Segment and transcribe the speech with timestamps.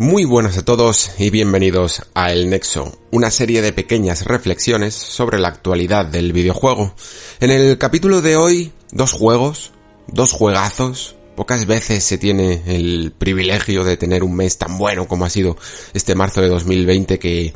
[0.00, 5.40] Muy buenas a todos y bienvenidos a El Nexo, una serie de pequeñas reflexiones sobre
[5.40, 6.94] la actualidad del videojuego.
[7.40, 9.72] En el capítulo de hoy, dos juegos,
[10.06, 11.16] dos juegazos.
[11.34, 15.56] Pocas veces se tiene el privilegio de tener un mes tan bueno como ha sido
[15.92, 17.54] este marzo de 2020 que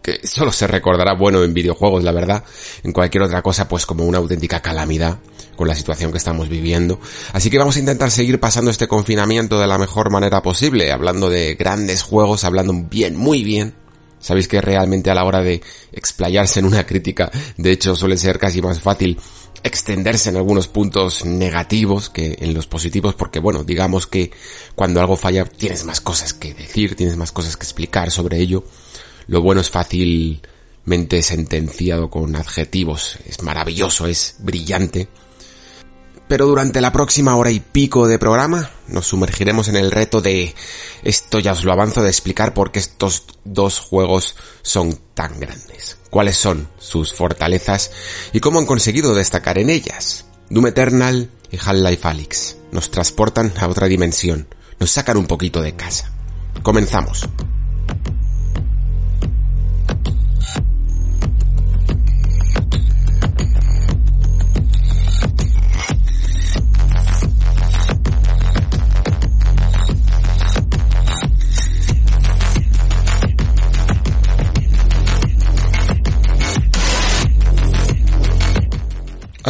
[0.00, 2.44] que solo se recordará bueno en videojuegos, la verdad,
[2.84, 5.18] en cualquier otra cosa pues como una auténtica calamidad
[5.60, 6.98] con la situación que estamos viviendo.
[7.34, 11.28] Así que vamos a intentar seguir pasando este confinamiento de la mejor manera posible, hablando
[11.28, 13.74] de grandes juegos, hablando bien, muy bien.
[14.20, 15.60] Sabéis que realmente a la hora de
[15.92, 19.18] explayarse en una crítica, de hecho suele ser casi más fácil
[19.62, 24.30] extenderse en algunos puntos negativos que en los positivos porque bueno, digamos que
[24.74, 28.64] cuando algo falla tienes más cosas que decir, tienes más cosas que explicar sobre ello
[29.30, 33.16] lo bueno es fácilmente sentenciado con adjetivos.
[33.26, 35.06] Es maravilloso, es brillante.
[36.30, 40.54] Pero durante la próxima hora y pico de programa nos sumergiremos en el reto de,
[41.02, 45.98] esto ya os lo avanzo, de explicar por qué estos dos juegos son tan grandes.
[46.08, 47.90] Cuáles son sus fortalezas
[48.32, 50.24] y cómo han conseguido destacar en ellas.
[50.50, 54.46] Doom Eternal y Half-Life Alyx nos transportan a otra dimensión,
[54.78, 56.12] nos sacan un poquito de casa.
[56.62, 57.28] Comenzamos.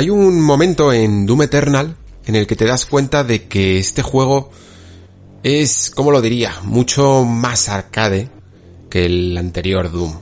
[0.01, 4.01] Hay un momento en Doom Eternal en el que te das cuenta de que este
[4.01, 4.51] juego
[5.43, 8.31] es, como lo diría, mucho más arcade
[8.89, 10.15] que el anterior Doom.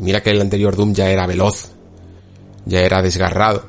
[0.00, 1.70] Y mira que el anterior Doom ya era veloz,
[2.66, 3.68] ya era desgarrado,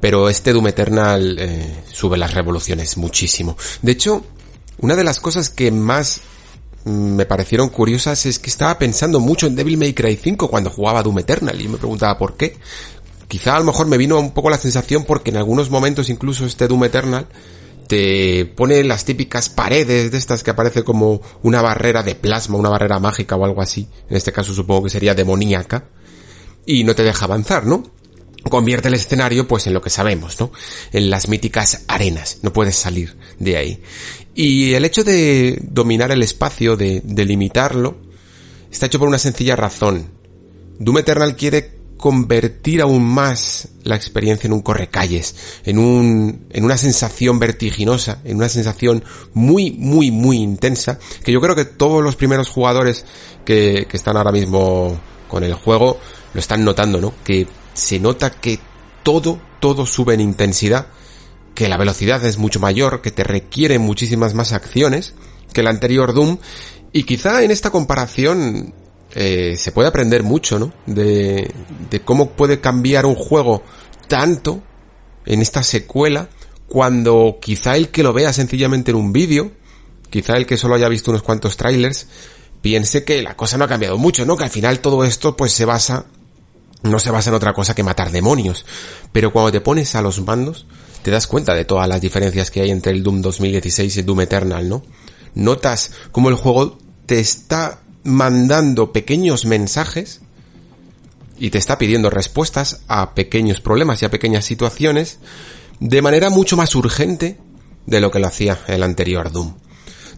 [0.00, 3.56] pero este Doom Eternal eh, sube las revoluciones muchísimo.
[3.82, 4.24] De hecho,
[4.78, 6.22] una de las cosas que más
[6.84, 11.04] me parecieron curiosas es que estaba pensando mucho en Devil May Cry 5 cuando jugaba
[11.04, 12.58] Doom Eternal y me preguntaba por qué.
[13.32, 16.44] Quizá a lo mejor me vino un poco la sensación porque en algunos momentos incluso
[16.44, 17.28] este Doom Eternal
[17.88, 22.68] te pone las típicas paredes de estas que aparece como una barrera de plasma, una
[22.68, 23.88] barrera mágica o algo así.
[24.10, 25.88] En este caso supongo que sería demoníaca.
[26.66, 27.84] Y no te deja avanzar, ¿no?
[28.50, 30.52] Convierte el escenario pues en lo que sabemos, ¿no?
[30.92, 32.40] En las míticas arenas.
[32.42, 33.82] No puedes salir de ahí.
[34.34, 37.96] Y el hecho de dominar el espacio, de delimitarlo,
[38.70, 40.10] está hecho por una sencilla razón.
[40.78, 46.76] Doom Eternal quiere convertir aún más la experiencia en un correcalles, en un, en una
[46.76, 49.04] sensación vertiginosa, en una sensación
[49.34, 53.04] muy, muy, muy intensa, que yo creo que todos los primeros jugadores
[53.44, 56.00] que, que están ahora mismo con el juego
[56.34, 57.14] lo están notando, ¿no?
[57.22, 58.58] Que se nota que
[59.04, 60.88] todo, todo sube en intensidad,
[61.54, 65.14] que la velocidad es mucho mayor, que te requiere muchísimas más acciones
[65.52, 66.38] que el anterior Doom,
[66.92, 68.74] y quizá en esta comparación
[69.14, 70.72] eh, se puede aprender mucho, ¿no?
[70.86, 71.52] De,
[71.90, 73.62] de cómo puede cambiar un juego
[74.08, 74.62] tanto
[75.26, 76.28] en esta secuela
[76.72, 79.52] cuando quizá el que lo vea sencillamente en un vídeo,
[80.08, 82.06] quizá el que solo haya visto unos cuantos trailers,
[82.62, 84.36] piense que la cosa no ha cambiado mucho, ¿no?
[84.38, 86.06] Que al final todo esto pues se basa,
[86.82, 88.64] no se basa en otra cosa que matar demonios.
[89.12, 90.66] Pero cuando te pones a los mandos,
[91.02, 94.06] te das cuenta de todas las diferencias que hay entre el Doom 2016 y el
[94.06, 94.82] Doom Eternal, ¿no?
[95.34, 100.20] Notas cómo el juego te está mandando pequeños mensajes
[101.38, 105.18] y te está pidiendo respuestas a pequeños problemas y a pequeñas situaciones
[105.80, 107.38] de manera mucho más urgente
[107.86, 109.54] de lo que lo hacía el anterior Doom.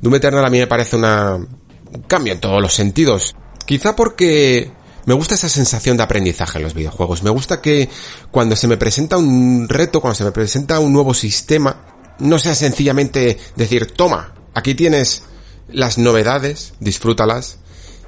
[0.01, 3.35] Doom Eternal a mí me parece una, un cambio en todos los sentidos.
[3.65, 4.71] Quizá porque
[5.07, 7.23] me gusta esa sensación de aprendizaje en los videojuegos.
[7.23, 7.89] Me gusta que
[8.31, 11.87] cuando se me presenta un reto, cuando se me presenta un nuevo sistema,
[12.19, 15.23] no sea sencillamente decir, toma, aquí tienes
[15.69, 17.59] las novedades, disfrútalas,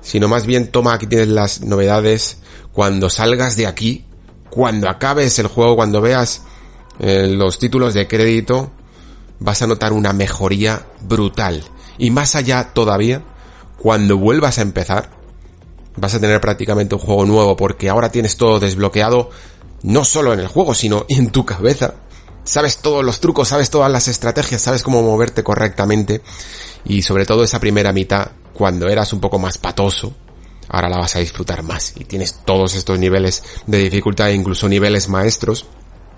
[0.06, 2.38] sino más bien toma aquí tienes las novedades
[2.72, 4.04] cuando salgas de aquí,
[4.50, 6.42] cuando acabes el juego, cuando veas
[7.00, 8.70] eh, los títulos de crédito,
[9.40, 11.64] vas a notar una mejoría brutal.
[11.98, 13.24] Y más allá todavía,
[13.78, 15.10] cuando vuelvas a empezar,
[15.96, 19.30] vas a tener prácticamente un juego nuevo porque ahora tienes todo desbloqueado,
[19.82, 21.94] no solo en el juego, sino en tu cabeza.
[22.44, 26.22] Sabes todos los trucos, sabes todas las estrategias, sabes cómo moverte correctamente
[26.86, 30.14] y sobre todo esa primera mitad cuando eras un poco más patoso,
[30.68, 35.08] ahora la vas a disfrutar más y tienes todos estos niveles de dificultad, incluso niveles
[35.08, 35.66] maestros,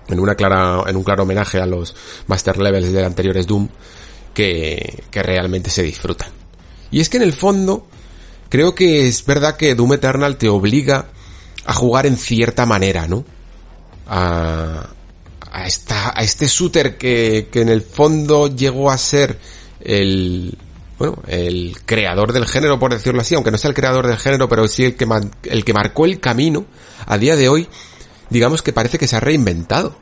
[0.07, 1.95] en una clara, en un claro homenaje a los
[2.27, 3.67] master levels de anteriores Doom,
[4.33, 6.29] que, que realmente se disfrutan.
[6.91, 7.87] Y es que en el fondo,
[8.47, 11.09] creo que es verdad que Doom Eternal te obliga
[11.65, 13.25] a jugar en cierta manera, ¿no?
[14.07, 14.89] A,
[15.51, 19.37] a, esta, a este shooter que, que en el fondo llegó a ser
[19.81, 20.57] el,
[20.97, 24.49] bueno, el creador del género, por decirlo así, aunque no sea el creador del género,
[24.49, 25.07] pero sí el que,
[25.43, 26.65] el que marcó el camino,
[27.05, 27.67] a día de hoy,
[28.29, 29.95] digamos que parece que se ha reinventado.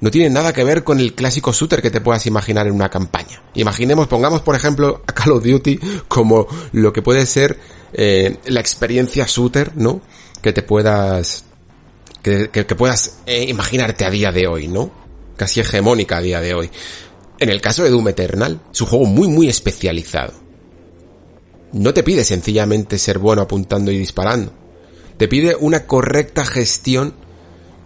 [0.00, 2.88] No tiene nada que ver con el clásico shooter que te puedas imaginar en una
[2.88, 3.42] campaña.
[3.54, 5.78] Imaginemos, pongamos por ejemplo a Call of Duty
[6.08, 7.58] como lo que puede ser
[7.92, 10.00] eh, la experiencia shooter, ¿no?
[10.40, 11.44] Que te puedas,
[12.22, 14.90] que, que, puedas eh, imaginarte a día de hoy, ¿no?
[15.36, 16.70] Casi hegemónica a día de hoy.
[17.40, 20.34] En el caso de Doom Eternal, es un juego muy muy especializado.
[21.72, 24.52] No te pide sencillamente ser bueno apuntando y disparando.
[25.16, 27.14] Te pide una correcta gestión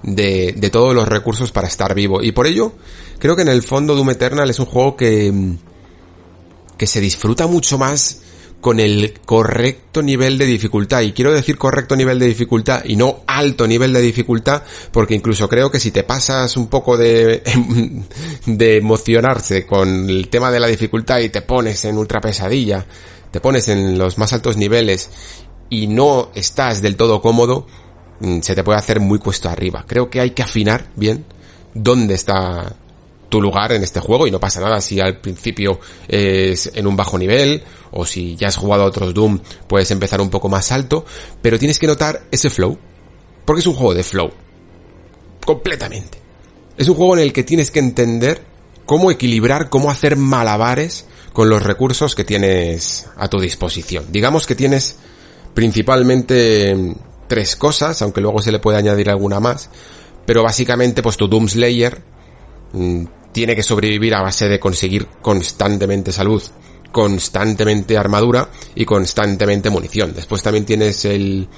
[0.03, 2.21] de, de todos los recursos para estar vivo.
[2.21, 2.73] Y por ello,
[3.19, 5.33] creo que en el fondo Doom Eternal es un juego que,
[6.77, 8.23] que se disfruta mucho más
[8.65, 11.03] con el correcto nivel de dificultad.
[11.03, 15.51] Y quiero decir correcto nivel de dificultad y no alto nivel de dificultad, porque incluso
[15.51, 17.43] creo que si te pasas un poco de,
[18.47, 22.87] de emocionarse con el tema de la dificultad y te pones en ultra pesadilla,
[23.31, 25.11] te pones en los más altos niveles
[25.69, 27.67] y no estás del todo cómodo,
[28.21, 29.85] mm, se te puede hacer muy cuesta arriba.
[29.87, 31.27] Creo que hay que afinar bien
[31.75, 32.77] dónde está
[33.35, 36.95] tu lugar en este juego y no pasa nada si al principio es en un
[36.95, 40.71] bajo nivel o si ya has jugado a otros Doom puedes empezar un poco más
[40.71, 41.05] alto,
[41.43, 42.79] pero tienes que notar ese flow,
[43.45, 44.31] porque es un juego de flow,
[45.45, 46.19] completamente.
[46.77, 48.41] Es un juego en el que tienes que entender
[48.87, 54.13] cómo equilibrar, cómo hacer malabares con los recursos que tienes a tu disposición.
[54.13, 54.95] Digamos que tienes
[55.55, 56.95] principalmente
[57.27, 59.71] tres cosas, aunque luego se le puede añadir alguna más,
[60.25, 62.01] pero básicamente pues tu Doom Slayer
[62.73, 63.05] mm,
[63.35, 66.41] tiene que sobrevivir a base de conseguir constantemente salud,
[66.93, 70.15] constantemente armadura y constantemente munición.
[70.15, 71.49] Después también tienes el,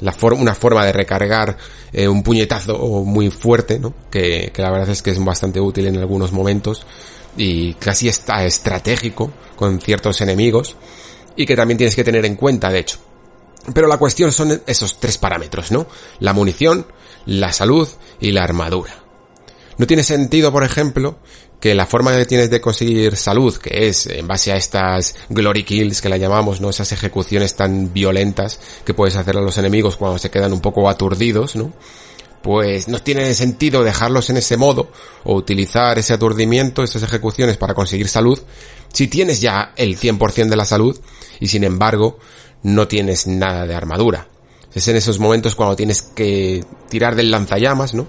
[0.00, 1.56] la una forma de recargar
[1.90, 3.94] eh, un puñetazo muy fuerte, ¿no?
[4.10, 6.86] Que, que, la verdad es que es bastante útil en algunos momentos
[7.34, 10.76] y casi está estratégico con ciertos enemigos
[11.34, 12.98] y que también tienes que tener en cuenta, de hecho.
[13.72, 15.86] Pero la cuestión son esos tres parámetros, ¿no?
[16.18, 16.84] La munición,
[17.24, 17.88] la salud
[18.20, 19.01] y la armadura.
[19.78, 21.18] No tiene sentido, por ejemplo,
[21.60, 25.62] que la forma que tienes de conseguir salud, que es en base a estas glory
[25.62, 26.70] kills que la llamamos, ¿no?
[26.70, 30.88] Esas ejecuciones tan violentas que puedes hacer a los enemigos cuando se quedan un poco
[30.88, 31.72] aturdidos, ¿no?
[32.42, 34.90] Pues no tiene sentido dejarlos en ese modo
[35.22, 38.40] o utilizar ese aturdimiento, esas ejecuciones para conseguir salud,
[38.92, 41.00] si tienes ya el 100% de la salud
[41.38, 42.18] y sin embargo
[42.64, 44.26] no tienes nada de armadura.
[44.74, 48.08] Es en esos momentos cuando tienes que tirar del lanzallamas, ¿no?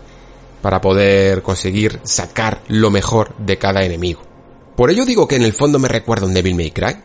[0.63, 4.21] Para poder conseguir sacar lo mejor de cada enemigo.
[4.77, 6.95] Por ello digo que en el fondo me recuerda un Devil May Cry,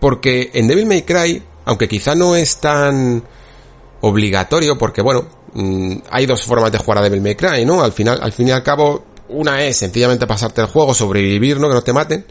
[0.00, 3.22] porque en Devil May Cry, aunque quizá no es tan
[4.00, 7.84] obligatorio, porque bueno, mm, hay dos formas de jugar a Devil May Cry, ¿no?
[7.84, 11.68] Al final, al fin y al cabo, una es sencillamente pasarte el juego, sobrevivir, ¿no?
[11.68, 12.26] Que no te maten,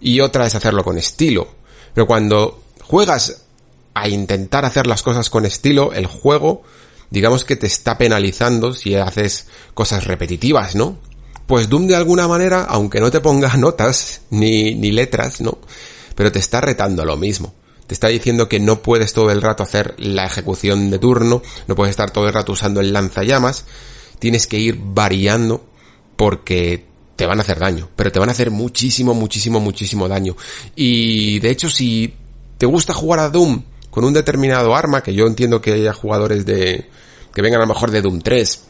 [0.00, 1.46] y otra es hacerlo con estilo.
[1.92, 3.42] Pero cuando juegas
[3.92, 6.62] a intentar hacer las cosas con estilo, el juego
[7.10, 10.98] digamos que te está penalizando si haces cosas repetitivas, ¿no?
[11.46, 15.58] Pues Doom de alguna manera, aunque no te ponga notas ni, ni letras, ¿no?
[16.14, 17.54] Pero te está retando lo mismo.
[17.86, 21.74] Te está diciendo que no puedes todo el rato hacer la ejecución de turno, no
[21.74, 23.64] puedes estar todo el rato usando el lanzallamas,
[24.20, 25.66] tienes que ir variando
[26.14, 26.86] porque
[27.16, 30.36] te van a hacer daño, pero te van a hacer muchísimo, muchísimo, muchísimo daño.
[30.76, 32.14] Y de hecho, si
[32.58, 36.46] te gusta jugar a Doom con un determinado arma, que yo entiendo que haya jugadores
[36.46, 36.88] de,
[37.34, 38.60] que vengan a lo mejor de Doom 3,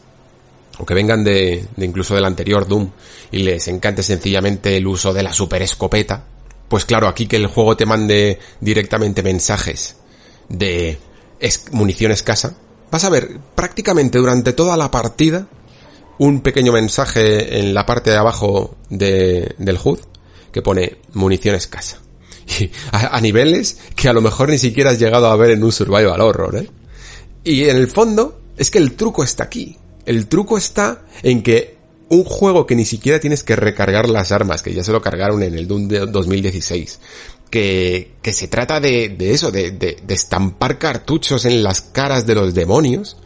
[0.79, 2.89] o que vengan de, de incluso del anterior Doom,
[3.31, 6.25] y les encante sencillamente el uso de la super escopeta,
[6.67, 9.97] pues claro, aquí que el juego te mande directamente mensajes
[10.47, 10.97] de
[11.71, 12.55] munición escasa,
[12.89, 15.47] vas a ver prácticamente durante toda la partida
[16.17, 19.99] un pequeño mensaje en la parte de abajo de, del HUD
[20.51, 21.99] que pone munición escasa.
[22.91, 25.71] A, a, niveles que a lo mejor ni siquiera has llegado a ver en un
[25.71, 26.69] survival horror, ¿eh?
[27.43, 29.77] Y en el fondo, es que el truco está aquí.
[30.05, 31.77] El truco está en que
[32.09, 35.41] un juego que ni siquiera tienes que recargar las armas, que ya se lo cargaron
[35.43, 36.99] en el Doom de 2016,
[37.49, 42.25] que, que se trata de, de eso, de, de, de estampar cartuchos en las caras
[42.27, 43.17] de los demonios,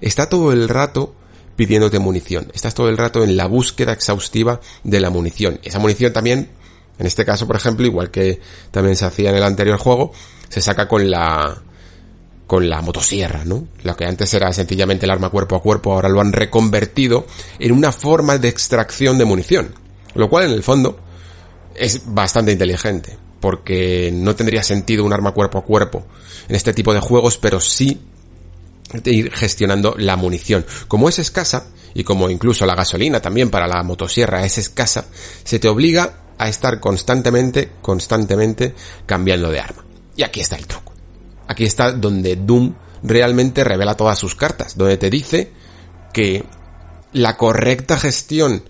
[0.00, 1.14] está todo el rato
[1.56, 2.48] pidiéndote munición.
[2.52, 5.58] Estás todo el rato en la búsqueda exhaustiva de la munición.
[5.64, 6.50] Esa munición también,
[6.98, 10.12] en este caso, por ejemplo, igual que también se hacía en el anterior juego,
[10.48, 11.62] se saca con la,
[12.46, 13.68] con la motosierra, ¿no?
[13.82, 17.26] Lo que antes era sencillamente el arma cuerpo a cuerpo, ahora lo han reconvertido
[17.58, 19.74] en una forma de extracción de munición.
[20.14, 20.98] Lo cual en el fondo
[21.74, 26.06] es bastante inteligente, porque no tendría sentido un arma cuerpo a cuerpo
[26.48, 28.00] en este tipo de juegos, pero sí
[29.04, 30.64] ir gestionando la munición.
[30.88, 35.06] Como es escasa, y como incluso la gasolina también para la motosierra es escasa,
[35.44, 38.74] se te obliga a estar constantemente, constantemente
[39.06, 39.84] cambiando de arma.
[40.16, 40.92] Y aquí está el truco.
[41.48, 45.52] Aquí está donde Doom realmente revela todas sus cartas, donde te dice
[46.12, 46.44] que
[47.12, 48.62] la correcta gestión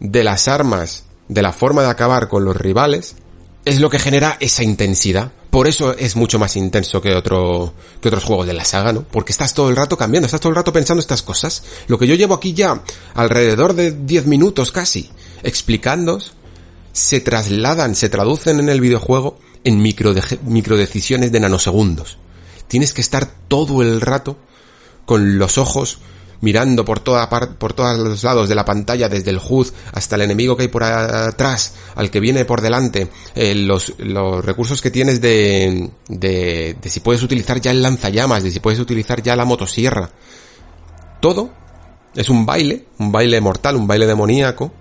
[0.00, 3.16] de las armas, de la forma de acabar con los rivales,
[3.64, 5.32] es lo que genera esa intensidad.
[5.50, 9.02] Por eso es mucho más intenso que otro, que otros juegos de la saga, ¿no?
[9.02, 11.64] Porque estás todo el rato cambiando, estás todo el rato pensando estas cosas.
[11.88, 12.80] Lo que yo llevo aquí ya
[13.14, 15.10] alrededor de 10 minutos casi
[15.42, 16.20] explicando
[16.92, 22.18] se trasladan, se traducen en el videojuego en micro, de nanosegundos.
[22.68, 24.36] Tienes que estar todo el rato
[25.04, 25.98] con los ojos
[26.40, 30.22] mirando por toda por todos los lados de la pantalla, desde el HUD hasta el
[30.22, 34.90] enemigo que hay por atrás, al que viene por delante, eh, los, los recursos que
[34.90, 39.36] tienes de, de, de si puedes utilizar ya el lanzallamas, de si puedes utilizar ya
[39.36, 40.10] la motosierra.
[41.20, 41.50] Todo
[42.14, 44.72] es un baile, un baile mortal, un baile demoníaco,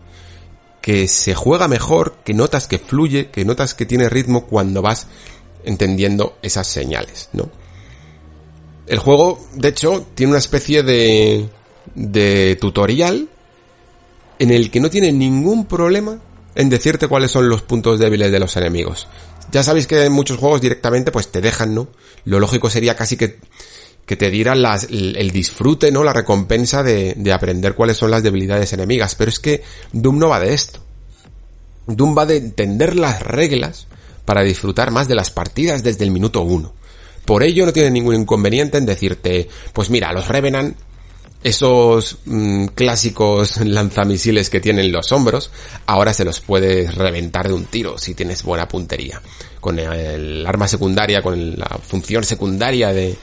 [0.82, 5.08] que se juega mejor, que notas que fluye, que notas que tiene ritmo cuando vas
[5.64, 7.50] entendiendo esas señales, ¿no?
[8.88, 11.48] El juego, de hecho, tiene una especie de,
[11.94, 13.30] de tutorial
[14.40, 16.20] en el que no tiene ningún problema
[16.56, 19.08] en decirte cuáles son los puntos débiles de los enemigos.
[19.52, 21.90] Ya sabéis que en muchos juegos directamente pues te dejan, ¿no?
[22.26, 23.40] Lo lógico sería casi que,
[24.10, 26.04] que te dieran las, el, disfrute, ¿no?
[26.04, 29.14] La recompensa de, de aprender cuáles son las debilidades enemigas.
[29.14, 29.62] Pero es que
[29.94, 30.80] Doom no va de esto.
[31.86, 33.86] Doom va de entender las reglas
[34.26, 36.74] para disfrutar más de las partidas desde el minuto uno.
[37.24, 40.76] Por ello no tiene ningún inconveniente en decirte, pues mira, los Revenant,
[41.44, 45.52] esos mm, clásicos lanzamisiles que tienen los hombros,
[45.86, 49.22] ahora se los puedes reventar de un tiro si tienes buena puntería.
[49.60, 53.16] Con el arma secundaria, con la función secundaria de,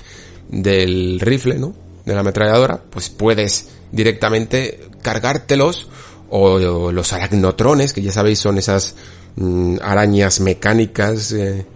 [0.49, 1.75] del rifle, ¿no?
[2.05, 5.88] De la ametralladora, pues puedes directamente cargártelos
[6.31, 8.95] o, los aracnotrones, que ya sabéis son esas
[9.37, 11.67] mm, arañas mecánicas eh,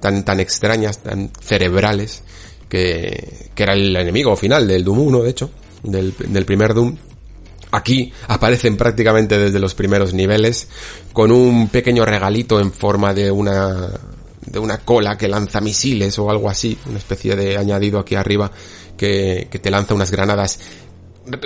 [0.00, 2.22] tan, tan extrañas, tan cerebrales,
[2.68, 5.50] que, que era el enemigo final del Doom 1, de hecho,
[5.82, 6.96] del, del primer Doom.
[7.70, 10.68] Aquí aparecen prácticamente desde los primeros niveles,
[11.12, 13.88] con un pequeño regalito en forma de una,
[14.52, 18.50] de una cola que lanza misiles o algo así, una especie de añadido aquí arriba
[18.96, 20.58] que, que te lanza unas granadas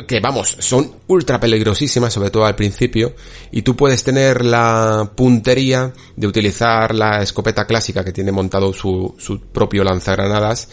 [0.07, 3.15] que vamos, son ultra peligrosísimas, sobre todo al principio,
[3.51, 9.15] y tú puedes tener la puntería de utilizar la escopeta clásica que tiene montado su,
[9.19, 10.69] su propio lanzagranadas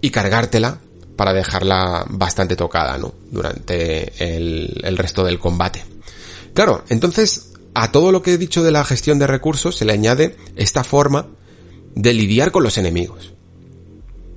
[0.00, 0.80] y cargártela
[1.14, 3.14] para dejarla bastante tocada, ¿no?
[3.30, 5.84] Durante el, el resto del combate.
[6.52, 9.92] Claro, entonces, a todo lo que he dicho de la gestión de recursos se le
[9.92, 11.26] añade esta forma
[11.94, 13.32] de lidiar con los enemigos.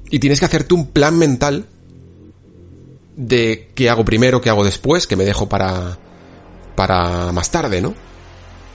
[0.10, 1.68] Y tienes que hacerte un plan mental
[3.16, 5.98] de qué hago primero, qué hago después, que me dejo para,
[6.76, 7.94] para más tarde, ¿no?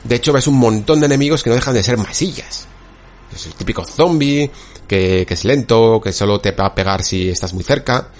[0.04, 2.66] De hecho, ves un montón de enemigos que no dejan de ser masillas.
[3.34, 4.50] Es el típico zombie,
[4.86, 8.10] que, que es lento, que solo te va a pegar si estás muy cerca.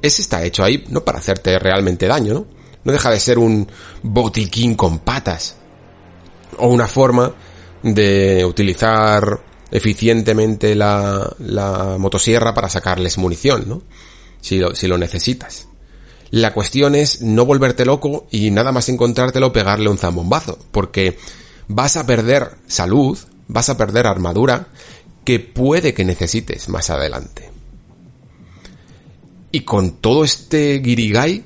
[0.00, 2.46] Ese está hecho ahí, no para hacerte realmente daño, ¿no?
[2.82, 3.68] No deja de ser un
[4.02, 5.56] botiquín con patas.
[6.56, 7.32] O una forma
[7.82, 9.40] de utilizar
[9.70, 13.82] eficientemente la, la motosierra para sacarles munición, ¿no?
[14.40, 15.68] si lo, si lo necesitas.
[16.30, 21.18] La cuestión es no volverte loco y nada más encontrártelo pegarle un zambombazo, porque
[21.68, 24.68] vas a perder salud, vas a perder armadura,
[25.24, 27.50] que puede que necesites más adelante.
[29.52, 31.44] Y con todo este guirigay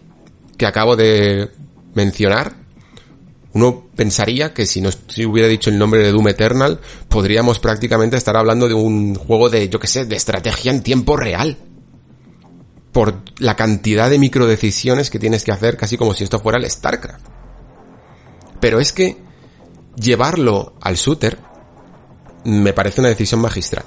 [0.59, 1.51] que acabo de
[1.95, 2.55] mencionar,
[3.55, 4.91] uno pensaría que si no
[5.29, 9.69] hubiera dicho el nombre de Doom Eternal, podríamos prácticamente estar hablando de un juego de,
[9.69, 11.57] yo que sé, de estrategia en tiempo real
[12.91, 16.69] por la cantidad de microdecisiones que tienes que hacer, casi como si esto fuera el
[16.69, 17.25] StarCraft.
[18.61, 19.17] Pero es que
[19.97, 21.39] llevarlo al shooter
[22.45, 23.85] me parece una decisión magistral.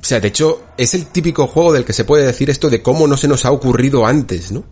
[0.00, 2.82] O sea, de hecho, es el típico juego del que se puede decir esto de
[2.82, 4.64] cómo no se nos ha ocurrido antes, ¿no?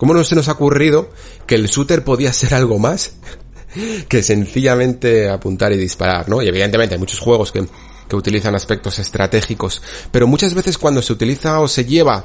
[0.00, 1.10] ¿Cómo no se nos ha ocurrido
[1.46, 3.12] que el shooter podía ser algo más
[4.08, 6.42] que sencillamente apuntar y disparar, ¿no?
[6.42, 7.66] Y evidentemente hay muchos juegos que
[8.10, 9.80] que utilizan aspectos estratégicos,
[10.10, 12.24] pero muchas veces cuando se utiliza o se lleva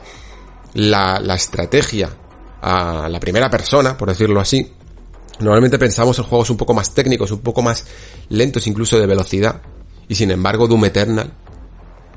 [0.73, 2.09] la, la estrategia
[2.59, 4.73] a la primera persona, por decirlo así,
[5.39, 7.85] normalmente pensamos en juegos un poco más técnicos, un poco más
[8.29, 9.61] lentos incluso de velocidad,
[10.07, 11.31] y sin embargo Doom Eternal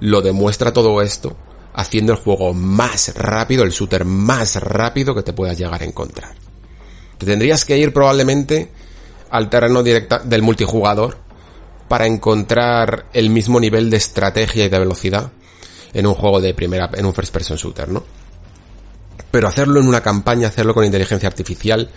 [0.00, 1.36] lo demuestra todo esto
[1.78, 6.34] haciendo el juego más rápido, el shooter más rápido que te puedas llegar a encontrar.
[7.16, 8.68] Te tendrías que ir probablemente
[9.30, 11.18] al terreno directa del multijugador
[11.86, 15.30] para encontrar el mismo nivel de estrategia y de velocidad
[15.94, 18.02] en un juego de primera, en un first person shooter, ¿no?
[19.30, 21.88] Pero hacerlo en una campaña, hacerlo con inteligencia artificial,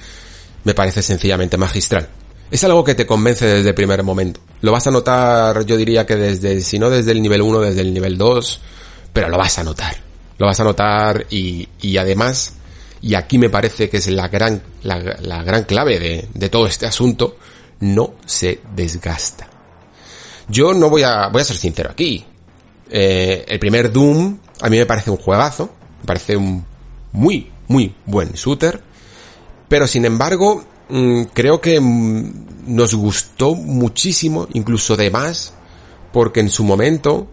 [0.63, 2.07] me parece sencillamente magistral.
[2.51, 4.41] es algo que te convence desde el primer momento.
[4.61, 7.81] Lo vas a notar, yo diría que desde, si no desde el nivel 1, desde
[7.81, 8.61] el nivel 2,
[9.13, 9.95] pero lo vas a notar.
[10.37, 12.53] Lo vas a notar y, y además,
[13.01, 16.67] y aquí me parece que es la gran, la, la gran clave de, de todo
[16.67, 17.37] este asunto,
[17.81, 19.47] no se desgasta.
[20.47, 22.25] Yo no voy a, voy a ser sincero aquí.
[22.89, 25.69] Eh, el primer Doom a mí me parece un juegazo,
[26.01, 26.63] me parece un
[27.11, 28.81] muy, muy buen shooter,
[29.67, 35.53] pero sin embargo mm, creo que mm, nos gustó muchísimo, incluso de más,
[36.11, 37.27] porque en su momento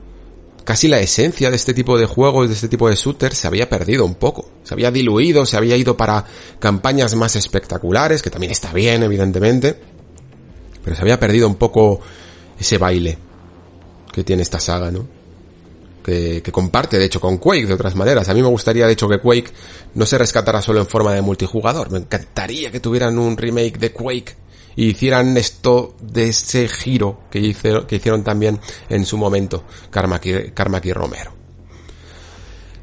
[0.69, 3.71] casi la esencia de este tipo de juegos, de este tipo de shooters, se había
[3.71, 4.51] perdido un poco.
[4.65, 6.27] Se había diluido, se había ido para
[6.59, 9.81] campañas más espectaculares, que también está bien, evidentemente.
[10.85, 12.01] Pero se había perdido un poco
[12.61, 13.17] ese baile
[14.13, 15.09] que tiene esta saga, ¿no?
[16.05, 18.29] Que, que, comparte, de hecho, con Quake de otras maneras.
[18.29, 19.51] A mí me gustaría, de hecho, que Quake
[19.95, 21.91] no se rescatara solo en forma de multijugador.
[21.91, 24.37] Me encantaría que tuvieran un remake de Quake
[24.79, 27.53] y hicieran esto de ese giro que,
[27.89, 31.33] que hicieron también en su momento Carmack y, Romero.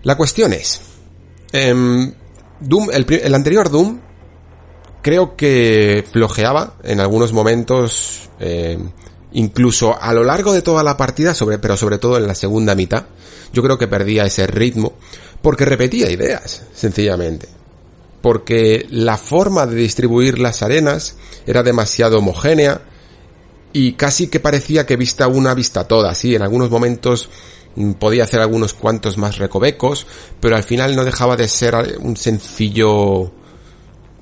[0.04, 0.82] La cuestión es,
[1.54, 1.74] eh,
[2.60, 4.02] Doom, el, anterior Doom
[5.02, 8.78] creo que flojeaba en algunos momentos eh,
[9.32, 12.76] incluso a lo largo de toda la partida, sobre, pero sobre todo en la segunda
[12.76, 13.06] mitad,
[13.54, 14.96] yo creo que perdía ese ritmo,
[15.42, 17.48] porque repetía ideas, sencillamente.
[18.26, 21.16] Porque la forma de distribuir las arenas
[21.46, 22.82] era demasiado homogénea
[23.72, 27.30] y casi que parecía que vista una vista toda, sí, en algunos momentos
[27.76, 30.08] mm, podía hacer algunos cuantos más recovecos,
[30.40, 33.32] pero al final no dejaba de ser un sencillo,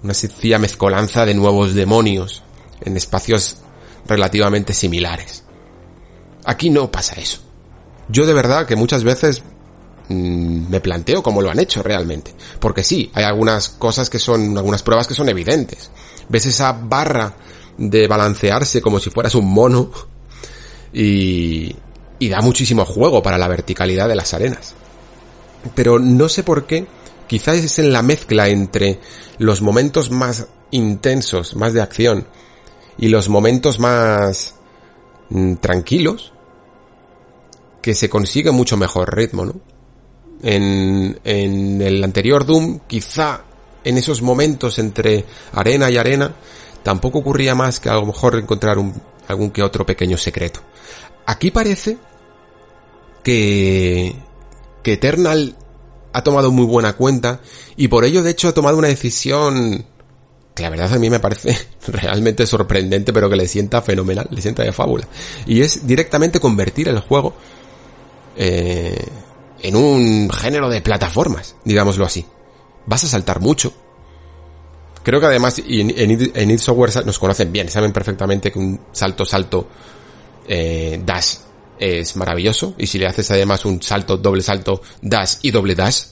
[0.04, 2.44] una sencilla mezcolanza de nuevos demonios
[2.82, 3.60] en espacios
[4.06, 5.46] relativamente similares.
[6.44, 7.40] Aquí no pasa eso.
[8.10, 9.44] Yo de verdad que muchas veces
[10.10, 12.34] mmm, me planteo cómo lo han hecho realmente.
[12.60, 15.90] Porque sí, hay algunas cosas que son, algunas pruebas que son evidentes.
[16.30, 17.36] Ves esa barra
[17.78, 19.92] de balancearse como si fueras un mono
[20.94, 21.76] y,
[22.20, 24.76] y da muchísimo juego para la verticalidad de las arenas.
[25.76, 26.88] Pero no sé por qué,
[27.28, 29.00] quizás es en la mezcla entre
[29.38, 32.28] los momentos más intensos, más de acción,
[32.98, 34.56] y los momentos más
[35.30, 36.34] mm, tranquilos
[37.82, 39.56] que se consigue mucho mejor ritmo, ¿no?
[40.44, 43.46] En, en el anterior Doom, quizá
[43.84, 46.34] en esos momentos entre arena y arena,
[46.84, 48.94] tampoco ocurría más que a lo mejor encontrar un,
[49.28, 50.62] algún que otro pequeño secreto.
[51.26, 51.98] Aquí parece
[53.24, 54.16] que,
[54.82, 55.56] que Eternal
[56.12, 57.40] ha tomado muy buena cuenta
[57.76, 59.86] y por ello de hecho ha tomado una decisión
[60.54, 64.42] que la verdad a mí me parece realmente sorprendente, pero que le sienta fenomenal, le
[64.42, 65.08] sienta de fábula.
[65.48, 67.34] Y es directamente convertir el juego
[68.36, 69.06] eh,
[69.64, 72.26] en un género de plataformas, digámoslo así.
[72.86, 73.74] Vas a saltar mucho.
[75.02, 79.26] Creo que además en, en, en Software nos conocen bien, saben perfectamente que un salto,
[79.26, 79.68] salto,
[80.48, 81.38] eh, dash
[81.80, 82.76] es maravilloso.
[82.78, 86.04] Y si le haces además un salto, doble salto, dash y doble dash,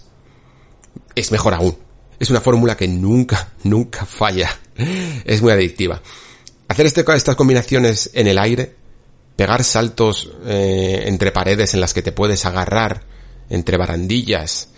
[1.14, 1.78] es mejor aún
[2.22, 4.58] es una fórmula que nunca, nunca falla.
[5.26, 6.02] Es muy adictiva.
[6.68, 8.76] Hacer este, estas combinaciones en el aire,
[9.36, 13.04] pegar saltos eh, entre paredes en las que te puedes agarrar,
[13.52, 14.70] entre barandillas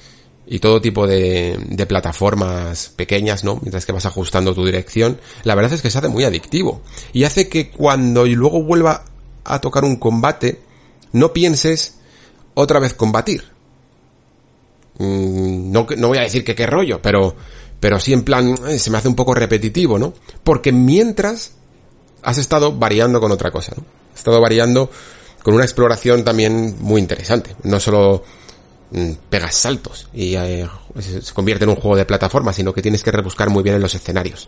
[0.46, 3.60] y todo tipo de, de plataformas pequeñas, ¿no?
[3.62, 6.82] Mientras que vas ajustando tu dirección, la verdad es que se hace muy adictivo.
[7.14, 9.06] Y hace que cuando y luego vuelva
[9.46, 10.60] a tocar un combate,
[11.14, 11.96] no pienses
[12.56, 13.54] otra vez combatir
[14.98, 17.36] Mm, no, no voy a decir que qué rollo, pero,
[17.80, 20.14] pero sí en plan, eh, se me hace un poco repetitivo, ¿no?
[20.44, 21.54] Porque mientras
[22.22, 23.84] has estado variando con otra cosa, ¿no?
[24.14, 24.90] Has estado variando
[25.42, 27.56] con una exploración también muy interesante.
[27.64, 28.24] No solo
[28.94, 30.68] mm, pegas saltos y eh,
[31.00, 33.82] se convierte en un juego de plataforma, sino que tienes que rebuscar muy bien en
[33.82, 34.48] los escenarios.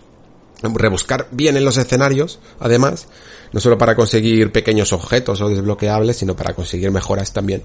[0.61, 3.07] Rebuscar bien en los escenarios, además,
[3.51, 7.63] no solo para conseguir pequeños objetos o desbloqueables, sino para conseguir mejoras también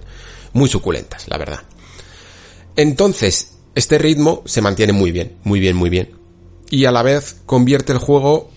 [0.52, 1.60] muy suculentas, la verdad.
[2.76, 6.10] Entonces, este ritmo se mantiene muy bien, muy bien, muy bien.
[6.70, 8.50] Y a la vez convierte el juego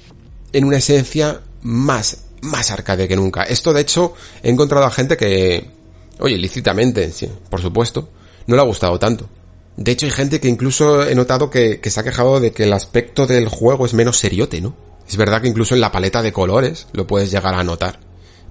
[0.51, 3.43] en una esencia más, más arcade que nunca.
[3.43, 5.71] Esto de hecho he encontrado a gente que,
[6.19, 8.10] oye, lícitamente, sí, por supuesto,
[8.47, 9.30] no le ha gustado tanto.
[9.76, 12.73] De hecho hay gente que incluso he notado que, se ha quejado de que el
[12.73, 14.76] aspecto del juego es menos seriote, ¿no?
[15.08, 17.99] Es verdad que incluso en la paleta de colores lo puedes llegar a notar.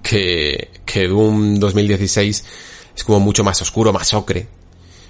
[0.01, 2.43] Que, que Doom 2016
[2.95, 4.47] es como mucho más oscuro, más ocre.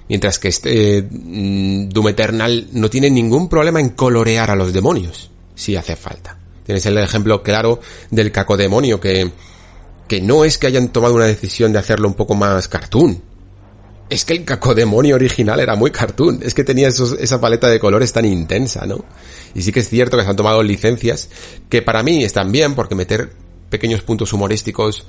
[0.08, 5.32] Mientras que este mm, Doom Eternal no tiene ningún problema en colorear a los demonios,
[5.56, 6.38] si hace falta.
[6.66, 9.32] Tienes el ejemplo claro del cacodemonio que,
[10.08, 13.22] que no es que hayan tomado una decisión de hacerlo un poco más cartoon.
[14.10, 18.13] es que el cacodemonio original era muy cartoon, es que tenía esa paleta de colores
[18.13, 19.04] tan intensa, ¿no?
[19.56, 21.30] Y sí que es cierto que se han tomado licencias
[21.70, 23.32] que para mí están bien porque meter
[23.70, 25.06] pequeños puntos humorísticos,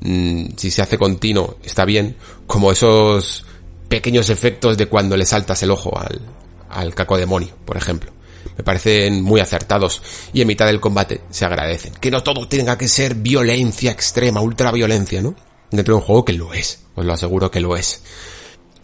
[0.00, 3.46] mm, si se hace continuo, está bien, como esos
[3.88, 6.20] pequeños efectos de cuando le saltas el ojo al,
[6.68, 8.12] al cacodemonio, por ejemplo.
[8.56, 10.02] Me parecen muy acertados
[10.32, 11.94] y en mitad del combate se agradecen.
[11.94, 15.34] Que no todo tenga que ser violencia extrema, ultra violencia, ¿no?
[15.70, 18.02] Dentro de un juego que lo es, os lo aseguro que lo es.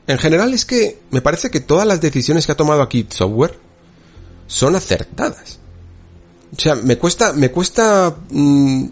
[0.07, 3.59] En general es que me parece que todas las decisiones que ha tomado aquí Software
[4.47, 5.59] son acertadas.
[6.57, 8.87] O sea, me cuesta, me cuesta mm,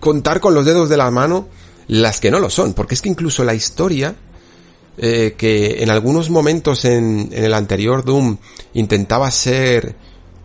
[0.00, 1.48] contar con los dedos de la mano
[1.88, 4.16] las que no lo son, porque es que incluso la historia,
[4.98, 8.38] eh, que en algunos momentos en, en el anterior Doom
[8.74, 9.94] intentaba ser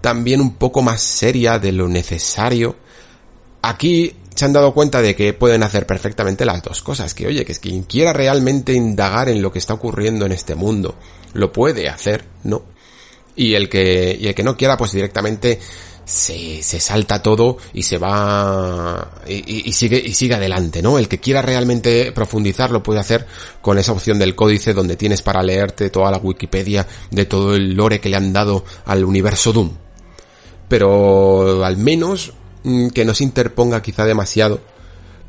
[0.01, 2.75] también un poco más seria de lo necesario,
[3.61, 7.45] aquí se han dado cuenta de que pueden hacer perfectamente las dos cosas, que oye,
[7.45, 10.95] que es quien quiera realmente indagar en lo que está ocurriendo en este mundo,
[11.33, 12.63] lo puede hacer, ¿no?
[13.35, 15.59] Y el que, y el que no quiera, pues directamente
[16.05, 20.99] se, se salta todo y se va y, y, sigue y sigue adelante, ¿no?
[20.99, 23.27] El que quiera realmente profundizar lo puede hacer
[23.61, 27.73] con esa opción del códice donde tienes para leerte toda la Wikipedia de todo el
[27.73, 29.71] lore que le han dado al universo Doom.
[30.67, 32.33] Pero al menos
[32.63, 34.59] Mm, que no se interponga quizá demasiado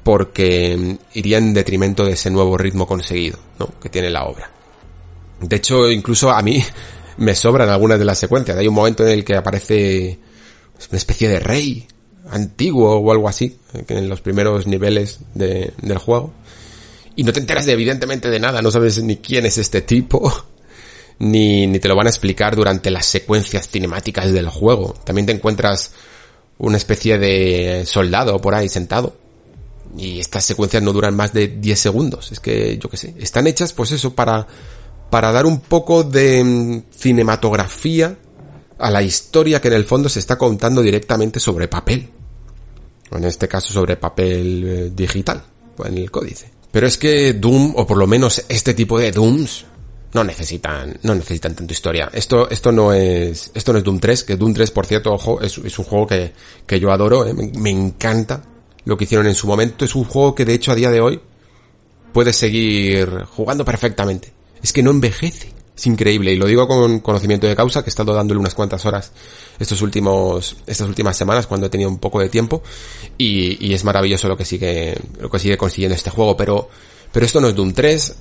[0.03, 3.71] porque mm, iría en detrimento de ese nuevo ritmo conseguido, ¿no?
[3.81, 4.51] Que tiene la obra.
[5.41, 6.63] De hecho, incluso a mí
[7.17, 8.57] me sobran algunas de las secuencias.
[8.57, 10.19] Hay un momento en el que aparece
[10.89, 11.87] una especie de rey
[12.31, 16.33] antiguo o algo así, en los primeros niveles de, del juego.
[17.15, 20.33] Y no te enteras de, evidentemente de nada, no sabes ni quién es este tipo,
[21.19, 24.95] ni, ni te lo van a explicar durante las secuencias cinemáticas del juego.
[25.05, 25.93] También te encuentras
[26.59, 29.17] una especie de soldado por ahí sentado.
[29.99, 32.33] Y estas secuencias no duran más de 10 segundos.
[32.33, 34.47] Es que, yo qué sé, están hechas pues eso para,
[35.11, 38.17] para dar un poco de mm, cinematografía
[38.83, 42.09] a la historia que en el fondo se está contando directamente sobre papel.
[43.11, 45.43] O en este caso sobre papel eh, digital,
[45.85, 46.51] en el códice.
[46.71, 49.67] Pero es que Doom, o por lo menos este tipo de Dooms,
[50.15, 52.11] no necesitan, no necesitan tanto historia.
[52.13, 55.41] Esto, esto no es, esto no es Doom 3, que Doom 3, por cierto, ojo,
[55.41, 56.33] es, un juego que,
[56.67, 58.43] que yo adoro, eh, me, encanta
[58.85, 59.85] lo que hicieron en su momento.
[59.85, 61.21] Es un juego que de hecho a día de hoy
[62.13, 64.33] puedes seguir jugando perfectamente.
[64.63, 65.52] Es que no envejece.
[65.77, 66.33] Es increíble.
[66.33, 69.13] Y lo digo con conocimiento de causa, que he estado dándole unas cuantas horas
[69.59, 72.63] estos últimos, estas últimas semanas cuando he tenido un poco de tiempo.
[73.17, 76.37] Y, y es maravilloso lo que sigue, lo que sigue consiguiendo este juego.
[76.37, 76.69] Pero,
[77.11, 78.17] pero esto no es Doom 3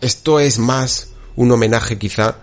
[0.00, 2.38] esto es más un homenaje quizá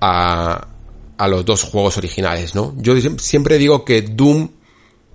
[0.00, 0.68] a,
[1.16, 2.74] a los dos juegos originales, ¿no?
[2.78, 4.50] Yo siempre digo que Doom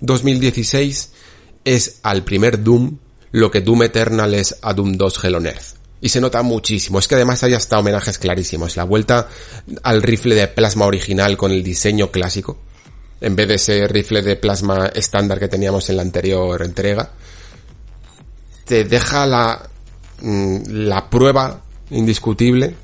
[0.00, 1.12] 2016
[1.64, 2.98] es al primer Doom
[3.32, 5.77] lo que Doom Eternal es a Doom 2 Hell on Earth.
[6.00, 6.98] Y se nota muchísimo.
[6.98, 8.76] Es que además hay hasta homenajes clarísimos.
[8.76, 9.28] La vuelta
[9.82, 12.58] al rifle de plasma original con el diseño clásico.
[13.20, 17.10] En vez de ese rifle de plasma estándar que teníamos en la anterior entrega.
[18.64, 19.68] Te deja la,
[20.20, 22.74] mm, la prueba indiscutible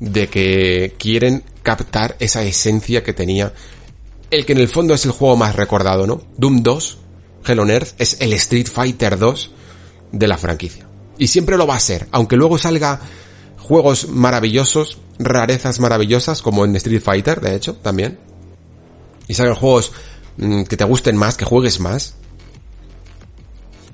[0.00, 3.52] de que quieren captar esa esencia que tenía
[4.34, 6.22] el que en el fondo es el juego más recordado, ¿no?
[6.36, 6.98] Doom 2,
[7.46, 9.50] Hell on Earth, es el Street Fighter 2
[10.12, 10.86] de la franquicia.
[11.18, 13.00] Y siempre lo va a ser, aunque luego salga
[13.58, 18.18] juegos maravillosos, rarezas maravillosas, como en Street Fighter, de hecho, también.
[19.28, 19.92] Y salgan juegos
[20.36, 22.14] mm, que te gusten más, que juegues más.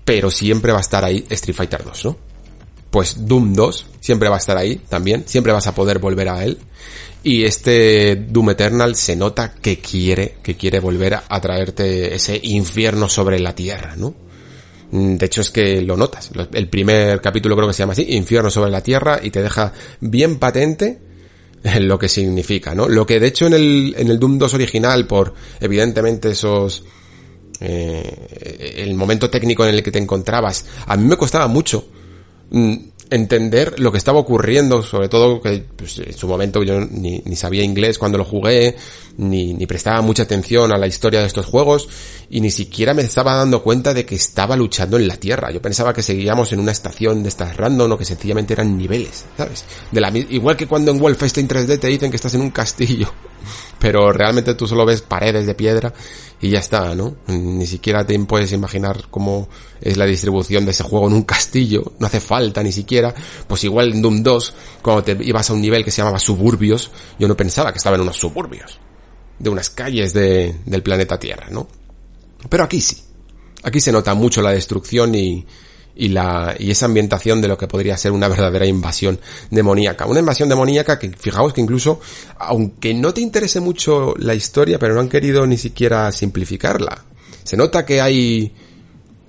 [0.05, 2.31] Pero siempre va a estar ahí Street Fighter 2, ¿no?
[2.91, 6.45] pues Doom 2 siempre va a estar ahí también, siempre vas a poder volver a
[6.45, 6.59] él.
[7.23, 13.09] Y este Doom Eternal se nota que quiere, que quiere volver a traerte ese infierno
[13.09, 14.15] sobre la tierra, ¿no?
[14.91, 16.31] Mm, de hecho es que lo notas.
[16.53, 19.73] El primer capítulo creo que se llama así, Infierno sobre la Tierra, y te deja
[20.01, 20.99] bien patente
[21.81, 22.89] lo que significa, ¿no?
[22.89, 26.85] Lo que de hecho en el, en el Doom 2 original, por evidentemente esos,
[27.61, 31.87] eh, el momento técnico en el que te encontrabas, a mí me costaba mucho
[32.51, 32.75] Mm,
[33.11, 37.37] entender lo que estaba ocurriendo, sobre todo que pues, en su momento yo ni, ni,
[37.37, 38.77] sabía inglés cuando lo jugué,
[39.17, 41.89] ni, prestaba mucha atención a la historia de estos juegos,
[42.31, 45.51] y ni siquiera me estaba dando cuenta de que estaba luchando en la Tierra.
[45.51, 49.25] Yo pensaba que seguíamos en una estación de estas random o que sencillamente eran niveles,
[49.37, 49.65] ¿sabes?
[49.91, 53.13] De la, igual que cuando en Wolfenstein 3D te dicen que estás en un castillo,
[53.81, 55.93] pero realmente tú solo ves paredes de piedra
[56.41, 57.17] y ya está, ¿no?
[57.27, 59.49] Ni siquiera te puedes imaginar cómo
[59.81, 63.15] es la distribución de ese juego en un castillo, no hace falta ni siquiera,
[63.49, 66.91] pues igual en Doom 2, cuando te ibas a un nivel que se llamaba suburbios,
[67.19, 68.79] yo no pensaba que estaba en unos suburbios,
[69.39, 71.67] de unas calles de, del planeta Tierra, ¿no?
[72.49, 73.03] Pero aquí sí,
[73.63, 75.47] aquí se nota mucho la destrucción y,
[76.01, 80.07] y la y esa ambientación de lo que podría ser una verdadera invasión demoníaca.
[80.07, 82.01] Una invasión demoníaca que fijaos que incluso
[82.39, 87.05] aunque no te interese mucho la historia, pero no han querido ni siquiera simplificarla.
[87.45, 88.51] Se nota que hay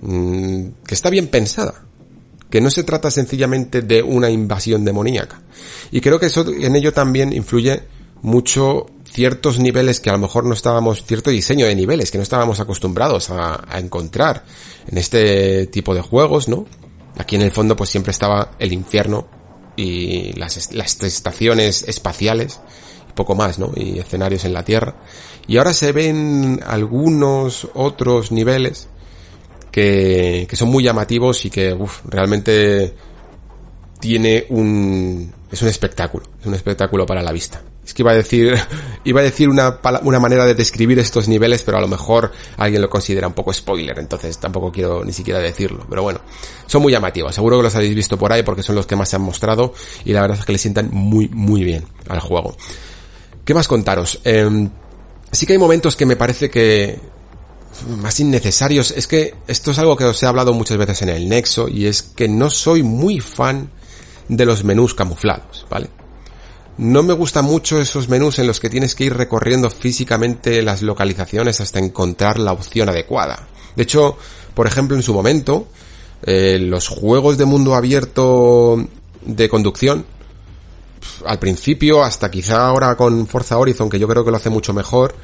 [0.00, 1.84] mm, que está bien pensada,
[2.48, 5.42] que no se trata sencillamente de una invasión demoníaca.
[5.90, 7.82] Y creo que eso en ello también influye
[8.22, 12.22] mucho ciertos niveles que a lo mejor no estábamos, cierto diseño de niveles que no
[12.22, 14.44] estábamos acostumbrados a, encontrar
[14.86, 16.66] en este tipo de juegos, ¿no?
[17.18, 19.28] Aquí en el fondo pues siempre estaba el infierno
[19.76, 22.60] y las, las estaciones espaciales,
[23.14, 23.72] poco más, ¿no?
[23.76, 24.96] Y escenarios en la Tierra.
[25.46, 28.88] Y ahora se ven algunos otros niveles
[29.70, 32.94] que, que son muy llamativos y que, uff, realmente
[34.00, 37.62] tiene un, es un espectáculo, es un espectáculo para la vista.
[37.84, 38.56] Es que iba a decir,
[39.04, 42.80] iba a decir una, una manera de describir estos niveles, pero a lo mejor alguien
[42.80, 45.84] lo considera un poco spoiler, entonces tampoco quiero ni siquiera decirlo.
[45.88, 46.20] Pero bueno,
[46.66, 49.08] son muy llamativos, seguro que los habéis visto por ahí porque son los que más
[49.08, 52.56] se han mostrado y la verdad es que le sientan muy, muy bien al juego.
[53.44, 54.20] ¿Qué más contaros?
[54.24, 54.68] Eh,
[55.32, 57.00] sí que hay momentos que me parece que
[57.96, 58.92] más innecesarios.
[58.92, 61.86] Es que esto es algo que os he hablado muchas veces en el Nexo y
[61.86, 63.70] es que no soy muy fan
[64.28, 65.90] de los menús camuflados, ¿vale?
[66.78, 70.82] No me gustan mucho esos menús en los que tienes que ir recorriendo físicamente las
[70.82, 73.46] localizaciones hasta encontrar la opción adecuada.
[73.76, 74.16] De hecho,
[74.54, 75.68] por ejemplo, en su momento,
[76.22, 78.84] eh, los juegos de mundo abierto
[79.24, 80.06] de conducción,
[81.26, 84.72] al principio, hasta quizá ahora con Forza Horizon, que yo creo que lo hace mucho
[84.72, 85.14] mejor,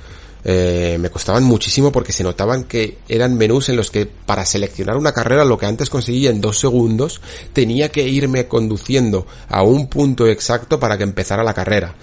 [0.44, 4.96] eh, me costaban muchísimo porque se notaban que eran menús en los que para seleccionar
[4.96, 7.20] una carrera lo que antes conseguía en dos segundos
[7.53, 11.94] tenía que irme conduciendo a un punto exacto para que empezara la carrera.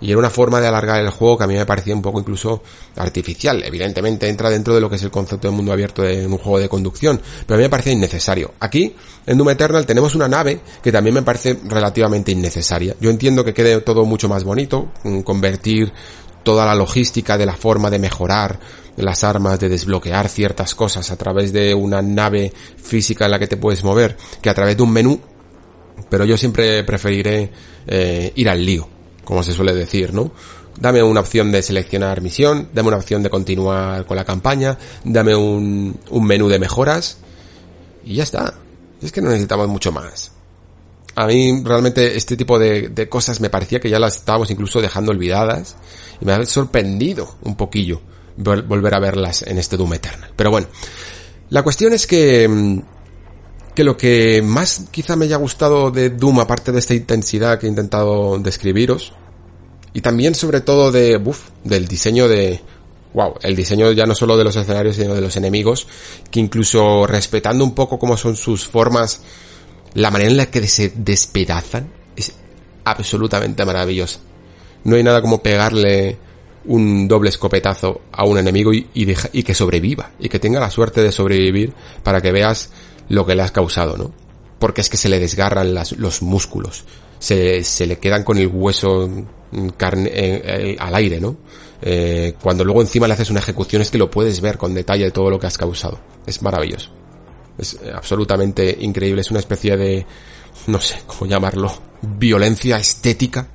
[0.00, 2.20] Y era una forma de alargar el juego que a mí me parecía un poco
[2.20, 2.62] incluso
[2.96, 3.62] artificial.
[3.64, 6.60] Evidentemente entra dentro de lo que es el concepto de mundo abierto de un juego
[6.60, 8.54] de conducción, pero a mí me parecía innecesario.
[8.60, 8.94] Aquí,
[9.26, 12.94] en Doom Eternal, tenemos una nave que también me parece relativamente innecesaria.
[13.00, 15.92] Yo entiendo que quede todo mucho más bonito, mm, convertir
[16.42, 18.58] toda la logística de la forma de mejorar
[18.96, 23.46] las armas, de desbloquear ciertas cosas a través de una nave física en la que
[23.46, 25.20] te puedes mover, que a través de un menú,
[26.10, 27.50] pero yo siempre preferiré
[27.86, 28.88] eh, ir al lío,
[29.24, 30.32] como se suele decir, ¿no?
[30.80, 35.34] Dame una opción de seleccionar misión, dame una opción de continuar con la campaña, dame
[35.34, 37.18] un, un menú de mejoras
[38.04, 38.54] y ya está.
[39.02, 40.37] Es que no necesitamos mucho más
[41.18, 45.10] a mí realmente este tipo de, cosas me parecía que ya las estábamos incluso dejando
[45.10, 45.74] olvidadas
[46.20, 48.00] y me ha sorprendido un poquillo
[48.36, 50.30] volver a verlas en este Doom Eternal.
[50.36, 50.68] Pero bueno,
[51.50, 52.82] la cuestión es que, mm,
[53.74, 57.66] que lo que más quizá me haya gustado de Doom, aparte de esta intensidad que
[57.66, 59.12] he intentado describiros,
[59.92, 62.60] y también sobre todo de, buf, del diseño de,
[63.12, 65.88] wow, el diseño ya no solo de los escenarios, sino de los enemigos,
[66.30, 69.22] que incluso respetando un poco cómo son sus formas,
[69.98, 72.32] la manera en la que se despedazan es
[72.84, 74.20] absolutamente maravillosa.
[74.84, 76.16] No hay nada como pegarle
[76.66, 81.02] un doble escopetazo a un enemigo y, y, que sobreviva y que tenga la suerte
[81.02, 81.72] de sobrevivir
[82.04, 82.70] para que veas
[83.08, 84.12] lo que le has causado, ¿no?
[84.60, 86.84] Porque es que se le desgarran los músculos,
[87.18, 89.10] se, le quedan con el hueso
[89.76, 91.36] carne, eh, eh, al aire, ¿no?
[91.82, 95.10] Eh, cuando luego encima le haces una ejecución es que lo puedes ver con detalle
[95.10, 95.98] todo lo que has causado.
[96.24, 96.90] Es maravilloso.
[97.58, 99.20] Es absolutamente increíble.
[99.20, 100.06] Es una especie de,
[100.68, 103.48] no sé cómo llamarlo, violencia estética.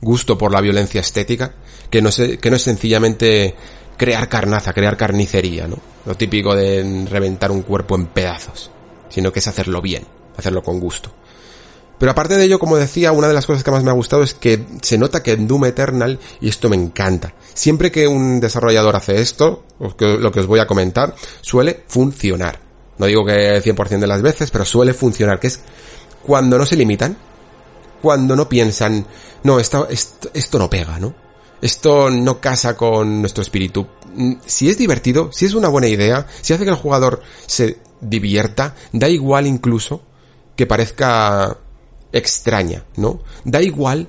[0.00, 1.54] Gusto por la violencia estética.
[1.90, 3.54] Que no, sé, que no es sencillamente
[3.96, 5.78] crear carnaza, crear carnicería, ¿no?
[6.04, 8.70] Lo típico de reventar un cuerpo en pedazos.
[9.08, 10.04] Sino que es hacerlo bien,
[10.36, 11.12] hacerlo con gusto.
[11.98, 14.22] Pero aparte de ello, como decía, una de las cosas que más me ha gustado
[14.22, 18.38] es que se nota que en Doom Eternal, y esto me encanta, siempre que un
[18.38, 19.96] desarrollador hace esto, lo
[20.32, 22.65] que os voy a comentar, suele funcionar.
[22.98, 25.60] No digo que 100% de las veces, pero suele funcionar, que es
[26.22, 27.16] cuando no se limitan,
[28.00, 29.06] cuando no piensan,
[29.42, 31.14] no, esto, esto, no pega, ¿no?
[31.60, 33.86] Esto no casa con nuestro espíritu.
[34.14, 37.78] Mm, si es divertido, si es una buena idea, si hace que el jugador se
[38.00, 40.02] divierta, da igual incluso
[40.54, 41.58] que parezca
[42.12, 43.20] extraña, ¿no?
[43.44, 44.08] Da igual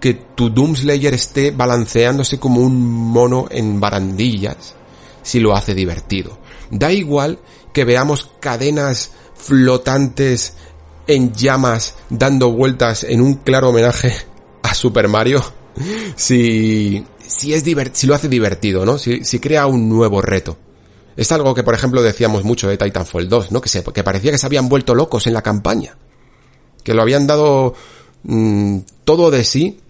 [0.00, 4.74] que tu Doomslayer esté balanceándose como un mono en barandillas
[5.22, 6.38] si lo hace divertido.
[6.70, 7.38] Da igual
[7.74, 10.54] que veamos cadenas flotantes
[11.06, 14.14] en llamas dando vueltas en un claro homenaje
[14.62, 15.44] a Super Mario.
[16.14, 18.96] Si, si es si lo hace divertido, ¿no?
[18.96, 20.56] Si, si crea un nuevo reto.
[21.16, 23.60] Es algo que, por ejemplo, decíamos mucho de Titanfall 2, ¿no?
[23.60, 25.96] Que, se, que parecía que se habían vuelto locos en la campaña.
[26.84, 27.74] Que lo habían dado
[28.22, 29.80] mm, todo de sí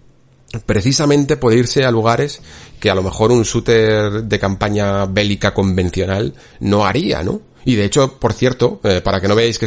[0.67, 2.41] precisamente por irse a lugares
[2.79, 7.41] que a lo mejor un shooter de campaña bélica convencional no haría, ¿no?
[7.65, 9.67] Y de hecho, por cierto, eh, para que no veáis que,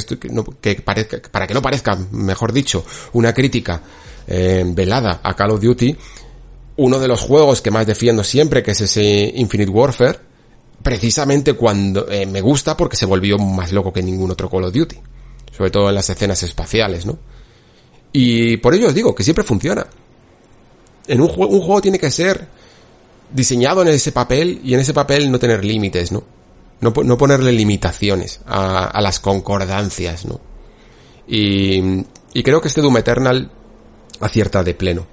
[0.84, 3.82] parezca, para que no parezca, mejor dicho, una crítica
[4.28, 5.96] eh, velada a Call of Duty,
[6.78, 10.20] uno de los juegos que más defiendo siempre, que es ese Infinite Warfare,
[10.84, 14.74] precisamente cuando eh, me gusta porque se volvió más loco que ningún otro Call of
[14.74, 14.98] Duty,
[15.56, 17.18] sobre todo en las escenas espaciales, ¿no?
[18.14, 19.88] Y por ello os digo que siempre funciona.
[21.08, 22.48] En un, juego, un juego tiene que ser
[23.32, 26.24] diseñado en ese papel y en ese papel no tener límites, ¿no?
[26.80, 30.40] No, ponerle limitaciones a, las concordancias, ¿no?
[31.28, 31.82] Y,
[32.34, 33.50] y creo que este Doom Eternal
[34.20, 35.06] acierta de pleno.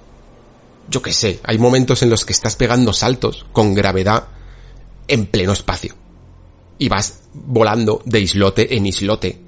[0.89, 4.27] Yo qué sé, hay momentos en los que estás pegando saltos con gravedad
[5.07, 5.95] en pleno espacio.
[6.77, 9.39] Y vas volando de islote en islote.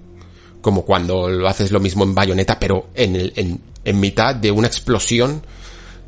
[0.61, 4.67] Como cuando lo haces lo mismo en bayoneta, pero en, el, en mitad de una
[4.67, 5.43] explosión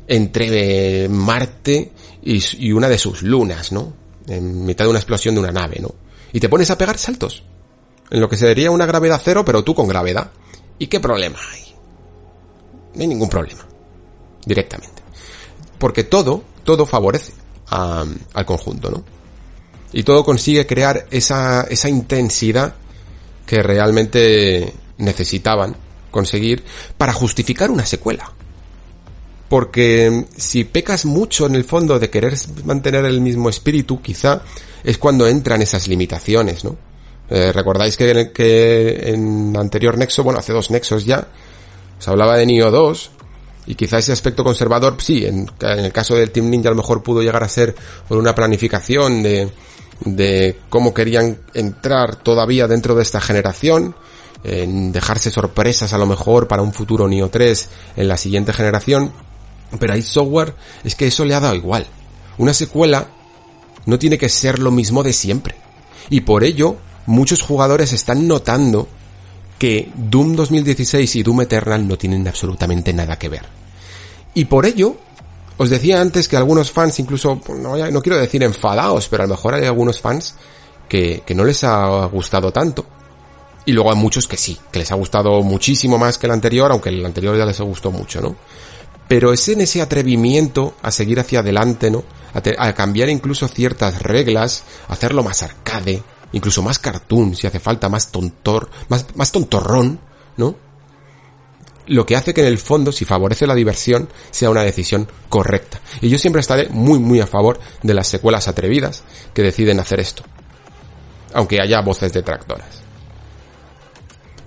[0.08, 1.92] entre Marte
[2.22, 3.99] y, y una de sus lunas, ¿no?
[4.28, 5.94] En mitad de una explosión de una nave, ¿no?
[6.32, 7.42] Y te pones a pegar saltos.
[8.10, 10.30] En lo que sería una gravedad cero, pero tú con gravedad.
[10.78, 11.74] ¿Y qué problema hay?
[12.94, 13.66] No hay ningún problema.
[14.44, 15.02] Directamente.
[15.78, 17.32] Porque todo, todo favorece
[17.70, 19.04] al conjunto, ¿no?
[19.92, 22.74] Y todo consigue crear esa, esa intensidad
[23.46, 25.76] que realmente necesitaban
[26.10, 26.64] conseguir
[26.96, 28.32] para justificar una secuela.
[29.50, 32.34] Porque si pecas mucho en el fondo de querer
[32.64, 34.42] mantener el mismo espíritu, quizá
[34.84, 36.76] es cuando entran esas limitaciones, ¿no?
[37.28, 41.26] Eh, Recordáis que, que en anterior nexo, bueno, hace dos nexos ya,
[41.98, 43.10] se hablaba de Nioh 2,
[43.66, 47.02] y quizá ese aspecto conservador, sí, en, el caso del Team Ninja a lo mejor
[47.02, 47.74] pudo llegar a ser
[48.08, 49.50] por una planificación de,
[50.04, 53.96] de cómo querían entrar todavía dentro de esta generación,
[54.44, 59.12] en dejarse sorpresas a lo mejor para un futuro Nioh 3 en la siguiente generación,
[59.78, 60.54] pero hay software
[60.84, 61.86] es que eso le ha dado igual.
[62.38, 63.08] Una secuela
[63.86, 65.54] no tiene que ser lo mismo de siempre.
[66.08, 68.88] Y por ello, muchos jugadores están notando
[69.58, 73.42] que Doom 2016 y Doom Eternal no tienen absolutamente nada que ver.
[74.34, 74.96] Y por ello,
[75.58, 79.34] os decía antes que algunos fans, incluso, no, no quiero decir enfadados, pero a lo
[79.34, 80.34] mejor hay algunos fans
[80.88, 82.86] que, que no les ha gustado tanto.
[83.66, 86.72] Y luego hay muchos que sí, que les ha gustado muchísimo más que el anterior,
[86.72, 88.34] aunque el anterior ya les gustó mucho, ¿no?
[89.10, 92.04] Pero es en ese atrevimiento a seguir hacia adelante, ¿no?
[92.32, 98.12] A, cambiar incluso ciertas reglas, hacerlo más arcade, incluso más cartoon, si hace falta, más
[98.12, 99.98] tontor, más, más tontorrón,
[100.36, 100.54] ¿no?
[101.88, 105.80] Lo que hace que en el fondo, si favorece la diversión, sea una decisión correcta.
[106.00, 109.02] Y yo siempre estaré muy, muy a favor de las secuelas atrevidas
[109.34, 110.22] que deciden hacer esto.
[111.34, 112.80] Aunque haya voces detractoras.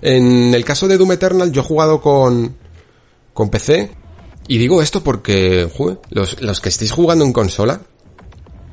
[0.00, 2.56] En el caso de Doom Eternal, yo he jugado con,
[3.34, 4.03] con PC.
[4.46, 5.68] Y digo esto porque,
[6.10, 7.80] los, los que estéis jugando en consola,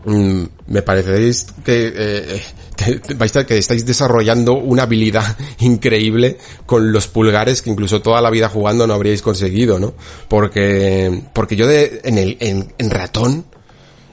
[0.06, 2.42] mmm, me pareceréis que, eh,
[3.16, 8.30] vais a, que estáis desarrollando una habilidad increíble con los pulgares que incluso toda la
[8.30, 9.94] vida jugando no habríais conseguido, ¿no?
[10.28, 13.46] Porque, porque yo de, en el, en, en ratón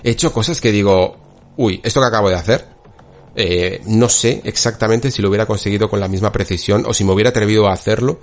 [0.04, 1.16] he hecho cosas que digo,
[1.56, 2.66] uy, esto que acabo de hacer,
[3.34, 7.12] eh, no sé exactamente si lo hubiera conseguido con la misma precisión o si me
[7.12, 8.20] hubiera atrevido a hacerlo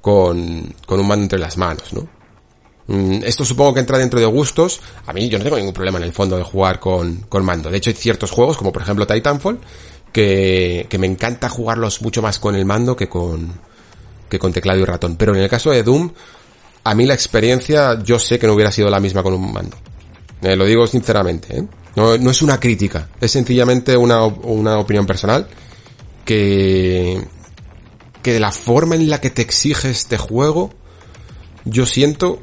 [0.00, 2.19] con, con un mando entre las manos, ¿no?
[2.90, 4.80] Mm, esto supongo que entra dentro de gustos.
[5.06, 7.70] A mí yo no tengo ningún problema en el fondo de jugar con, con mando.
[7.70, 9.60] De hecho hay ciertos juegos, como por ejemplo Titanfall,
[10.12, 13.60] que, que me encanta jugarlos mucho más con el mando que con,
[14.28, 15.14] que con teclado y ratón.
[15.14, 16.10] Pero en el caso de Doom,
[16.82, 19.76] a mí la experiencia yo sé que no hubiera sido la misma con un mando.
[20.42, 21.64] Eh, lo digo sinceramente, ¿eh?
[21.94, 25.48] No, no es una crítica, es sencillamente una, una opinión personal
[26.24, 27.20] que,
[28.22, 30.72] que de la forma en la que te exige este juego,
[31.64, 32.40] yo siento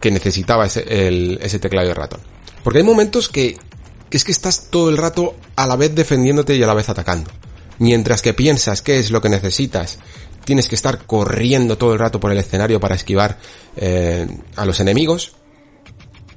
[0.00, 2.20] que necesitaba ese, el, teclado y ratón.
[2.64, 3.56] Porque hay momentos que,
[4.10, 7.30] es que estás todo el rato a la vez defendiéndote y a la vez atacando.
[7.78, 9.98] Mientras que piensas qué es lo que necesitas,
[10.44, 13.38] tienes que estar corriendo todo el rato por el escenario para esquivar
[13.76, 15.34] eh, a los enemigos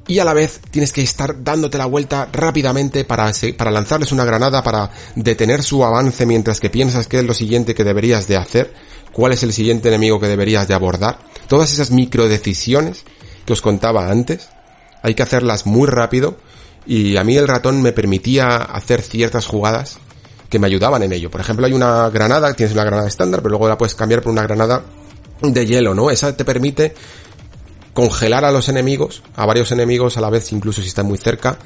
[0.08, 4.26] y a la vez tienes que estar dándote la vuelta rápidamente para, para lanzarles una
[4.26, 8.38] granada, para detener su avance mientras que piensas qué es lo siguiente que deberías de
[8.38, 8.74] hacer,
[9.12, 11.20] cuál es el siguiente enemigo que deberías de abordar.
[11.48, 13.06] Todas esas micro decisiones
[13.46, 14.50] que os contaba antes,
[15.02, 16.38] hay que hacerlas muy rápido
[16.86, 20.00] y a mí el ratón me permitía hacer ciertas jugadas
[20.50, 21.32] que me ayudaban en ello.
[21.32, 24.32] Por ejemplo, hay una granada, tienes una granada estándar, pero luego la puedes cambiar por
[24.32, 24.84] una granada
[25.42, 26.12] de hielo, ¿no?
[26.12, 26.94] Esa te permite
[27.94, 31.58] congelar a los enemigos, a varios enemigos a la vez, incluso si están muy cerca,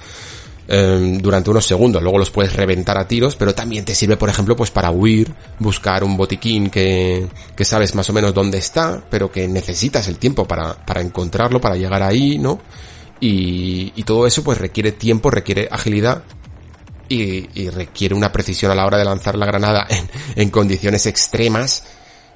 [0.67, 2.01] eh, durante unos segundos.
[2.01, 5.33] Luego los puedes reventar a tiros, pero también te sirve, por ejemplo, pues para huir,
[5.59, 10.17] buscar un botiquín que, que sabes más o menos dónde está, pero que necesitas el
[10.17, 12.59] tiempo para, para encontrarlo, para llegar ahí, ¿no?
[13.19, 16.23] Y, y todo eso pues requiere tiempo, requiere agilidad.
[17.09, 19.87] y, requiere una precisión a la hora de lanzar la granada
[20.35, 21.83] en, condiciones extremas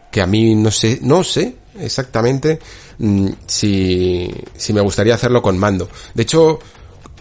[0.09, 2.59] que a mí no sé, no sé exactamente
[2.97, 5.89] mm, si, si me gustaría hacerlo con mando.
[6.13, 6.59] De hecho,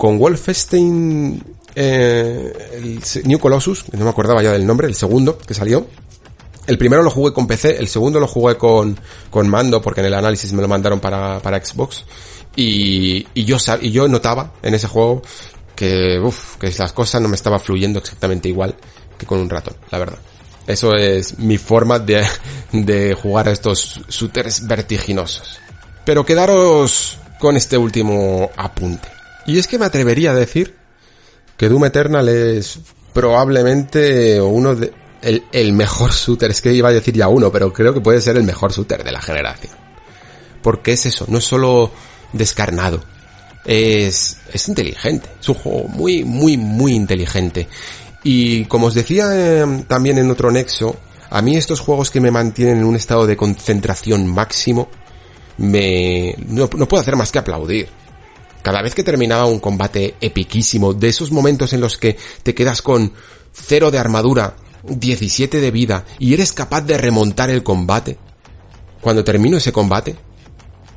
[0.01, 1.45] con Wolfenstein
[1.75, 5.87] eh, el New Colossus, no me acordaba ya del nombre, el segundo que salió.
[6.67, 8.99] El primero lo jugué con PC, el segundo lo jugué con,
[9.29, 12.07] con mando porque en el análisis me lo mandaron para, para Xbox.
[12.57, 15.21] Y, y yo, y yo notaba en ese juego
[15.77, 18.75] que, uff, que las cosas no me estaban fluyendo exactamente igual
[19.19, 20.19] que con un ratón, la verdad.
[20.67, 22.27] Eso es mi forma de,
[22.73, 25.61] de jugar a estos shooters vertiginosos.
[26.07, 29.20] Pero quedaros con este último apunte.
[29.51, 30.77] Y es que me atrevería a decir
[31.57, 32.79] que Doom Eternal es
[33.13, 34.93] probablemente uno de,
[35.23, 38.21] el, el mejor shooter, es que iba a decir ya uno, pero creo que puede
[38.21, 39.73] ser el mejor shooter de la generación.
[40.63, 41.91] Porque es eso, no es solo
[42.33, 43.03] descarnado,
[43.65, 47.67] es, es inteligente, es un juego muy, muy, muy inteligente.
[48.23, 50.95] Y como os decía eh, también en otro nexo,
[51.29, 54.89] a mí estos juegos que me mantienen en un estado de concentración máximo,
[55.57, 57.89] me, no, no puedo hacer más que aplaudir
[58.63, 62.83] cada vez que terminaba un combate epiquísimo, de esos momentos en los que te quedas
[62.83, 63.13] con
[63.53, 68.19] cero de armadura, 17 de vida y eres capaz de remontar el combate,
[69.01, 70.17] cuando termino ese combate,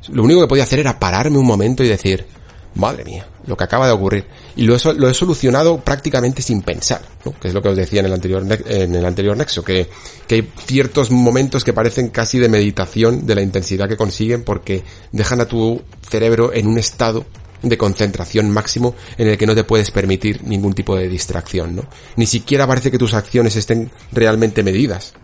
[0.08, 2.26] lo único que podía hacer era pararme un momento y decir,
[2.74, 4.26] madre mía, lo que acaba de ocurrir.
[4.56, 7.32] Y lo he, solucionado prácticamente sin pensar, ¿no?
[7.38, 9.88] que es lo que os decía en el anterior, en el anterior nexo, que,
[10.26, 14.84] que hay ciertos momentos que parecen casi de meditación de la intensidad que consiguen porque
[15.12, 17.24] dejan a tu cerebro en un estado
[17.68, 21.86] de concentración máximo en el que no te puedes permitir ningún tipo de distracción, ¿no?
[22.16, 25.14] Ni siquiera parece que tus acciones estén realmente medidas.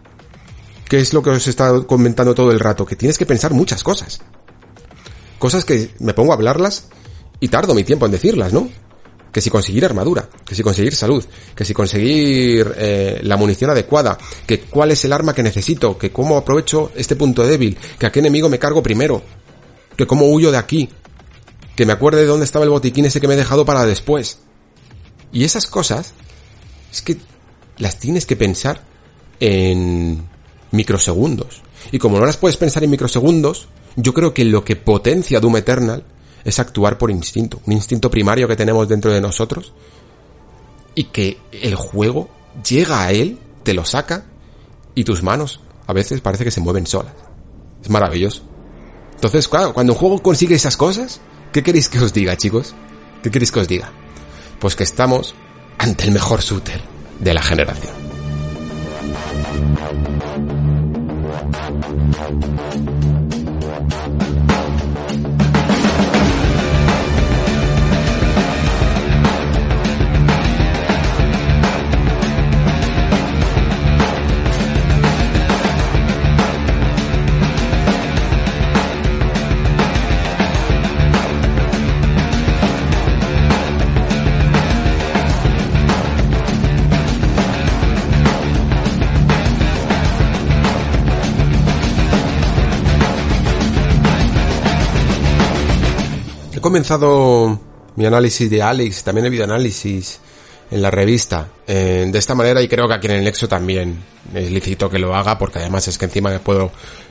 [0.89, 2.85] ¿Qué es lo que os he estado comentando todo el rato?
[2.85, 4.21] Que tienes que pensar muchas cosas.
[5.39, 6.89] Cosas que me pongo a hablarlas
[7.39, 8.69] y tardo mi tiempo en decirlas, ¿no?
[9.33, 11.25] Que si conseguir armadura, que si conseguir salud,
[11.55, 16.11] que si conseguir eh, la munición adecuada, que cuál es el arma que necesito, que
[16.11, 19.23] cómo aprovecho este punto débil, que a qué enemigo me cargo primero,
[19.97, 20.89] que cómo huyo de aquí,
[21.81, 24.37] que me acuerde de dónde estaba el botiquín ese que me he dejado para después.
[25.33, 26.13] Y esas cosas
[26.93, 27.17] es que
[27.79, 28.85] las tienes que pensar
[29.41, 30.29] en
[30.73, 31.63] microsegundos.
[31.91, 35.57] Y como no las puedes pensar en microsegundos, yo creo que lo que potencia Doom
[35.57, 36.05] Eternal
[36.45, 39.73] es actuar por instinto, un instinto primario que tenemos dentro de nosotros
[40.95, 42.29] y que el juego
[42.63, 44.27] llega a él, te lo saca
[44.95, 47.15] y tus manos a veces parece que se mueven solas.
[47.83, 48.43] Es maravilloso.
[49.15, 51.23] Entonces, claro, cuando un juego consigue esas cosas,
[51.53, 52.77] ¿Qué queréis que os diga, chicos?
[53.25, 53.91] ¿Qué queréis que os diga?
[54.61, 55.35] Pues que estamos
[55.79, 56.81] ante el mejor shooter
[57.19, 58.01] de la generación.
[96.71, 97.59] Comenzado
[97.97, 100.21] mi análisis de Alex, también he habido análisis
[100.71, 103.99] en la revista, eh, de esta manera y creo que aquí en el Nexo también
[104.33, 106.71] es lícito que lo haga porque además es que encima me puedo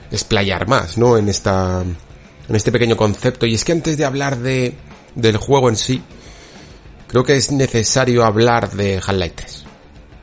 [0.09, 1.17] explayar más, ¿no?
[1.17, 4.75] En esta, en este pequeño concepto y es que antes de hablar de,
[5.15, 6.01] del juego en sí,
[7.09, 9.65] creo que es necesario hablar de Half-Life 3.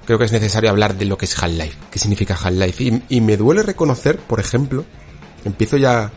[0.07, 2.83] Creo que es necesario hablar de lo que es Half-Life, qué significa Half-Life.
[2.83, 4.87] Y, y me duele reconocer, por ejemplo,
[5.45, 6.11] empiezo ya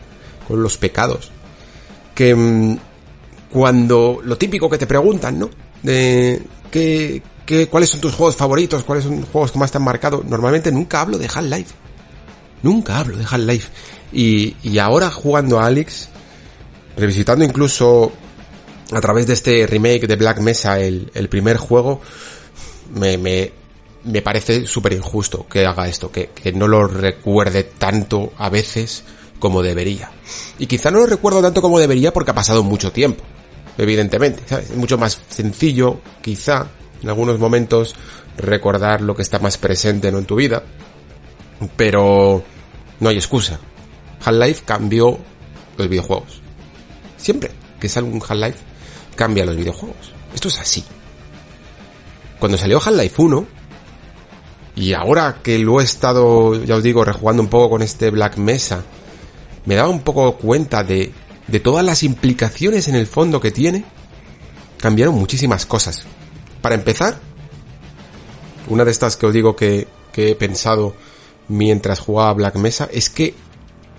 [0.48, 1.30] con los pecados,
[2.14, 2.78] que mm,
[3.50, 5.50] cuando lo típico que te preguntan, ¿no?
[5.82, 6.40] De
[6.70, 9.84] qué, qué, cuáles son tus juegos favoritos, cuáles son los juegos que más te han
[9.84, 10.22] marcado.
[10.26, 11.74] Normalmente nunca hablo de Half-Life.
[12.62, 13.68] Nunca hablo de Half-Life.
[14.12, 16.08] Y, y ahora jugando a Alex,
[16.96, 18.12] revisitando incluso
[18.92, 22.00] a través de este remake de Black Mesa el, el primer juego,
[22.94, 23.52] me, me,
[24.04, 29.04] me parece súper injusto que haga esto, que, que no lo recuerde tanto a veces
[29.40, 30.10] como debería.
[30.58, 33.24] Y quizá no lo recuerdo tanto como debería porque ha pasado mucho tiempo
[33.80, 34.70] evidentemente, ¿sabes?
[34.70, 36.66] Es mucho más sencillo, quizá,
[37.02, 37.94] en algunos momentos,
[38.36, 40.18] recordar lo que está más presente ¿no?
[40.18, 40.62] en tu vida,
[41.76, 42.44] pero
[43.00, 43.58] no hay excusa.
[44.24, 45.18] Half-Life cambió
[45.76, 46.40] los videojuegos.
[47.16, 47.50] Siempre
[47.80, 48.58] que sale un Half-Life,
[49.16, 50.12] cambia los videojuegos.
[50.34, 50.84] Esto es así.
[52.38, 53.46] Cuando salió Half-Life 1,
[54.76, 58.36] y ahora que lo he estado, ya os digo, rejugando un poco con este Black
[58.36, 58.82] Mesa,
[59.64, 61.12] me daba un poco cuenta de
[61.50, 63.84] de todas las implicaciones en el fondo que tiene,
[64.78, 66.04] cambiaron muchísimas cosas.
[66.62, 67.18] Para empezar,
[68.68, 70.94] una de estas que os digo que, he pensado
[71.48, 73.34] mientras jugaba Black Mesa, es que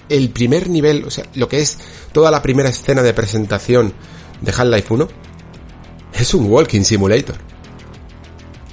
[0.07, 1.79] el primer nivel, o sea, lo que es
[2.11, 3.93] toda la primera escena de presentación
[4.41, 5.07] de Half-Life 1,
[6.13, 7.37] es un walking simulator.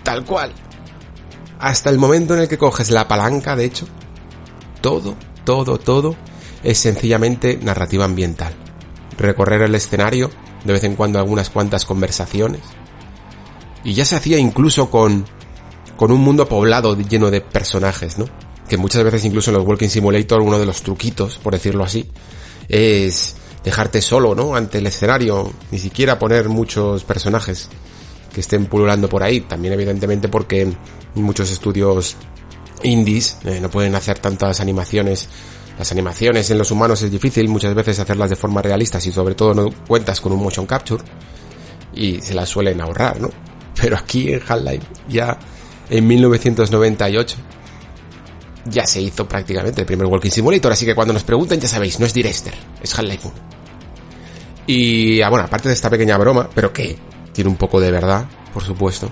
[0.03, 0.53] Tal cual.
[1.59, 3.87] Hasta el momento en el que coges la palanca, de hecho,
[4.83, 6.17] todo, todo, todo
[6.63, 8.68] es sencillamente narrativa ambiental.
[9.19, 10.31] Recorrer el escenario,
[10.65, 12.63] de vez en cuando algunas cuantas conversaciones.
[13.85, 15.27] Y ya se hacía incluso con,
[15.97, 18.27] con un mundo poblado lleno de personajes, ¿no?
[18.69, 22.09] Que muchas veces incluso en los Walking Simulator uno de los truquitos, por decirlo así,
[22.69, 24.55] es dejarte solo, ¿no?
[24.55, 27.69] Ante el escenario, ni siquiera poner muchos personajes
[28.33, 29.41] que estén pululando por ahí.
[29.41, 30.73] También evidentemente porque
[31.15, 32.17] muchos estudios
[32.83, 35.29] indies eh, no pueden hacer tantas animaciones.
[35.79, 39.37] Las animaciones en los humanos es difícil muchas veces hacerlas de forma realista si sobre
[39.37, 41.05] todo no cuentas con un motion capture
[41.95, 43.31] y se las suelen ahorrar, ¿no?
[43.81, 45.39] Pero aquí en Half-Life ya
[45.89, 47.37] en 1998
[48.67, 52.01] ya se hizo prácticamente el primer Walking Simulator, así que cuando nos pregunten ya sabéis,
[52.01, 53.35] no es Direster, es Half-Life 1.
[54.67, 56.99] Y ah, bueno, aparte de esta pequeña broma, pero que
[57.33, 59.09] tiene un poco de verdad, por supuesto,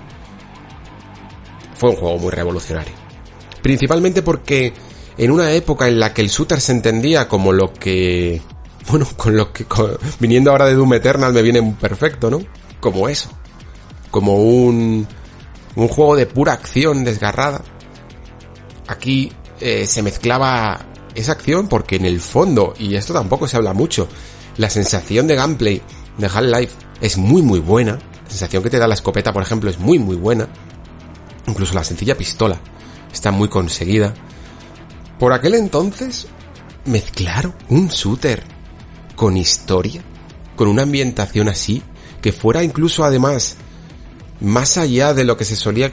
[1.75, 2.93] fue un juego muy revolucionario.
[3.61, 4.73] Principalmente porque
[5.17, 8.41] en una época en la que el shooter se entendía como lo que...
[8.89, 9.65] Bueno, con lo que...
[10.19, 12.41] viniendo ahora de Doom Eternal me viene perfecto, ¿no?
[12.79, 13.29] Como eso.
[14.11, 15.07] Como un...
[15.75, 17.61] Un juego de pura acción desgarrada.
[18.87, 23.73] Aquí eh, se mezclaba esa acción porque en el fondo, y esto tampoco se habla
[23.73, 24.07] mucho,
[24.57, 25.81] la sensación de gameplay
[26.17, 27.93] de Half-Life es muy muy buena.
[28.23, 30.47] La sensación que te da la escopeta, por ejemplo, es muy muy buena.
[31.45, 32.59] Incluso la sencilla pistola
[33.11, 34.13] está muy conseguida.
[35.19, 36.27] Por aquel entonces,
[36.85, 38.43] mezclar un shooter
[39.15, 40.03] con historia,
[40.55, 41.81] con una ambientación así,
[42.21, 43.57] que fuera incluso además
[44.39, 45.91] más allá de lo que se solía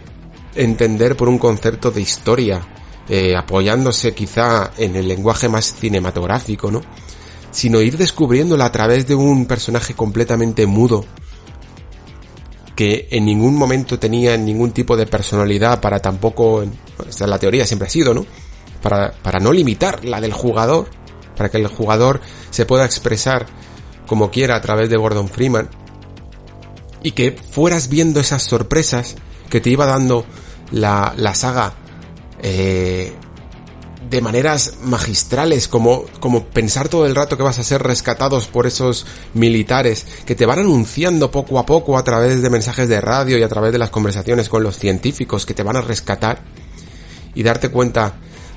[0.54, 2.60] entender por un concepto de historia,
[3.08, 6.82] eh, apoyándose quizá en el lenguaje más cinematográfico, ¿no?
[7.50, 11.04] Sino ir descubriéndola a través de un personaje completamente mudo,
[12.76, 16.64] que en ningún momento tenía ningún tipo de personalidad para tampoco,
[17.08, 18.26] esta la teoría siempre ha sido, ¿no?
[18.84, 20.88] Para, para no limitar la del jugador,
[21.36, 22.20] para que el jugador
[22.50, 23.46] se pueda expresar
[24.06, 25.70] como quiera a través de Gordon Freeman
[27.02, 29.16] y que fueras viendo esas sorpresas
[29.48, 30.26] que te iba dando
[30.70, 31.74] la, la saga
[32.42, 33.12] eh,
[34.10, 38.66] de maneras magistrales, como, como pensar todo el rato que vas a ser rescatados por
[38.66, 43.38] esos militares que te van anunciando poco a poco a través de mensajes de radio
[43.38, 46.42] y a través de las conversaciones con los científicos que te van a rescatar
[47.34, 48.14] y darte cuenta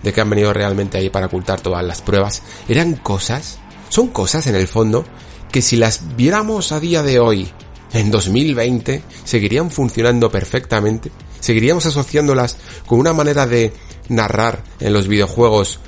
[0.08, 4.47] de que han venido realmente ahí para ocultar todas las pruebas, eran cosas, son cosas
[4.47, 5.03] en el fondo
[5.51, 7.51] que si las viéramos a día de hoy,
[7.91, 13.74] en 2020, seguirían funcionando perfectamente, seguiríamos asociándolas con una manera de
[14.08, 15.80] narrar en los videojuegos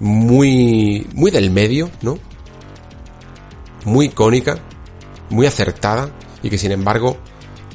[0.00, 2.18] muy, muy del medio, ¿no?
[3.84, 4.58] Muy icónica,
[5.30, 6.10] muy acertada
[6.42, 7.18] y que sin embargo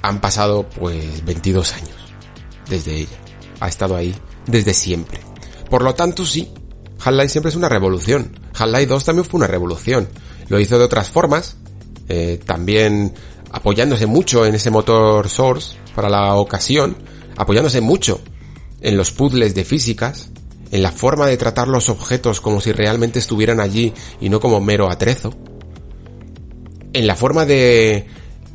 [0.02, 2.14] han pasado pues 22 años
[2.68, 3.18] desde ella.
[3.62, 4.14] Ha estado ahí
[4.46, 5.33] desde siempre.
[5.74, 6.52] Por lo tanto, sí,
[7.04, 8.40] Half-Life siempre es una revolución.
[8.54, 10.08] Half-Life 2 también fue una revolución.
[10.48, 11.58] Lo hizo de otras formas,
[12.10, 13.16] eh, también
[13.52, 16.96] apoyándose mucho en ese motor Source para la ocasión,
[17.38, 18.22] apoyándose mucho
[18.82, 20.30] en los puzzles de físicas,
[20.70, 24.62] en la forma de tratar los objetos como si realmente estuvieran allí y no como
[24.62, 25.34] mero atrezo,
[26.94, 28.06] en la forma de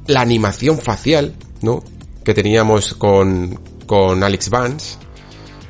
[0.07, 1.83] la animación facial, ¿no?
[2.23, 4.99] Que teníamos con, con Alex Vance,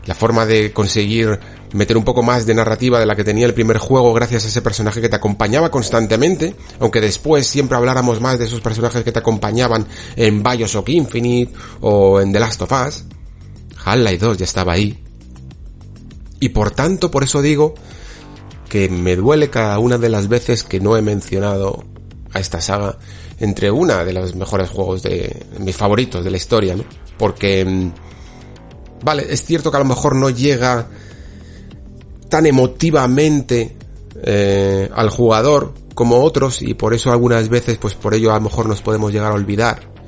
[0.08, 1.38] la forma de conseguir
[1.74, 4.48] meter un poco más de narrativa de la que tenía el primer juego gracias a
[4.48, 9.12] ese personaje que te acompañaba constantemente, aunque después siempre habláramos más de esos personajes que
[9.12, 9.86] te acompañaban
[10.16, 11.52] en Bioshock Infinite
[11.82, 13.04] o en The Last of Us.
[13.84, 14.98] Half-Life 2 ya estaba ahí.
[16.40, 17.74] Y por tanto, por eso digo
[18.70, 21.84] que me duele cada una de las veces que no he mencionado
[22.32, 22.96] a esta saga
[23.40, 26.84] entre una de los mejores juegos de mis favoritos de la historia, ¿no?
[27.18, 27.92] Porque mm,
[29.02, 30.88] vale, es cierto que a lo mejor no llega
[32.28, 33.76] tan emotivamente
[34.22, 38.42] eh, al jugador como otros y por eso algunas veces pues por ello a lo
[38.42, 39.98] mejor nos podemos llegar a olvidar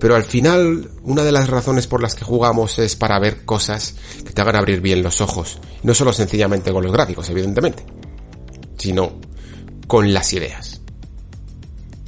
[0.00, 3.94] pero al final, una de las razones por las que jugamos es para ver cosas
[4.24, 5.58] que te hagan abrir bien los ojos.
[5.82, 7.84] No solo sencillamente con los gráficos, evidentemente,
[8.78, 9.20] sino
[9.86, 10.80] con las ideas.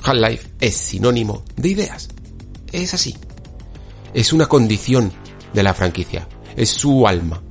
[0.03, 2.09] Half-Life es sinónimo de ideas.
[2.73, 3.15] Es así.
[4.15, 5.13] Es una condición
[5.53, 6.27] de la franquicia.
[6.57, 7.43] Es su alma.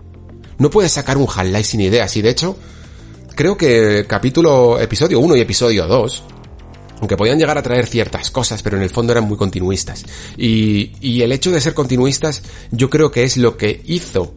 [0.58, 2.58] No puedes sacar un Half-Life sin ideas y de hecho,
[3.36, 6.24] creo que capítulo, episodio 1 y episodio 2
[7.02, 10.06] aunque podían llegar a traer ciertas cosas, pero en el fondo eran muy continuistas.
[10.38, 14.36] Y, y el hecho de ser continuistas yo creo que es lo que hizo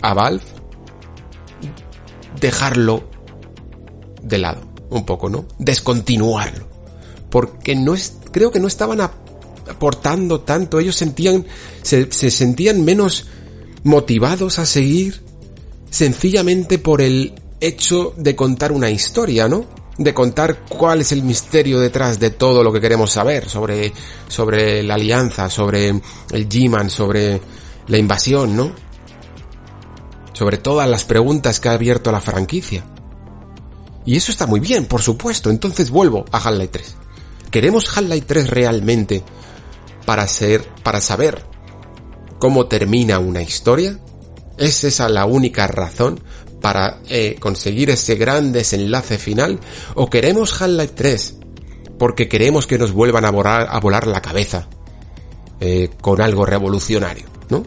[0.00, 0.44] a Valve
[2.40, 3.08] dejarlo
[4.22, 4.60] de lado,
[4.90, 5.46] un poco, ¿no?
[5.58, 6.68] Descontinuarlo.
[7.30, 11.44] Porque no es, creo que no estaban aportando tanto, ellos sentían,
[11.82, 13.26] se, se sentían menos
[13.84, 15.22] motivados a seguir
[15.90, 19.66] sencillamente por el hecho de contar una historia, ¿no?
[19.98, 23.92] de contar cuál es el misterio detrás de todo lo que queremos saber sobre,
[24.28, 27.40] sobre la alianza, sobre el G-Man, sobre
[27.86, 28.72] la invasión, ¿no?
[30.32, 32.84] Sobre todas las preguntas que ha abierto la franquicia.
[34.04, 35.48] Y eso está muy bien, por supuesto.
[35.48, 36.96] Entonces vuelvo a Half-Life 3.
[37.50, 39.22] ¿Queremos Half-Life 3 realmente
[40.04, 41.44] para ser, para saber
[42.44, 43.98] cómo termina una historia?
[44.58, 46.20] ¿Es esa la única razón
[46.60, 49.60] para eh, conseguir ese gran desenlace final?
[49.94, 51.36] ¿O queremos Half-Life 3
[51.98, 54.68] porque queremos que nos vuelvan a volar, a volar la cabeza
[55.58, 57.62] eh, con algo revolucionario, ¿no?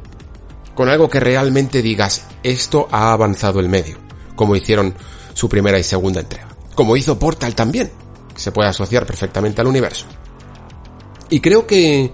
[0.75, 3.97] Con algo que realmente digas, esto ha avanzado el medio,
[4.35, 4.93] como hicieron
[5.33, 6.49] su primera y segunda entrega.
[6.75, 7.89] Como hizo Portal también,
[8.35, 10.05] se puede asociar perfectamente al universo.
[11.31, 12.11] Y creo que,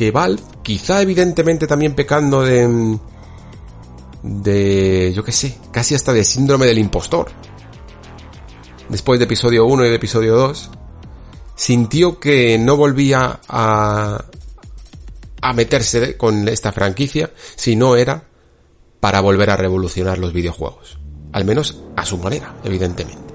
[0.00, 2.98] que Valve, quizá evidentemente también pecando de,
[4.22, 7.30] de, yo qué sé, casi hasta de síndrome del impostor.
[8.88, 10.70] Después de episodio 1 y de episodio 2,
[11.54, 14.24] sintió que no volvía a,
[15.42, 18.24] a meterse con esta franquicia si no era
[19.00, 20.98] para volver a revolucionar los videojuegos.
[21.32, 23.29] Al menos a su manera, evidentemente.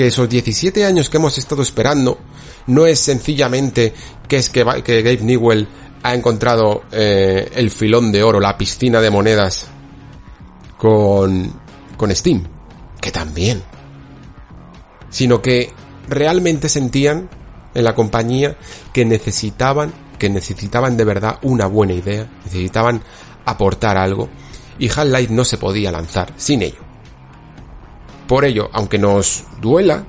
[0.00, 2.18] Que esos 17 años que hemos estado esperando
[2.68, 3.92] no es sencillamente
[4.26, 5.68] que es que, que Gabe Newell
[6.02, 9.66] ha encontrado eh, el filón de oro, la piscina de monedas
[10.78, 11.52] con,
[11.98, 12.42] con Steam,
[12.98, 13.62] que también,
[15.10, 15.70] sino que
[16.08, 17.28] realmente sentían
[17.74, 18.56] en la compañía
[18.94, 23.02] que necesitaban, que necesitaban de verdad una buena idea, necesitaban
[23.44, 24.30] aportar algo
[24.78, 26.89] y Half-Life no se podía lanzar sin ello.
[28.30, 30.04] Por ello, aunque nos duela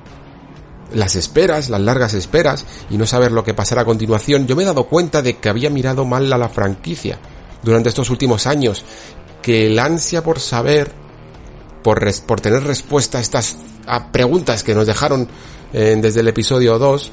[0.94, 4.62] las esperas, las largas esperas y no saber lo que pasará a continuación, yo me
[4.62, 7.18] he dado cuenta de que había mirado mal a la franquicia
[7.64, 8.84] durante estos últimos años,
[9.42, 10.92] que el ansia por saber,
[11.82, 11.98] por,
[12.40, 13.56] tener respuesta a estas
[14.12, 15.26] preguntas que nos dejaron
[15.72, 17.10] eh, desde el episodio 2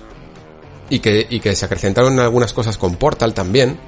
[0.92, 3.80] y que, se acrecentaron algunas cosas con Portal también,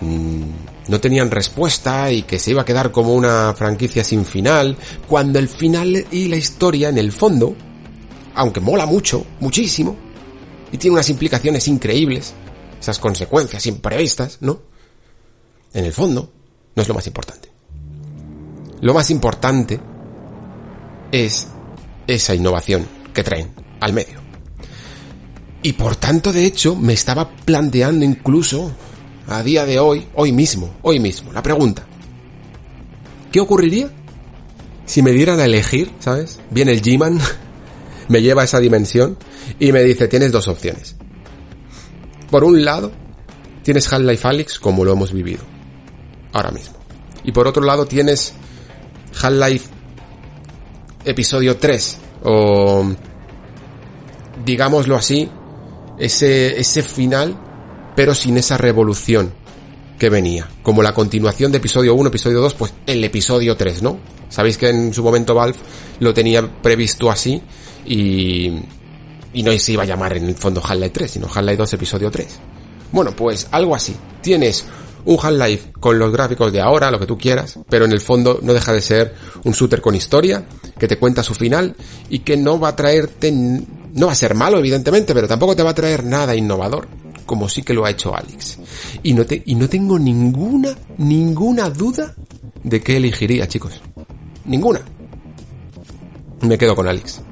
[0.00, 4.76] mmm, no tenían respuesta y que se iba a quedar como una franquicia sin final,
[5.08, 7.54] cuando el final y la historia en el fondo
[8.34, 9.96] aunque mola mucho, muchísimo,
[10.72, 12.32] y tiene unas implicaciones increíbles,
[12.80, 14.62] esas consecuencias imprevistas, ¿no?
[15.72, 16.32] En el fondo,
[16.74, 17.50] no es lo más importante.
[18.80, 19.80] Lo más importante
[21.12, 21.48] es
[22.06, 24.20] esa innovación que traen al medio.
[25.62, 28.72] Y por tanto, de hecho, me estaba planteando incluso
[29.30, 31.86] a día de hoy, hoy mismo, hoy mismo, la pregunta.
[33.30, 33.88] ¿Qué ocurriría
[34.86, 36.40] si me dieran a elegir, ¿sabes?
[36.50, 37.20] Viene el G-Man
[38.08, 39.16] me lleva a esa dimensión
[39.60, 40.96] y me dice, tienes dos opciones.
[42.28, 42.90] Por un lado,
[43.62, 45.42] tienes Half-Life Alyx como lo hemos vivido.
[46.32, 46.74] Ahora mismo.
[47.22, 48.34] Y por otro lado tienes
[49.22, 49.68] Half-Life
[51.04, 52.92] episodio 3 o
[54.44, 55.30] digámoslo así,
[55.98, 57.36] ese, ese final,
[58.00, 59.30] pero sin esa revolución
[59.98, 60.48] que venía.
[60.62, 63.98] Como la continuación de episodio 1, episodio 2, pues el episodio 3, ¿no?
[64.30, 65.58] Sabéis que en su momento Valve
[65.98, 67.42] lo tenía previsto así
[67.84, 68.52] y,
[69.34, 72.10] y no se iba a llamar en el fondo Half-Life 3, sino Half-Life 2 episodio
[72.10, 72.38] 3.
[72.90, 73.94] Bueno, pues algo así.
[74.22, 74.64] Tienes
[75.04, 78.38] un Half-Life con los gráficos de ahora, lo que tú quieras, pero en el fondo
[78.40, 80.46] no deja de ser un shooter con historia,
[80.78, 81.76] que te cuenta su final
[82.08, 85.62] y que no va a traerte, no va a ser malo evidentemente, pero tampoco te
[85.62, 86.88] va a traer nada innovador,
[87.30, 88.58] como sí que lo ha hecho Alex.
[89.04, 92.12] Y no te, y no tengo ninguna, ninguna duda
[92.64, 93.80] de qué elegiría, chicos.
[94.46, 94.80] Ninguna.
[96.40, 97.22] Me quedo con Alex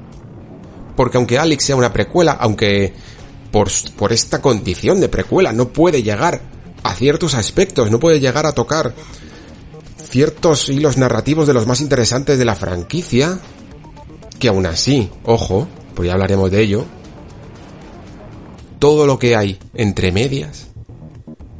[0.99, 2.91] porque aunque Alex sea una precuela, aunque
[3.53, 6.41] por, por esta condición de precuela no puede llegar
[6.83, 8.93] a ciertos aspectos, no puede llegar a tocar
[10.09, 13.39] ciertos hilos narrativos de los más interesantes de la franquicia,
[14.39, 16.85] que aún así, ojo, pues ya hablaremos de ello,
[18.79, 20.67] todo lo que hay entre medias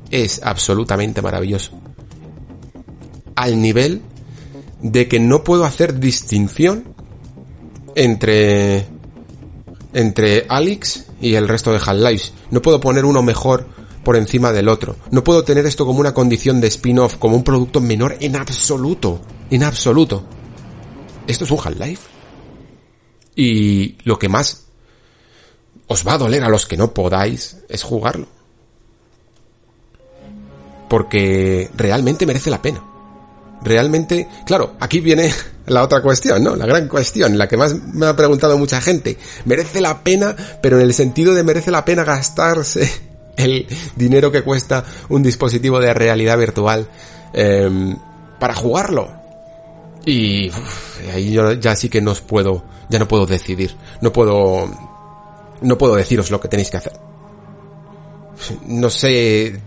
[0.09, 1.79] es absolutamente maravilloso.
[3.35, 4.01] Al nivel
[4.81, 6.93] de que no puedo hacer distinción
[7.95, 8.87] entre
[9.93, 12.31] entre Alex y el resto de Half-Life.
[12.51, 13.67] No puedo poner uno mejor
[14.03, 14.95] por encima del otro.
[15.11, 19.19] No puedo tener esto como una condición de spin-off, como un producto menor en absoluto.
[19.49, 20.23] En absoluto.
[21.27, 22.01] Esto es un Half-Life.
[23.35, 24.68] Y lo que más
[25.89, 28.27] os va a doler a los que no podáis es jugarlo.
[30.87, 32.81] Porque realmente merece la pena.
[33.61, 35.33] Realmente, claro, aquí viene
[35.65, 36.55] la otra cuestión, ¿no?
[36.55, 39.17] La gran cuestión, la que más me ha preguntado mucha gente.
[39.45, 42.89] Merece la pena, pero en el sentido de merece la pena gastarse
[43.35, 46.87] el dinero que cuesta un dispositivo de realidad virtual
[47.33, 47.97] em,
[48.39, 49.11] para jugarlo.
[50.05, 50.51] Y
[51.13, 54.69] ahí yo ya sí que no os puedo, ya no puedo decidir, no puedo,
[55.61, 56.93] no puedo deciros lo que tenéis que hacer.
[58.67, 59.61] No sé,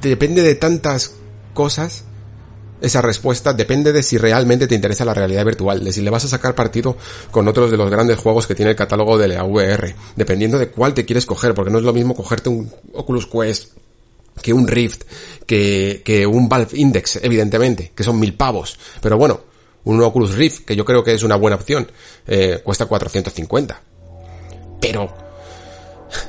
[0.00, 1.14] depende de tantas
[1.54, 2.04] cosas
[2.80, 6.24] esa respuesta depende de si realmente te interesa la realidad virtual, de si le vas
[6.24, 6.96] a sacar partido
[7.30, 10.68] con otros de los grandes juegos que tiene el catálogo de la VR, dependiendo de
[10.68, 13.72] cuál te quieres coger, porque no es lo mismo cogerte un Oculus Quest
[14.42, 15.04] que un Rift,
[15.46, 18.78] que, que un Valve Index, evidentemente, que son mil pavos.
[19.00, 19.40] Pero bueno,
[19.84, 21.90] un Oculus Rift, que yo creo que es una buena opción,
[22.26, 23.80] eh, cuesta 450.
[24.78, 25.14] Pero,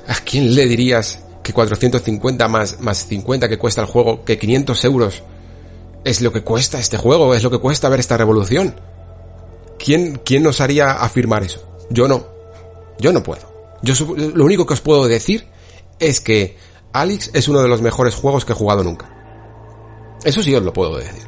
[0.08, 4.86] ¿a quién le dirías que 450 más, más 50 que cuesta el juego, que 500
[4.86, 5.24] euros
[6.04, 8.80] es lo que cuesta este juego, es lo que cuesta ver esta revolución.
[9.78, 11.62] ¿Quién, quién nos haría afirmar eso?
[11.90, 12.28] Yo no.
[13.00, 13.42] Yo no puedo.
[13.82, 15.48] Yo lo único que os puedo decir
[16.00, 16.58] es que
[16.94, 19.10] Alex es uno de los mejores juegos que he jugado nunca.
[20.24, 21.28] Eso sí os lo puedo decir.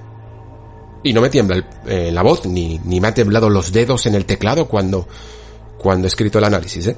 [1.03, 4.15] Y no me tiembla eh, la voz, ni, ni me ha temblado los dedos en
[4.15, 5.07] el teclado cuando,
[5.77, 6.97] cuando he escrito el análisis, ¿eh?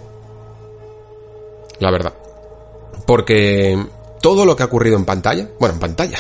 [1.82, 2.14] La verdad.
[3.06, 3.78] Porque
[4.22, 6.20] todo lo que ha ocurrido en pantalla, bueno, en pantalla,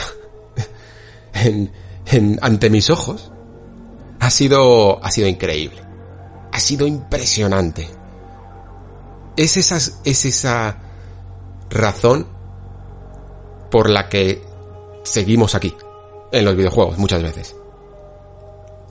[1.33, 3.31] en, ante mis ojos,
[4.19, 5.81] ha sido, ha sido increíble.
[6.51, 7.87] Ha sido impresionante.
[9.37, 10.79] Es esa, es esa
[11.69, 12.27] razón
[13.69, 14.41] por la que
[15.03, 15.75] seguimos aquí,
[16.31, 17.55] en los videojuegos, muchas veces.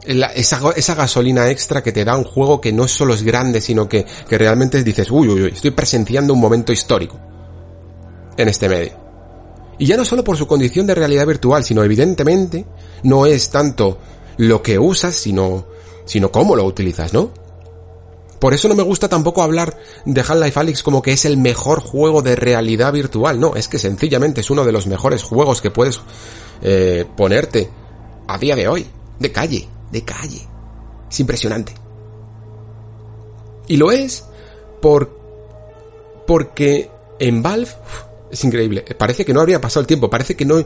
[0.04, 4.06] Esa, gasolina extra que te da un juego que no solo es grande, sino que,
[4.28, 7.18] que realmente dices, uy, uy, uy, estoy presenciando un momento histórico
[8.36, 8.92] en este medio.
[9.78, 12.66] Y ya no solo por su condición de realidad virtual, sino evidentemente
[13.02, 13.98] no es tanto
[14.36, 15.66] lo que usas, sino,
[16.04, 17.32] sino cómo lo utilizas, ¿no?
[18.38, 19.76] Por eso no me gusta tampoco hablar
[20.06, 23.38] de Half-Life Alyx como que es el mejor juego de realidad virtual.
[23.38, 26.00] No, es que sencillamente es uno de los mejores juegos que puedes
[26.62, 27.70] eh, ponerte
[28.26, 28.86] a día de hoy.
[29.18, 30.46] De calle, de calle.
[31.10, 31.74] Es impresionante.
[33.66, 34.24] Y lo es
[34.80, 35.16] por,
[36.26, 37.70] porque en Valve
[38.30, 38.84] es increíble.
[38.98, 40.64] Parece que no habría pasado el tiempo, parece que no,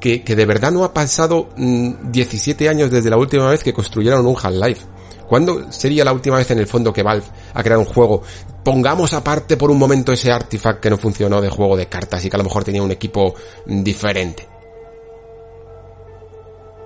[0.00, 3.72] que, que de verdad no ha pasado 17 mm, años desde la última vez que
[3.72, 4.84] construyeron un Half-Life.
[5.26, 8.22] ¿Cuándo sería la última vez en el fondo que Valve ha creado un juego?
[8.62, 12.30] Pongamos aparte por un momento ese artifact que no funcionó de juego de cartas y
[12.30, 13.34] que a lo mejor tenía un equipo
[13.66, 14.53] mm, diferente.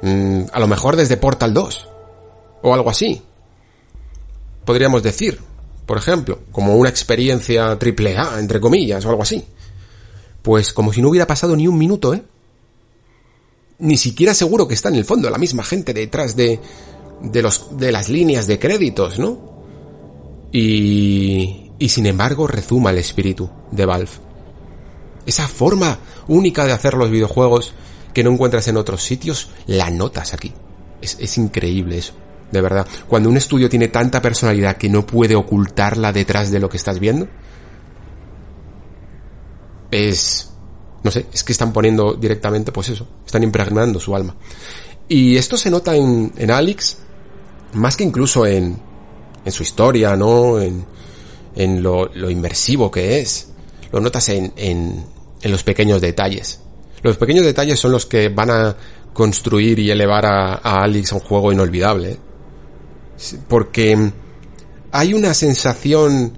[0.03, 1.89] Mm, a lo mejor desde Portal 2.
[2.63, 3.23] O algo así.
[4.65, 5.41] Podríamos decir,
[5.87, 9.45] por ejemplo, como una experiencia triple A, entre comillas, o algo así.
[10.43, 12.23] Pues como si no hubiera pasado ni un minuto, ¿eh?
[13.81, 16.61] Ni siquiera seguro que está en el fondo la misma gente detrás de,
[17.23, 19.39] de, los, de las líneas de créditos, ¿no?
[20.53, 24.11] Y, y sin embargo rezuma el espíritu de Valve.
[25.27, 27.73] Esa forma única de hacer los videojuegos
[28.19, 30.53] que no encuentras en otros sitios, la notas aquí.
[31.01, 32.15] Es, es increíble eso,
[32.51, 32.85] de verdad.
[33.07, 36.99] Cuando un estudio tiene tanta personalidad que no puede ocultarla detrás de lo que estás
[36.99, 37.29] viendo,
[39.93, 40.51] es,
[41.05, 44.35] no sé, es que están poniendo directamente, pues eso, están impregnando su alma.
[45.07, 46.99] Y esto se nota en, en Alex,
[47.75, 48.81] más que incluso en,
[49.45, 50.61] en su historia, ¿no?
[50.61, 50.85] En,
[51.55, 53.53] en lo, lo inmersivo que es.
[53.93, 55.05] Lo notas en, en,
[55.41, 56.63] en los pequeños detalles.
[57.09, 58.77] Los pequeños detalles son los que van a
[59.13, 62.19] construir y elevar a, a Alex a un juego inolvidable.
[63.49, 64.13] Porque
[64.93, 66.33] hay una sensación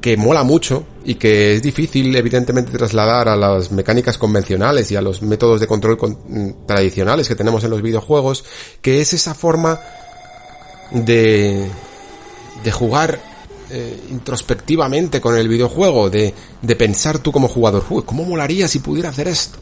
[0.00, 5.00] que mola mucho y que es difícil evidentemente trasladar a las mecánicas convencionales y a
[5.00, 8.44] los métodos de control mm, tradicionales que tenemos en los videojuegos,
[8.80, 9.80] que es esa forma
[10.92, 11.68] de,
[12.62, 13.20] de jugar
[13.68, 16.32] eh, introspectivamente con el videojuego, de,
[16.62, 19.58] de pensar tú como jugador, ¿cómo molaría si pudiera hacer esto?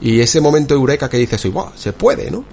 [0.00, 2.44] Y ese momento eureka que dices, wow, se puede, ¿no?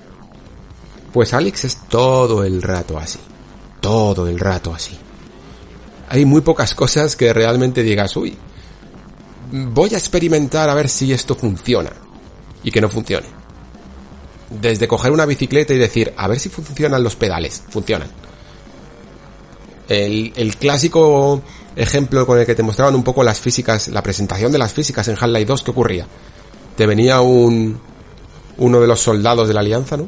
[1.14, 3.20] Pues Alex es todo el rato así.
[3.82, 4.98] Todo el rato así
[6.10, 8.38] hay muy pocas cosas que realmente digas, uy,
[9.52, 11.92] voy a experimentar a ver si esto funciona
[12.64, 13.28] y que no funcione.
[14.50, 18.10] Desde coger una bicicleta y decir, a ver si funcionan los pedales, funcionan.
[19.90, 21.42] El, el clásico
[21.76, 25.08] ejemplo con el que te mostraban un poco las físicas, la presentación de las físicas
[25.08, 26.08] en Half-Life 2, ¿qué ocurría?
[26.76, 27.80] Te venía un,
[28.58, 30.08] uno de los soldados de la alianza, ¿no?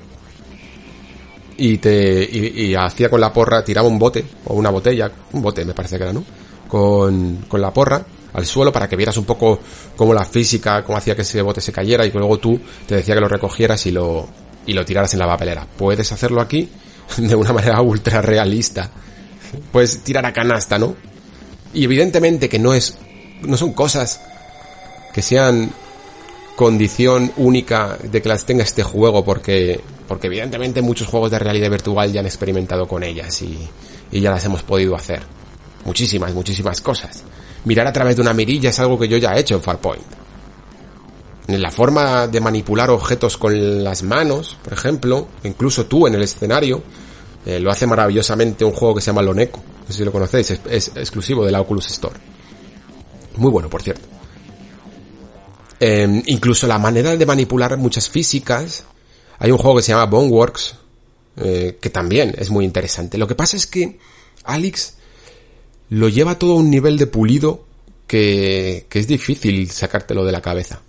[1.57, 5.65] y te y, hacía con la porra, tiraba un bote o una botella, un bote
[5.65, 6.23] me parece que era, ¿no?
[6.67, 9.59] con, con la porra al suelo para que vieras un poco
[9.95, 13.15] cómo la física, cómo hacía que ese bote se cayera y luego tú te decía
[13.15, 14.27] que lo recogieras y lo,
[14.65, 15.65] y lo tiraras en la papelera.
[15.77, 16.69] Puedes hacerlo aquí
[17.17, 18.91] de una manera ultra realista.
[19.71, 20.95] Puedes tirar a canasta, ¿no?
[21.73, 22.95] Y evidentemente que no es,
[23.41, 24.21] no son cosas
[25.13, 25.71] que sean
[26.57, 31.69] condición única de que las tenga este juego porque, porque evidentemente muchos juegos de realidad
[31.69, 33.69] virtual ya han experimentado con ellas y,
[34.11, 35.21] ya las hemos podido hacer.
[35.85, 37.23] Muchísimas, muchísimas cosas.
[37.65, 40.01] Mirar a través de una mirilla es algo que yo ya he hecho en Farpoint.
[41.47, 46.81] La forma de manipular objetos con las manos, por ejemplo, incluso tú en el escenario,
[47.45, 49.59] eh, lo hace maravillosamente un juego que se llama Loneco.
[49.59, 52.15] No sé si lo conocéis, es, es exclusivo de la Oculus Store.
[53.35, 54.16] Muy bueno, por cierto.
[55.79, 58.83] Eh, incluso la manera de manipular muchas físicas.
[59.39, 60.75] Hay un juego que se llama Boneworks,
[61.37, 63.17] eh, que también es muy interesante.
[63.17, 63.99] Lo que pasa es que
[64.43, 64.95] Alex
[65.89, 67.65] lo lleva todo a un nivel de pulido
[68.07, 70.81] que, que es difícil sacártelo de la cabeza.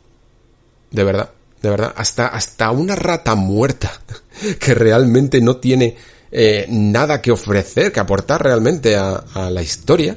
[0.91, 1.31] De verdad,
[1.63, 1.93] de verdad.
[1.97, 3.93] Hasta, hasta una rata muerta
[4.59, 5.97] que realmente no tiene
[6.31, 10.17] eh, nada que ofrecer, que aportar realmente a, la historia.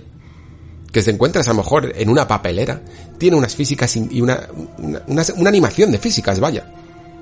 [0.91, 2.81] Que se encuentras a lo mejor en una papelera.
[3.17, 4.47] Tiene unas físicas y una,
[5.07, 6.65] una, una, animación de físicas, vaya.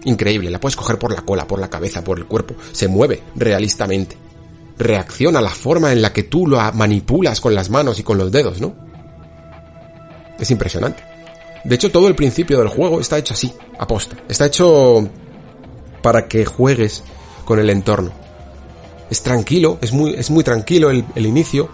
[0.06, 0.50] Increíble.
[0.50, 2.56] La puedes coger por la cola, por la cabeza, por el cuerpo.
[2.72, 4.18] Se mueve realistamente.
[4.78, 8.32] Reacciona la forma en la que tú lo manipulas con las manos y con los
[8.32, 8.74] dedos, ¿no?
[10.40, 11.04] Es impresionante.
[11.64, 14.16] De hecho, todo el principio del juego está hecho así, aposta.
[14.30, 15.08] Está hecho
[16.02, 17.04] para que juegues
[17.44, 18.12] con el entorno.
[19.10, 21.70] Es tranquilo, es muy, es muy tranquilo el inicio,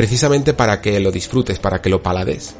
[0.00, 2.54] precisamente para que lo disfrutes, para que lo palades.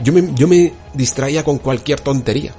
[0.00, 2.52] Yo me, yo me distraía con cualquier tontería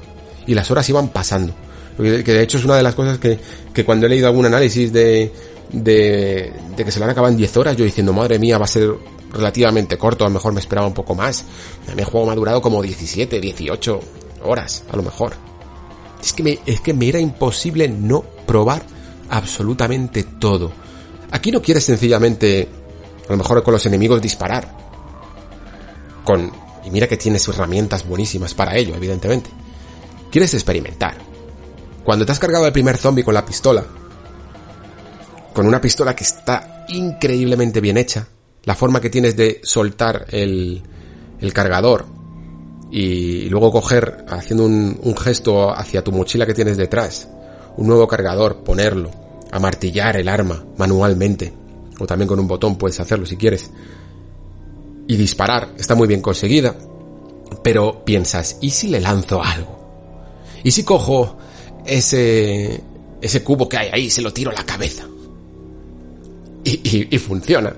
[0.47, 1.53] y las horas iban pasando.
[1.95, 3.37] Que de hecho es una de las cosas que,
[3.71, 5.31] que cuando he leído algún análisis de,
[5.71, 8.65] de, de que se lo han acabado en 10 horas, yo diciendo, madre mía, va
[8.65, 8.95] a ser
[9.31, 11.45] relativamente corto, a lo mejor me esperaba un poco más.
[11.87, 13.99] A mí el juego me ha durado como 17, 18
[14.41, 15.33] horas, a lo mejor.
[16.19, 18.81] Es que me, es que me era imposible no probar
[19.29, 20.71] absolutamente todo.
[21.29, 22.67] Aquí no quieres sencillamente,
[23.27, 24.75] a lo mejor con los enemigos disparar.
[26.23, 26.51] Con,
[26.83, 29.49] y mira que tienes herramientas buenísimas para ello, evidentemente.
[30.31, 31.15] Quieres experimentar.
[32.03, 33.85] Cuando te has cargado el primer zombie con la pistola,
[35.53, 38.27] con una pistola que está increíblemente bien hecha,
[38.63, 40.83] la forma que tienes de soltar el,
[41.39, 42.05] el cargador
[42.91, 47.27] y luego coger, haciendo un, un, gesto hacia tu mochila que tienes detrás,
[47.75, 49.11] un nuevo cargador, ponerlo,
[49.51, 51.53] amartillar el arma manualmente,
[51.99, 53.71] o también con un botón puedes hacerlo si quieres,
[55.07, 56.75] y disparar, está muy bien conseguida,
[57.63, 59.77] pero piensas, ¿y si le lanzo algo?
[60.63, 61.37] ¿Y si cojo
[61.85, 62.81] ese,
[63.21, 65.07] ese cubo que hay ahí y se lo tiro a la cabeza?
[66.63, 67.73] Y, y, y funciona.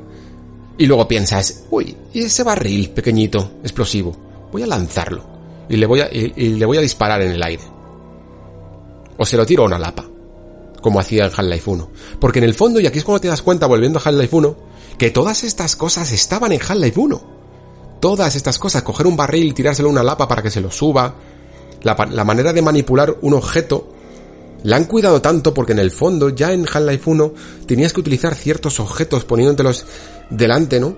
[0.77, 4.15] Y luego piensas, uy, ¿y ese barril pequeñito, explosivo?
[4.51, 5.23] Voy a lanzarlo.
[5.69, 7.63] Y le voy a, y, y le voy a disparar en el aire.
[9.17, 10.09] O se lo tiro a una lapa.
[10.81, 11.89] Como hacía en Half-Life 1.
[12.19, 14.55] Porque en el fondo, y aquí es cuando te das cuenta, volviendo a Half-Life 1,
[14.97, 17.21] que todas estas cosas estaban en Half-Life 1.
[17.99, 21.15] Todas estas cosas, coger un barril, tirárselo a una lapa para que se lo suba.
[21.83, 23.87] La, manera de manipular un objeto
[24.63, 27.33] la han cuidado tanto porque en el fondo ya en Half-Life 1
[27.65, 29.85] tenías que utilizar ciertos objetos poniéndotelos
[30.29, 30.95] delante, ¿no?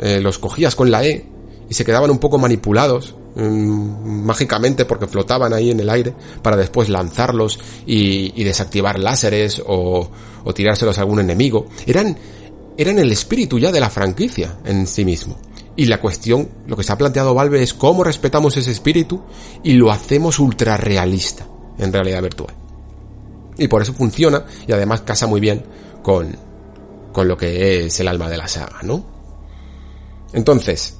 [0.00, 1.26] Eh, los cogías con la E
[1.68, 6.56] y se quedaban un poco manipulados mmm, mágicamente porque flotaban ahí en el aire para
[6.56, 10.10] después lanzarlos y, y desactivar láseres o,
[10.44, 11.66] o, tirárselos a algún enemigo.
[11.86, 12.16] Eran,
[12.76, 15.36] eran el espíritu ya de la franquicia en sí mismo.
[15.76, 19.22] Y la cuestión, lo que se ha planteado Valve es cómo respetamos ese espíritu
[19.62, 21.46] y lo hacemos ultra realista
[21.78, 22.54] en realidad virtual.
[23.58, 25.64] Y por eso funciona y además casa muy bien
[26.02, 26.36] con,
[27.12, 29.04] con lo que es el alma de la saga, ¿no?
[30.32, 30.96] Entonces,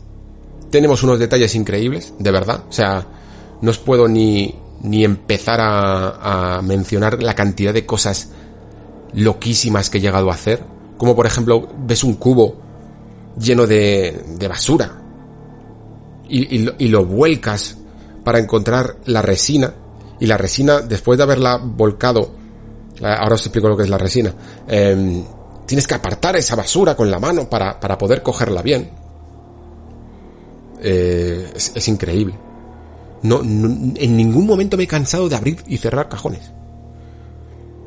[0.76, 2.64] tenemos unos detalles increíbles, de verdad.
[2.68, 3.06] O sea,
[3.62, 8.28] no os puedo ni, ni empezar a, mencionar la cantidad de cosas
[9.14, 10.62] loquísimas que he llegado a hacer.
[10.98, 12.56] Como por ejemplo, ves un cubo
[13.40, 15.00] lleno de, de basura
[16.28, 17.78] y, lo vuelcas
[18.22, 19.72] para encontrar la resina
[20.20, 22.32] y la resina, después de haberla volcado,
[23.02, 24.34] ahora os explico lo que es la resina,
[24.68, 25.24] eh,
[25.64, 29.05] tienes que apartar esa basura con la mano para, para poder cogerla bien.
[30.80, 32.34] Eh, es, increíble.
[33.22, 36.52] No, no, en ningún momento me he cansado de abrir y cerrar cajones.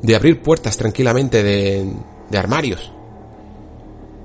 [0.02, 1.92] De abrir puertas tranquilamente de,
[2.30, 2.92] de armarios.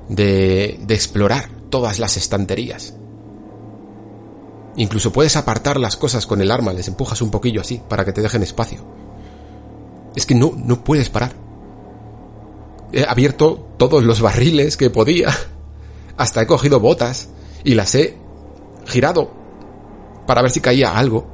[0.10, 2.96] De, de explorar todas las estanterías.
[4.78, 8.12] Incluso puedes apartar las cosas con el arma, les empujas un poquillo así para que
[8.12, 8.84] te dejen espacio.
[10.16, 11.34] Es que no, no puedes parar.
[12.92, 15.30] He abierto todos los barriles que podía.
[16.18, 17.30] Hasta he cogido botas
[17.64, 18.18] y las he
[18.86, 19.32] girado
[20.26, 21.26] para ver si caía algo.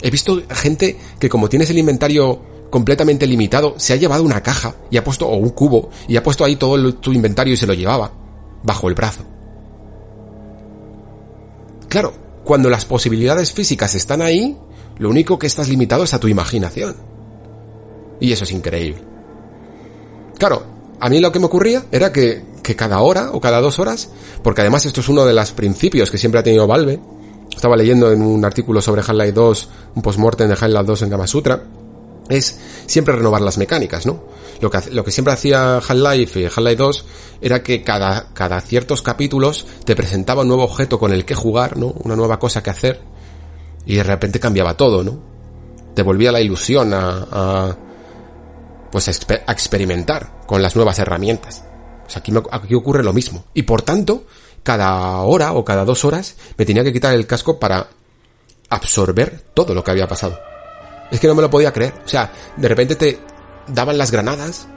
[0.00, 4.74] He visto gente que como tienes el inventario completamente limitado, se ha llevado una caja
[4.90, 7.66] y ha puesto, o un cubo, y ha puesto ahí todo tu inventario y se
[7.66, 8.12] lo llevaba,
[8.62, 9.24] bajo el brazo.
[11.88, 12.12] Claro,
[12.44, 14.56] cuando las posibilidades físicas están ahí,
[14.98, 16.96] lo único que estás limitado es a tu imaginación.
[18.20, 19.02] Y eso es increíble.
[20.38, 20.64] Claro,
[21.00, 24.10] a mí lo que me ocurría era que, que cada hora o cada dos horas,
[24.42, 26.98] porque además esto es uno de los principios que siempre ha tenido Valve,
[27.54, 31.28] estaba leyendo en un artículo sobre Half-Life 2, un postmortem de Half-Life 2 en Gama
[31.28, 31.62] Sutra,
[32.28, 34.24] es siempre renovar las mecánicas, ¿no?
[34.60, 34.68] Lo
[35.04, 37.04] que, siempre hacía Half-Life y Half-Life 2
[37.40, 41.76] era que cada, cada ciertos capítulos te presentaba un nuevo objeto con el que jugar,
[41.76, 41.94] ¿no?
[42.02, 43.00] Una nueva cosa que hacer
[43.86, 45.20] y de repente cambiaba todo, ¿no?
[45.94, 47.76] Te volvía la ilusión a, a
[48.90, 51.62] pues a, experimentar con las nuevas herramientas.
[52.06, 53.46] Pues aquí, aquí ocurre lo mismo.
[53.52, 54.26] Y por tanto,
[54.62, 57.88] cada hora o cada dos horas me tenía que quitar el casco para
[58.68, 60.38] absorber todo lo que había pasado.
[61.10, 61.94] Es que no me lo podía creer.
[62.04, 63.18] O sea, de repente te
[63.66, 64.68] daban las granadas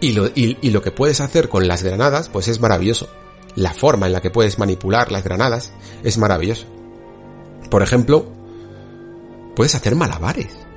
[0.00, 3.08] y lo, y, lo que puedes hacer con las granadas, pues es maravilloso.
[3.54, 6.66] La forma en la que puedes manipular las granadas es maravilloso.
[7.70, 8.26] Por ejemplo,
[9.54, 10.67] puedes hacer malabares.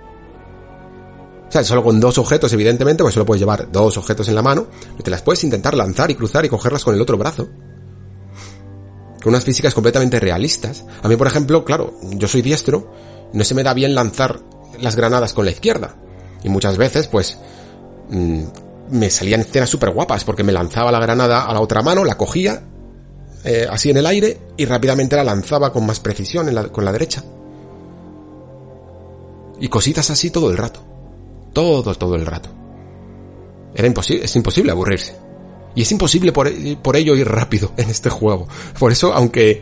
[1.51, 4.41] O sea, solo con dos objetos, evidentemente, pues solo puedes llevar dos objetos en la
[4.41, 7.49] mano, pero te las puedes intentar lanzar y cruzar y cogerlas con el otro brazo.
[9.21, 10.85] Con unas físicas completamente realistas.
[11.03, 12.93] A mí, por ejemplo, claro, yo soy diestro,
[13.33, 14.39] no se me da bien lanzar
[14.79, 15.97] las granadas con la izquierda.
[16.41, 17.37] Y muchas veces, pues,
[18.09, 18.43] mmm,
[18.91, 22.15] me salían escenas súper guapas, porque me lanzaba la granada a la otra mano, la
[22.15, 22.63] cogía,
[23.43, 27.25] eh, así en el aire, y rápidamente la lanzaba con más precisión con la derecha.
[29.59, 30.90] Y cositas así todo el rato.
[31.53, 32.49] Todo, todo el rato.
[33.73, 35.15] Era imposible, es imposible aburrirse.
[35.75, 38.47] Y es imposible por, por ello ir rápido en este juego.
[38.77, 39.61] Por eso, aunque,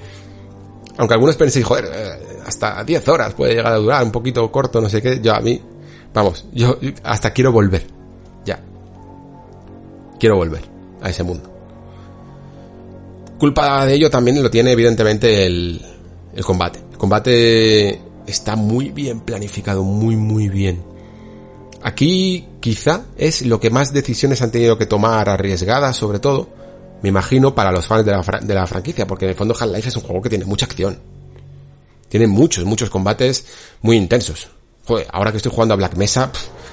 [0.97, 4.81] aunque algunos penséis, joder, eh, hasta 10 horas puede llegar a durar, un poquito corto,
[4.81, 5.61] no sé qué, yo a mí,
[6.13, 7.85] vamos, yo hasta quiero volver.
[8.45, 8.59] Ya.
[10.19, 10.63] Quiero volver
[11.01, 11.49] a ese mundo.
[13.37, 15.79] Culpa de ello también lo tiene evidentemente el,
[16.35, 16.79] el combate.
[16.91, 20.88] El combate está muy bien planificado, muy muy bien.
[21.82, 26.49] Aquí quizá es lo que más decisiones han tenido que tomar arriesgadas sobre todo,
[27.01, 29.95] me imagino, para los fans de la, la franquicia, porque en el fondo Half-Life es
[29.95, 30.99] un juego que tiene mucha acción
[32.09, 33.45] tiene muchos, muchos combates
[33.82, 34.49] muy intensos.
[34.86, 36.32] Joder, ahora que estoy jugando a Black Mesa,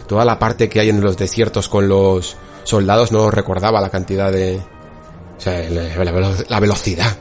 [0.08, 4.32] toda la parte que hay en los desiertos con los soldados no recordaba la cantidad
[4.32, 4.56] de...
[4.56, 7.14] O sea, la, velocidad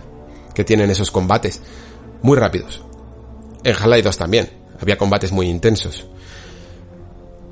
[0.54, 1.62] que tienen esos combates.
[2.22, 2.82] Muy rápidos.
[3.66, 4.50] En Half-Life 2 también.
[4.80, 6.06] Había combates muy intensos.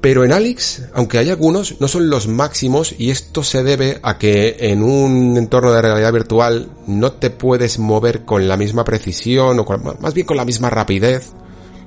[0.03, 4.17] Pero en Alex, aunque hay algunos, no son los máximos y esto se debe a
[4.17, 9.57] que en un entorno de realidad virtual no te puedes mover con la misma precisión
[9.57, 9.65] o
[10.01, 11.31] más bien con la misma rapidez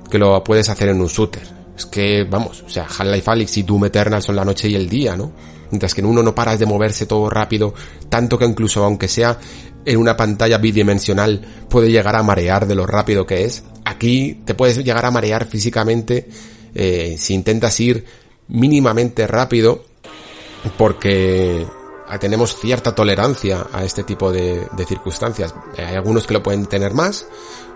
[0.09, 1.43] que lo puedes hacer en un shooter.
[1.77, 4.89] Es que, vamos, o sea, Half-Life Alyx y Doom Eternal son la noche y el
[4.89, 5.31] día, ¿no?
[5.69, 7.75] Mientras que en uno no paras de moverse todo rápido,
[8.09, 9.37] tanto que incluso aunque sea
[9.85, 11.39] en una pantalla bidimensional
[11.69, 13.63] puede llegar a marear de lo rápido que es.
[13.85, 16.27] Aquí te puedes llegar a marear físicamente
[16.79, 18.05] eh, si intentas ir
[18.47, 19.83] mínimamente rápido,
[20.77, 21.65] porque
[22.19, 25.55] tenemos cierta tolerancia a este tipo de, circunstancias.
[25.75, 27.27] Hay algunos que lo pueden tener más,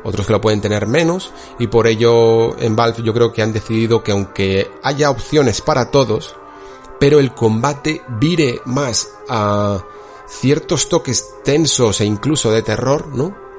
[0.03, 3.53] otros que lo pueden tener menos, y por ello en Valve yo creo que han
[3.53, 6.35] decidido que aunque haya opciones para todos,
[6.99, 9.83] pero el combate vire más a
[10.27, 13.50] ciertos toques tensos e incluso de terror, ¿no?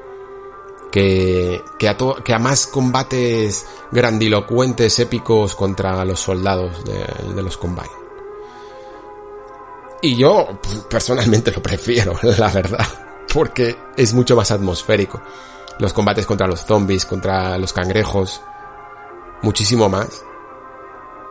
[0.92, 7.88] Que, que, a, que a más combates grandilocuentes, épicos contra los soldados de, los Combine.
[10.02, 12.86] Y yo personalmente lo prefiero, la verdad,
[13.32, 15.20] porque es mucho más atmosférico.
[15.78, 18.42] Los combates contra los zombies, contra los cangrejos,
[19.40, 20.22] muchísimo más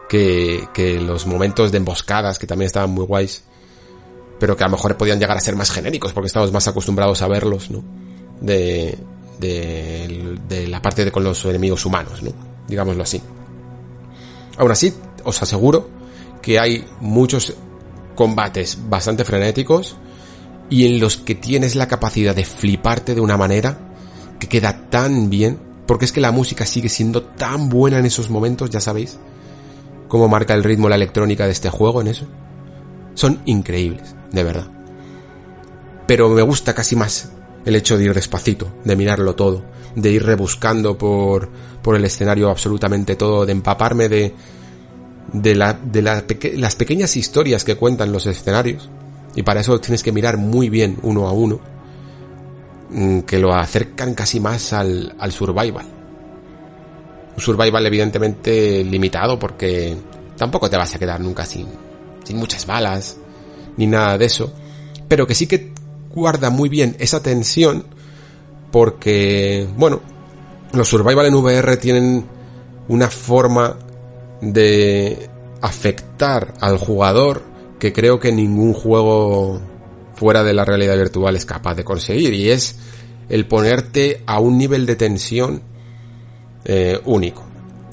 [0.10, 3.44] que, que los momentos de emboscadas, que también estaban muy guays,
[4.40, 7.22] pero que a lo mejor podían llegar a ser más genéricos, porque estamos más acostumbrados
[7.22, 7.84] a verlos, ¿no?
[8.42, 8.98] De,
[9.42, 12.32] de, la parte de con los enemigos humanos, ¿no?
[12.68, 13.22] Digámoslo así.
[14.58, 15.90] Aún así, os aseguro
[16.42, 17.54] que hay muchos
[18.16, 19.98] combates bastante frenéticos
[20.70, 23.78] y en los que tienes la capacidad de fliparte de una manera
[24.40, 28.30] que queda tan bien, porque es que la música sigue siendo tan buena en esos
[28.30, 29.18] momentos, ya sabéis,
[30.08, 32.26] cómo marca el ritmo la electrónica de este juego en eso.
[33.14, 34.68] Son increíbles, de verdad.
[36.08, 37.32] Pero me gusta casi más
[37.66, 39.64] el hecho de ir despacito, de mirarlo todo,
[39.96, 41.50] de ir rebuscando por,
[41.82, 44.34] por el escenario absolutamente todo, de empaparme de,
[45.34, 48.90] de, la, de las pequeñas historias que cuentan los escenarios,
[49.34, 51.60] Y para eso tienes que mirar muy bien uno a uno,
[52.90, 55.86] mm, que lo acercan casi más al, al survival.
[57.36, 59.96] Un survival evidentemente limitado porque
[60.36, 61.68] tampoco te vas a quedar nunca sin,
[62.26, 63.18] sin muchas balas,
[63.78, 64.52] ni nada de eso,
[65.08, 65.72] pero que sí que
[66.14, 67.86] guarda muy bien esa tensión
[68.72, 70.02] porque, bueno,
[70.74, 72.26] los survival en VR tienen
[72.88, 73.78] una forma
[74.42, 75.30] de
[75.62, 77.44] afectar al jugador
[77.80, 79.62] que creo que ningún juego
[80.16, 82.76] fuera de la realidad virtual es capaz de conseguir y es
[83.30, 85.62] el ponerte a un nivel de tensión
[86.66, 87.44] eh, único.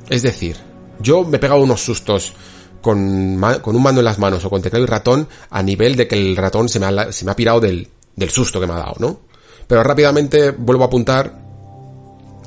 [0.09, 0.57] Es decir,
[1.01, 2.35] yo me he pegado unos sustos
[2.81, 6.07] con, con, un mando en las manos o con teclado y ratón a nivel de
[6.07, 7.89] que el ratón se me ha, se me ha pirado del,
[8.19, 9.21] del susto que me ha dado, ¿no?
[9.67, 11.41] Pero rápidamente vuelvo a apuntar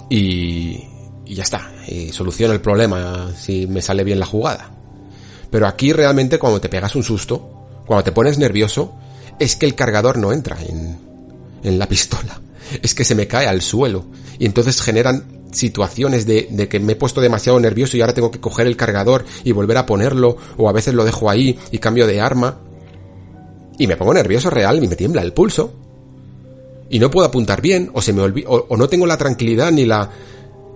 [0.10, 0.84] y,
[1.26, 1.72] y ya está.
[1.88, 4.72] Y soluciona el problema si me sale bien la jugada.
[5.50, 8.94] Pero aquí realmente cuando te pegas un susto, cuando te pones nervioso,
[9.40, 10.98] es que el cargador no entra en,
[11.64, 12.42] en la pistola.
[12.82, 14.06] Es que se me cae al suelo.
[14.40, 18.32] Y entonces generan situaciones de, de, que me he puesto demasiado nervioso y ahora tengo
[18.32, 21.80] que coger el cargador y volver a ponerlo, o a veces lo dejo ahí y
[21.80, 22.60] cambio de arma.
[23.82, 25.74] Y me pongo nervioso real y me tiembla el pulso.
[26.92, 29.86] Y no puedo apuntar bien, o se me olvida, o, no tengo la tranquilidad ni
[29.86, 30.08] la,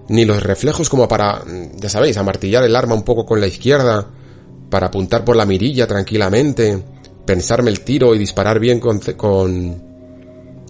[0.10, 1.43] ni los reflejos como para,
[1.76, 4.08] ya sabéis, amartillar el arma un poco con la izquierda,
[4.72, 6.84] para apuntar por la mirilla tranquilamente,
[7.28, 9.84] pensarme el tiro y disparar bien con, con,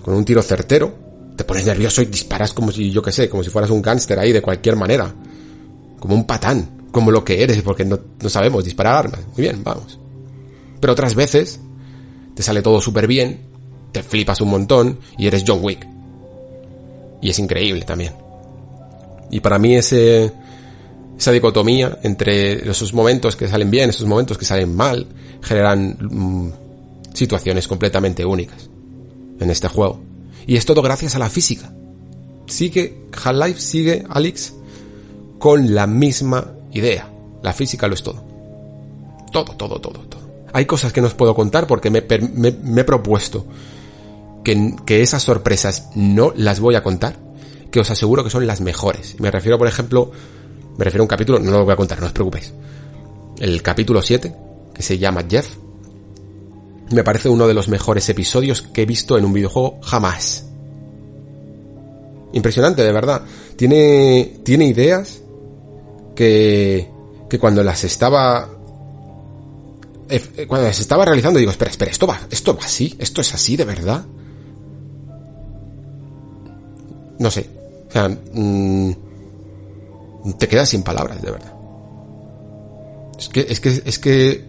[0.04, 0.94] con un tiro certero.
[1.38, 4.20] Te pones nervioso y disparas como si, yo que sé, como si fueras un gángster
[4.20, 5.10] ahí de cualquier manera.
[6.02, 9.22] Como un patán, como lo que eres, porque no, no sabemos disparar armas.
[9.38, 9.98] Muy bien, vamos.
[10.82, 11.62] Pero otras veces
[12.36, 13.40] te sale todo súper bien,
[13.92, 15.88] te flipas un montón y eres John Wick.
[17.22, 18.14] Y es increíble también.
[19.32, 20.32] Y para mí ese,
[21.18, 25.08] esa dicotomía entre esos momentos que salen bien, esos momentos que salen mal,
[25.42, 26.52] generan mm,
[27.14, 28.70] situaciones completamente únicas
[29.40, 30.02] en este juego.
[30.46, 31.74] Y es todo gracias a la física.
[32.48, 34.54] Sigue, Half-Life sigue, Alex,
[35.40, 37.10] con la misma idea.
[37.42, 38.24] La física lo es todo.
[39.32, 40.25] Todo, todo, todo, todo.
[40.56, 43.46] Hay cosas que no os puedo contar porque me, he propuesto
[44.42, 47.18] que, que esas sorpresas no las voy a contar,
[47.72, 49.20] que os aseguro que son las mejores.
[49.20, 50.12] Me refiero, por ejemplo,
[50.78, 52.54] me refiero a un capítulo, no lo voy a contar, no os preocupéis.
[53.38, 54.34] El capítulo 7,
[54.74, 55.58] que se llama Jeff,
[56.90, 60.46] me parece uno de los mejores episodios que he visto en un videojuego jamás.
[62.32, 63.24] Impresionante, de verdad.
[63.58, 65.22] Tiene, tiene ideas
[66.16, 66.90] que,
[67.30, 68.55] que cuando las estaba,
[70.10, 73.34] eh, cuando las estaba realizando digo, espera, espera, esto va, esto va así, esto es
[73.34, 74.06] así de verdad.
[77.18, 77.50] No sé.
[77.88, 78.92] O sea, mmm,
[80.38, 81.54] te quedas sin palabras, de verdad.
[83.18, 84.46] Es que, es que, es que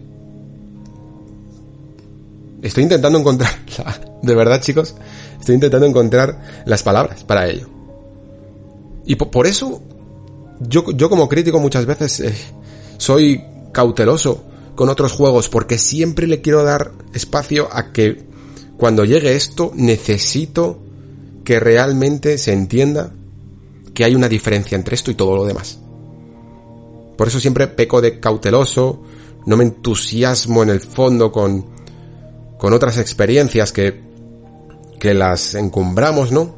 [2.61, 3.51] estoy intentando encontrar,
[4.21, 4.95] de verdad chicos,
[5.39, 7.67] estoy intentando encontrar las palabras para ello.
[9.05, 9.81] Y por, eso,
[10.59, 12.35] yo, yo como crítico muchas veces eh,
[12.97, 13.41] soy
[13.71, 14.43] cauteloso
[14.77, 18.23] con otros juegos porque siempre le quiero dar espacio a que
[18.77, 20.79] cuando llegue esto necesito
[21.43, 23.11] que realmente se entienda
[23.95, 25.79] que hay una diferencia entre esto y todo lo demás.
[27.17, 29.01] Por eso siempre peco de cauteloso,
[29.47, 31.65] no me entusiasmo en el fondo con,
[32.59, 33.99] con otras experiencias que,
[34.99, 36.55] que las encumbramos, ¿no?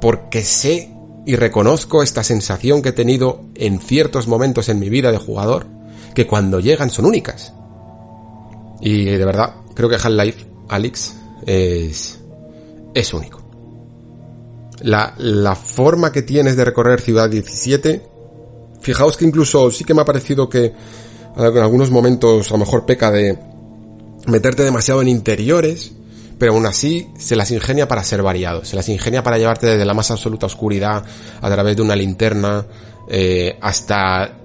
[0.00, 0.94] Porque sé
[1.26, 5.79] y reconozco esta sensación que he tenido en ciertos momentos en mi vida de jugador,
[6.14, 7.52] que cuando llegan son únicas.
[8.80, 11.16] Y de verdad, creo que Half-Life, Alex,
[11.46, 12.18] es,
[12.94, 13.40] es único
[14.82, 18.02] la, la forma que tienes de recorrer Ciudad 17,
[18.80, 20.72] fijaos que incluso sí que me ha parecido que
[21.36, 23.38] en algunos momentos a lo mejor peca de
[24.26, 25.92] meterte demasiado en interiores,
[26.38, 29.84] pero aún así se las ingenia para ser variados, se las ingenia para llevarte desde
[29.84, 31.04] la más absoluta oscuridad
[31.40, 32.66] a través de una linterna
[33.08, 34.38] eh, hasta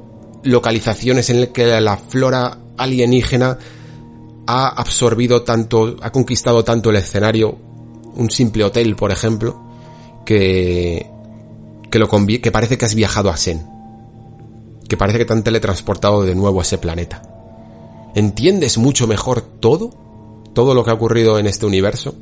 [0.46, 3.58] localizaciones en las que la flora alienígena
[4.48, 7.58] ha absorbido tanto, ha conquistado tanto el escenario,
[8.16, 9.62] un simple hotel, por ejemplo,
[10.26, 11.10] que,
[11.90, 13.66] que lo que parece que has viajado a Sen.
[14.88, 17.24] Que parece que te han teletransportado de nuevo a ese planeta.
[18.14, 19.90] ¿Entiendes mucho mejor todo?
[20.54, 22.16] Todo lo que ha ocurrido en este universo.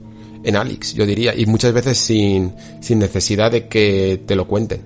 [0.43, 1.35] En Alex, yo diría.
[1.35, 4.81] Y muchas veces sin, sin necesidad de que te lo cuenten.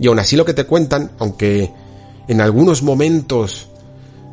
[0.00, 1.70] Y aún así lo que te cuentan, aunque
[2.28, 3.68] en algunos momentos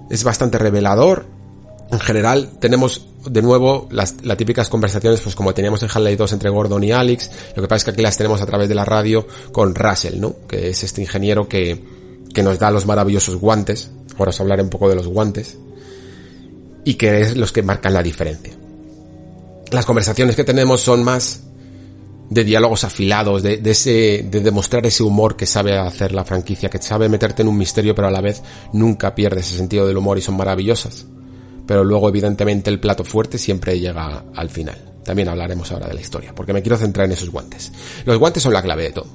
[0.10, 1.26] es bastante revelador,
[1.92, 6.50] en general tenemos de nuevo las, típicas conversaciones pues como teníamos en Half-Life 2 entre
[6.50, 8.86] Gordon y Alex, lo que pasa es que aquí las tenemos a través de la
[8.86, 10.36] radio con Russell, ¿no?
[10.48, 11.84] Que es este ingeniero que,
[12.34, 13.92] que nos da los maravillosos guantes.
[14.18, 15.58] Ahora os hablaré un poco de los guantes.
[16.86, 18.54] y que es los que marcan la diferencia.
[19.72, 21.42] Las conversaciones que tenemos son más
[22.30, 26.82] de diálogos afilados, de, ese, de demostrar ese humor que sabe hacer la franquicia, que
[26.82, 30.18] sabe meterte en un misterio, pero a la vez nunca pierde ese sentido del humor
[30.18, 31.08] y son maravillosas.
[31.66, 34.94] Pero luego, evidentemente, el plato fuerte siempre llega al final.
[35.04, 37.72] También hablaremos ahora de la historia, porque me quiero centrar en esos guantes.
[38.06, 39.08] Los guantes son la clave de todo.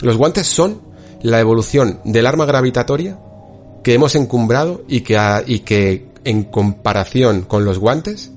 [0.00, 0.80] Los guantes son
[1.22, 3.18] la evolución del arma gravitatoria
[3.82, 8.30] que hemos encumbrado y que, y que en comparación con los guantes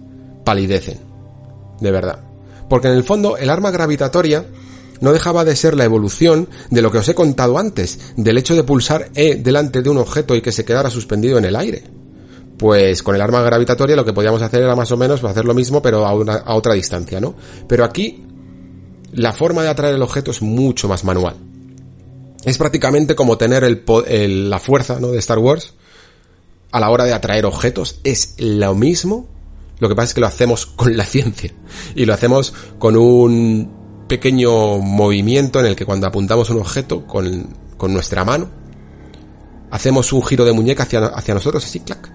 [0.43, 0.99] palidecen.
[1.79, 2.30] De verdad.
[2.71, 4.45] Porque en el fondo el arma gravitatoria
[5.01, 8.55] no dejaba de ser la evolución de lo que os he contado antes, del hecho
[8.55, 11.83] de pulsar E delante de un objeto y que se quedara suspendido en el aire.
[12.57, 15.53] Pues con el arma gravitatoria lo que podíamos hacer era más o menos hacer lo
[15.53, 17.35] mismo pero a, otra distancia, ¿no?
[17.67, 18.23] Pero aquí
[19.11, 21.35] la forma de atraer el objeto es mucho más manual.
[22.45, 25.11] Es prácticamente como tener la fuerza ¿no?
[25.11, 25.73] de Star Wars
[26.71, 27.99] a la hora de atraer objetos.
[28.05, 29.27] Es lo mismo,
[29.81, 31.51] lo que pasa es que lo hacemos con la ciencia.
[31.95, 37.47] Y lo hacemos con un pequeño movimiento en el que cuando apuntamos un objeto con,
[37.77, 38.47] con nuestra mano,
[39.71, 42.11] hacemos un giro de muñeca hacia, hacia nosotros, así, clac.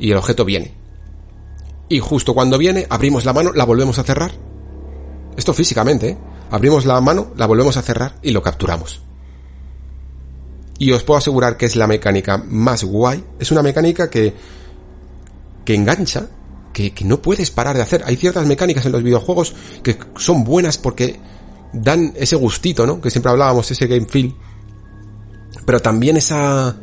[0.00, 0.74] Y el objeto viene.
[1.88, 4.32] Y justo cuando viene, abrimos la mano, la volvemos a cerrar.
[5.36, 6.18] Esto físicamente, ¿eh?
[6.50, 9.02] Abrimos la mano, la volvemos a cerrar y lo capturamos.
[10.78, 13.24] Y os puedo asegurar que es la mecánica más guay.
[13.38, 14.34] Es una mecánica que,
[15.64, 16.28] que engancha,
[16.72, 18.02] que, que no puedes parar de hacer.
[18.06, 21.20] Hay ciertas mecánicas en los videojuegos que son buenas porque
[21.72, 23.00] dan ese gustito, ¿no?
[23.00, 24.34] Que siempre hablábamos, ese game feel.
[25.64, 26.76] Pero también esa,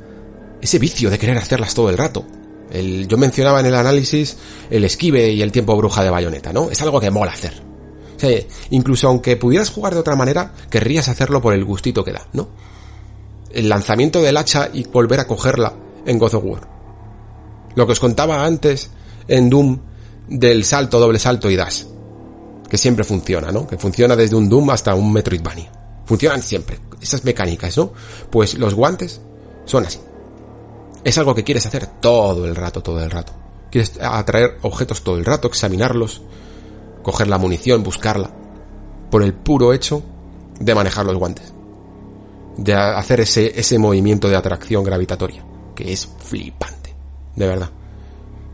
[0.62, 2.26] ese vicio de querer hacerlas todo el rato.
[2.72, 4.38] El, yo mencionaba en el análisis
[4.70, 6.70] el esquive y el tiempo bruja de bayoneta, ¿no?
[6.70, 7.54] Es algo que mola hacer.
[8.16, 8.38] O sea,
[8.70, 12.50] incluso aunque pudieras jugar de otra manera, querrías hacerlo por el gustito que da, ¿no?
[13.52, 15.74] El lanzamiento del hacha y volver a cogerla
[16.06, 16.68] en God of War.
[17.76, 18.92] Lo que os contaba antes
[19.30, 19.80] en Doom
[20.28, 21.84] del salto, doble salto y dash.
[22.68, 23.66] Que siempre funciona, ¿no?
[23.66, 25.72] Que funciona desde un Doom hasta un Metroidvania.
[26.06, 26.80] Funcionan siempre.
[27.02, 27.94] Esas mecánicas, ¿no?
[28.30, 29.22] Pues los guantes
[29.66, 30.00] son así.
[31.04, 33.34] Es algo que quieres hacer todo el rato, todo el rato.
[33.72, 36.22] Quieres atraer objetos todo el rato, examinarlos,
[37.04, 38.32] coger la munición, buscarla,
[39.10, 40.04] por el puro hecho
[40.60, 41.54] de manejar los guantes,
[42.58, 45.46] de hacer ese, ese movimiento de atracción gravitatoria,
[45.76, 46.96] que es flipante,
[47.36, 47.70] de verdad.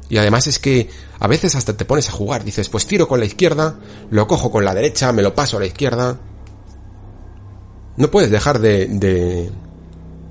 [0.09, 3.19] Y además es que a veces hasta te pones a jugar, dices, pues tiro con
[3.19, 3.79] la izquierda,
[4.09, 6.19] lo cojo con la derecha, me lo paso a la izquierda.
[7.97, 9.49] No puedes dejar de, de,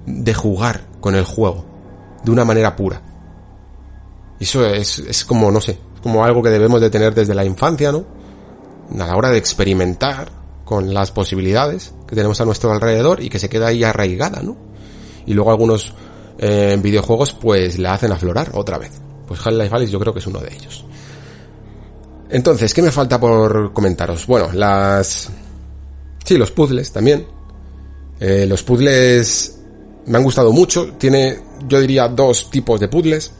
[0.06, 1.64] de jugar con el juego
[2.22, 3.02] de una manera pura.
[4.38, 7.90] Eso es, es como, no sé, como algo que debemos de tener desde la infancia,
[7.90, 8.04] ¿no?
[8.92, 10.30] A la hora de experimentar
[10.64, 14.56] con las posibilidades que tenemos a nuestro alrededor y que se queda ahí arraigada, ¿no?
[15.26, 15.94] Y luego algunos
[16.38, 18.92] eh, videojuegos pues la hacen aflorar otra vez.
[19.26, 20.84] Pues Half-Life yo creo que es uno de ellos.
[22.30, 24.26] Entonces, ¿qué me falta por comentaros?
[24.26, 25.30] Bueno, las...
[26.24, 27.26] Sí, los puzzles también.
[28.18, 29.58] Eh, los puzzles
[30.06, 30.94] me han gustado mucho.
[30.98, 31.38] Tiene,
[31.68, 33.32] yo diría, dos tipos de puzzles.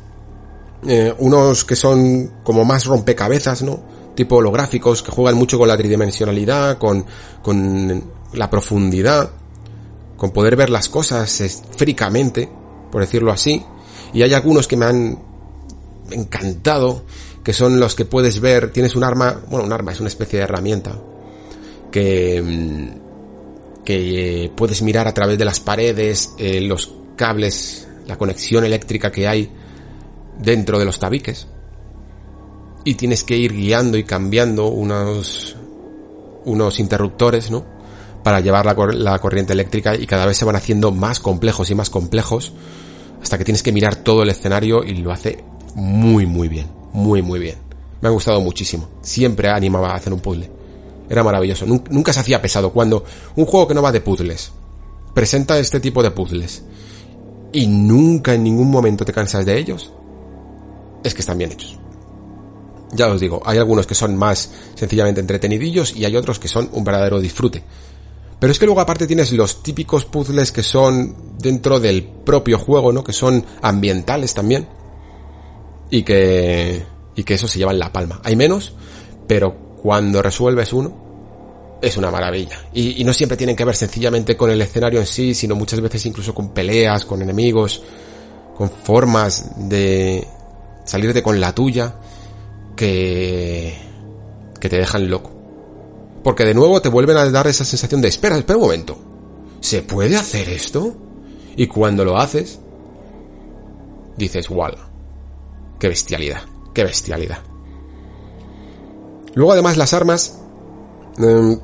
[0.87, 3.83] Eh, unos que son como más rompecabezas, ¿no?
[4.15, 7.05] Tipo holográficos, que juegan mucho con la tridimensionalidad, con,
[7.43, 8.05] con
[8.35, 9.31] la profundidad,
[10.17, 12.49] con poder ver las cosas esféricamente,
[12.93, 13.65] por decirlo así.
[14.13, 15.34] Y hay algunos que me han
[16.11, 17.05] encantado,
[17.43, 20.39] que son los que puedes ver, tienes un arma, bueno, un arma es una especie
[20.39, 20.99] de herramienta,
[21.91, 28.17] que, mm, que eh, puedes mirar a través de las paredes, eh, los cables, la
[28.17, 29.51] conexión eléctrica que hay
[30.39, 31.47] dentro de los tabiques.
[32.85, 35.57] Y tienes que ir guiando y cambiando unos,
[36.45, 37.65] unos interruptores, ¿no?
[38.23, 41.75] Para llevar la, la corriente eléctrica y cada vez se van haciendo más complejos y
[41.75, 42.53] más complejos
[43.23, 45.43] hasta que tienes que mirar todo el escenario y lo hace
[45.75, 47.57] muy muy bien, muy muy bien.
[48.01, 48.89] Me ha gustado muchísimo.
[49.01, 50.51] Siempre animaba a hacer un puzzle.
[51.09, 51.67] Era maravilloso.
[51.67, 53.05] Nunca se hacía pesado cuando
[53.37, 54.53] un juego que no va de puzzles
[55.15, 56.65] presenta este tipo de puzzles
[57.53, 59.93] y nunca en ningún momento te cansas de ellos
[61.05, 61.79] es que están bien hechos.
[62.93, 66.69] Ya os digo, hay algunos que son más sencillamente entretenidillos y hay otros que son
[66.73, 67.63] un verdadero disfrute.
[68.39, 72.93] Pero es que luego aparte tienes los típicos puzzles que son dentro del propio juego,
[72.93, 73.05] ¿no?
[73.05, 74.67] Que son ambientales también.
[75.95, 76.85] Y que,
[77.15, 78.21] y que eso se llevan la palma.
[78.25, 78.73] Hay menos,
[79.29, 82.59] pero cuando resuelves uno, es una maravilla.
[82.73, 85.81] Y, y no siempre tienen que ver sencillamente con el escenario en sí, sino muchas
[85.81, 87.81] veces incluso con peleas, con enemigos,
[88.57, 90.27] con formas de,
[90.85, 91.95] salirte con la tuya,
[92.75, 93.79] que,
[94.59, 95.31] que te dejan loco.
[96.25, 98.99] Porque de nuevo te vuelven a dar esa sensación de, espera, espera un momento,
[99.61, 100.97] ¿se puede hacer esto?
[101.55, 102.59] Y cuando lo haces,
[104.17, 104.73] dices, wow,
[105.85, 106.41] qué bestialidad,
[106.73, 107.41] qué bestialidad.
[109.35, 110.39] Luego además las armas,
[111.19, 111.61] em,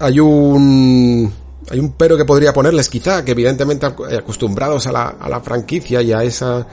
[0.00, 1.32] hay un
[1.70, 6.02] hay un pero que podría ponerles quizá, que evidentemente acostumbrados a la, a la franquicia
[6.02, 6.66] y a esa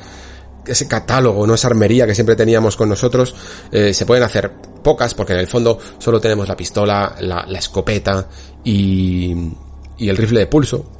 [0.65, 3.35] ese catálogo, no esa armería que siempre teníamos con nosotros,
[3.71, 4.51] eh, se pueden hacer
[4.83, 8.27] pocas porque en el fondo solo tenemos la pistola, la, la escopeta
[8.65, 9.33] y,
[9.97, 10.91] y el rifle de pulso.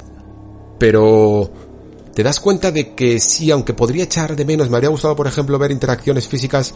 [0.78, 1.50] Pero
[2.14, 5.26] te das cuenta de que sí, aunque podría echar de menos, me habría gustado por
[5.26, 6.74] ejemplo ver interacciones físicas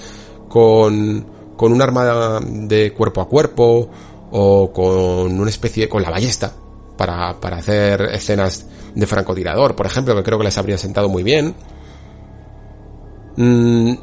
[0.48, 1.26] con,
[1.56, 3.88] con un arma de cuerpo a cuerpo
[4.30, 6.52] o con una especie, con la ballesta
[6.96, 11.22] para, para hacer escenas de francotirador, por ejemplo, que creo que les habría sentado muy
[11.22, 11.54] bien
[13.36, 13.94] Mm,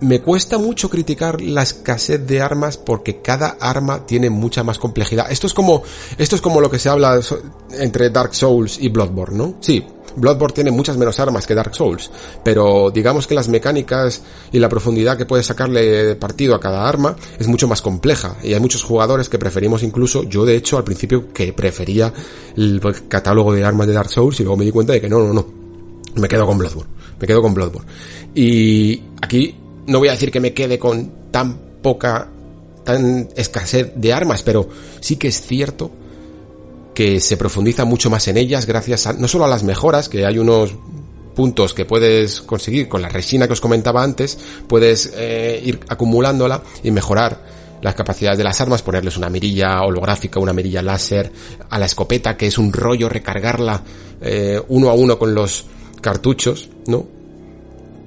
[0.00, 5.30] me cuesta mucho criticar la escasez de armas porque cada arma tiene mucha más complejidad.
[5.30, 5.82] Esto es como,
[6.16, 7.20] esto es como lo que se habla
[7.72, 9.54] entre Dark Souls y Bloodborne, ¿no?
[9.60, 9.84] Sí,
[10.16, 12.10] Bloodborne tiene muchas menos armas que Dark Souls,
[12.44, 14.22] pero digamos que las mecánicas
[14.52, 18.54] y la profundidad que puedes sacarle partido a cada arma es mucho más compleja y
[18.54, 22.12] hay muchos jugadores que preferimos incluso, yo de hecho al principio que prefería
[22.56, 25.18] el catálogo de armas de Dark Souls y luego me di cuenta de que no,
[25.20, 25.46] no, no,
[26.16, 27.88] me quedo con Bloodborne, me quedo con Bloodborne.
[28.34, 29.56] Y aquí
[29.86, 32.28] no voy a decir que me quede con tan poca,
[32.84, 34.68] tan escasez de armas, pero
[35.00, 35.90] sí que es cierto
[36.98, 40.26] que se profundiza mucho más en ellas gracias a, no solo a las mejoras, que
[40.26, 40.74] hay unos
[41.36, 46.60] puntos que puedes conseguir con la resina que os comentaba antes, puedes eh, ir acumulándola
[46.82, 47.40] y mejorar
[47.82, 51.30] las capacidades de las armas, ponerles una mirilla holográfica, una mirilla láser,
[51.70, 53.80] a la escopeta, que es un rollo recargarla
[54.20, 55.66] eh, uno a uno con los
[56.00, 57.06] cartuchos, ¿no?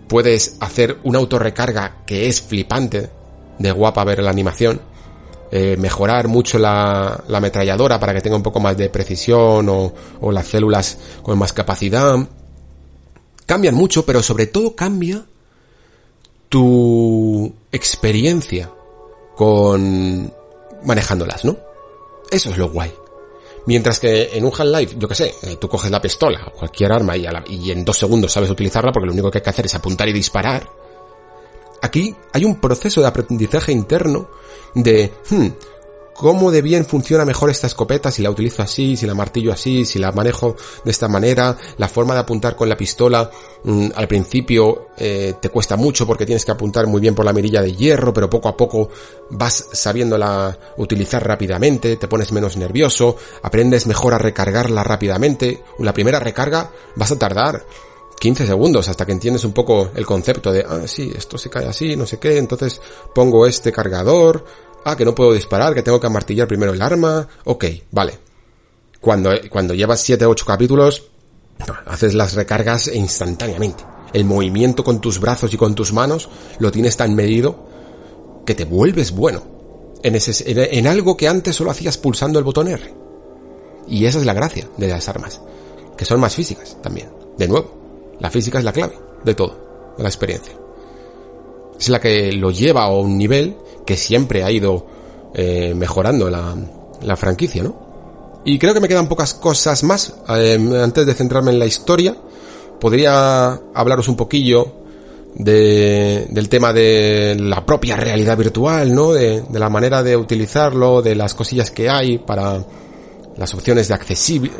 [0.09, 3.09] puedes hacer una autorrecarga que es flipante,
[3.57, 4.81] de guapa ver la animación,
[5.52, 9.94] eh, mejorar mucho la, la, ametralladora para que tenga un poco más de precisión o,
[10.22, 12.15] o las células con más capacidad.
[13.45, 15.26] Cambian mucho, pero sobre todo cambia
[16.48, 18.69] tu experiencia
[19.36, 20.34] con
[20.84, 21.57] manejándolas, ¿no?
[22.30, 22.94] Eso es lo guay.
[23.65, 27.15] Mientras que en un Half-Life, yo que sé, eh, tú coges la pistola, cualquier arma
[27.15, 29.76] y, y en dos segundos sabes utilizarla porque lo único que hay que hacer es
[29.76, 30.81] apuntar y disparar.
[31.82, 34.30] Aquí hay un proceso de aprendizaje interno
[34.76, 35.48] de, hmm,
[36.14, 39.86] cómo de bien funciona mejor esta escopeta si la utilizo así, si la martillo así,
[39.86, 40.56] si la manejo
[40.86, 43.30] de esta manera, la forma de apuntar con la pistola
[43.64, 47.34] mm, al principio eh, te cuesta mucho porque tienes que apuntar muy bien por la
[47.34, 48.90] mirilla de hierro, pero poco a poco
[49.32, 56.20] vas sabiéndola utilizar rápidamente, te pones menos nervioso, aprendes mejor a recargarla rápidamente, la primera
[56.20, 57.66] recarga vas a tardar
[58.22, 61.65] 15 segundos hasta que entiendes un poco el concepto de, ah, sí, esto se cae
[61.65, 62.80] así, no sé qué, entonces
[63.14, 64.45] pongo este cargador,
[64.84, 67.27] Ah, que no puedo disparar, que tengo que amartillar primero el arma.
[67.45, 68.18] Ok, vale.
[68.99, 71.03] Cuando, cuando llevas 7 8 capítulos,
[71.85, 73.84] haces las recargas instantáneamente.
[74.14, 76.30] El movimiento con tus brazos y con tus manos
[76.60, 77.68] lo tienes tan medido
[78.45, 79.43] que te vuelves bueno.
[80.03, 82.93] En, ese, en, algo que antes solo hacías pulsando el botón R.
[83.88, 85.41] Y esa es la gracia de las armas.
[85.95, 87.10] Que son más físicas también.
[87.38, 87.81] De nuevo,
[88.22, 90.53] la física es la clave de todo, de la experiencia.
[91.77, 94.85] Es la que lo lleva a un nivel que siempre ha ido
[95.34, 96.56] eh, mejorando la,
[97.02, 98.41] la, franquicia, ¿no?
[98.45, 100.14] Y creo que me quedan pocas cosas más.
[100.30, 102.15] Eh, antes de centrarme en la historia,
[102.80, 104.72] podría hablaros un poquillo
[105.34, 109.14] de, del tema de la propia realidad virtual, ¿no?
[109.14, 112.64] De, de, la manera de utilizarlo, de las cosillas que hay para
[113.38, 113.98] las opciones de,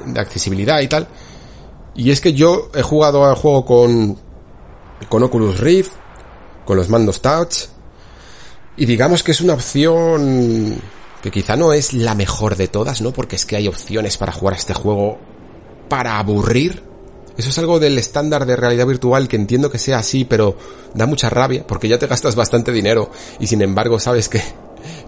[0.08, 1.08] de accesibilidad y tal.
[1.96, 4.18] Y es que yo he jugado al juego con,
[5.10, 5.92] con Oculus Rift,
[6.66, 7.66] con los mandos touch,
[8.78, 10.82] y digamos que es una opción
[11.22, 13.12] que quizá no es la mejor de todas, ¿no?
[13.12, 15.20] Porque es que hay opciones para jugar a este juego
[15.88, 16.84] para aburrir.
[17.38, 20.58] Eso es algo del estándar de realidad virtual que entiendo que sea así, pero
[20.94, 23.10] da mucha rabia porque ya te gastas bastante dinero
[23.40, 24.42] y sin embargo sabes que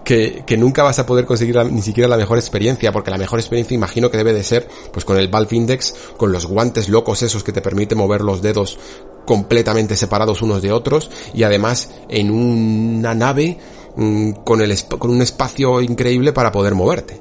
[0.04, 3.38] que, que, nunca vas a poder conseguir ni siquiera la mejor experiencia, porque la mejor
[3.38, 7.22] experiencia imagino que debe de ser, pues con el Valve Index, con los guantes locos
[7.22, 8.78] esos que te permiten mover los dedos
[9.24, 13.58] completamente separados unos de otros, y además en una nave
[13.96, 17.20] mm, con, el, con un espacio increíble para poder moverte.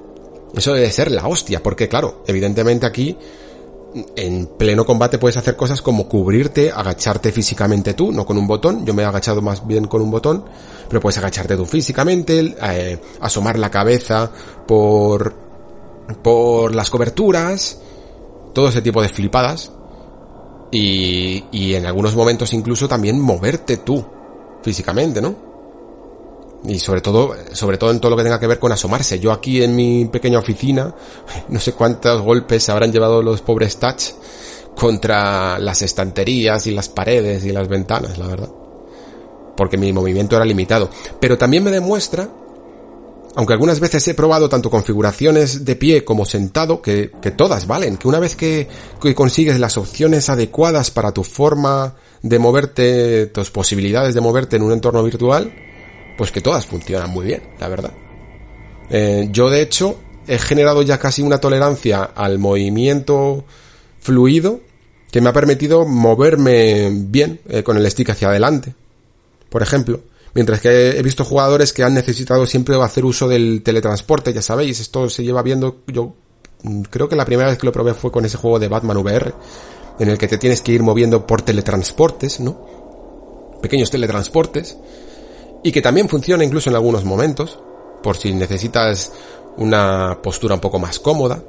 [0.55, 3.17] Eso debe ser la hostia, porque claro, evidentemente aquí
[4.15, 8.85] en pleno combate puedes hacer cosas como cubrirte, agacharte físicamente tú, no con un botón,
[8.85, 10.45] yo me he agachado más bien con un botón,
[10.87, 14.31] pero puedes agacharte tú físicamente, eh, asomar la cabeza
[14.67, 15.33] por,
[16.21, 17.79] por las coberturas,
[18.53, 19.71] todo ese tipo de flipadas,
[20.71, 24.03] y, y en algunos momentos incluso también moverte tú
[24.63, 25.52] físicamente, ¿no?
[26.65, 29.19] Y sobre todo, sobre todo en todo lo que tenga que ver con asomarse.
[29.19, 30.93] Yo aquí en mi pequeña oficina,
[31.49, 34.03] no sé cuántos golpes habrán llevado los pobres touch
[34.75, 38.49] contra las estanterías y las paredes y las ventanas, la verdad.
[39.55, 40.89] porque mi movimiento era limitado.
[41.19, 42.27] Pero también me demuestra,
[43.35, 47.97] aunque algunas veces he probado tanto configuraciones de pie como sentado, que, que todas valen,
[47.97, 48.67] que una vez que,
[48.99, 54.63] que consigues las opciones adecuadas para tu forma de moverte, tus posibilidades de moverte en
[54.63, 55.53] un entorno virtual,
[56.17, 57.91] pues que todas funcionan muy bien, la verdad.
[58.89, 63.45] Eh, yo de hecho he generado ya casi una tolerancia al movimiento
[63.99, 64.61] fluido
[65.11, 68.73] que me ha permitido moverme bien eh, con el stick hacia adelante,
[69.49, 70.01] por ejemplo.
[70.33, 74.79] Mientras que he visto jugadores que han necesitado siempre hacer uso del teletransporte, ya sabéis,
[74.79, 76.15] esto se lleva viendo, yo
[76.63, 78.97] mm, creo que la primera vez que lo probé fue con ese juego de Batman
[78.97, 79.33] VR,
[79.99, 82.59] en el que te tienes que ir moviendo por teletransportes, ¿no?
[83.61, 84.75] Pequeños teletransportes,
[85.63, 87.57] y que también funciona incluso en algunos momentos,
[88.03, 89.13] por si necesitas
[89.57, 91.41] una postura un poco más cómoda,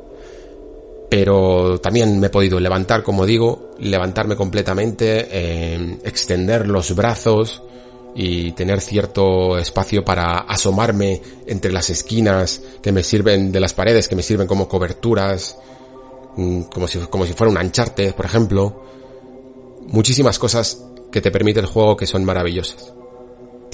[1.10, 7.62] pero también me he podido levantar, como digo, levantarme completamente, eh, extender los brazos
[8.14, 14.08] y tener cierto espacio para asomarme entre las esquinas que me sirven de las paredes,
[14.08, 15.58] que me sirven como coberturas,
[16.36, 18.82] mm, como si, como si fuera un ancharte, por ejemplo.
[19.88, 22.94] Muchísimas cosas que te permite el juego que son maravillosas.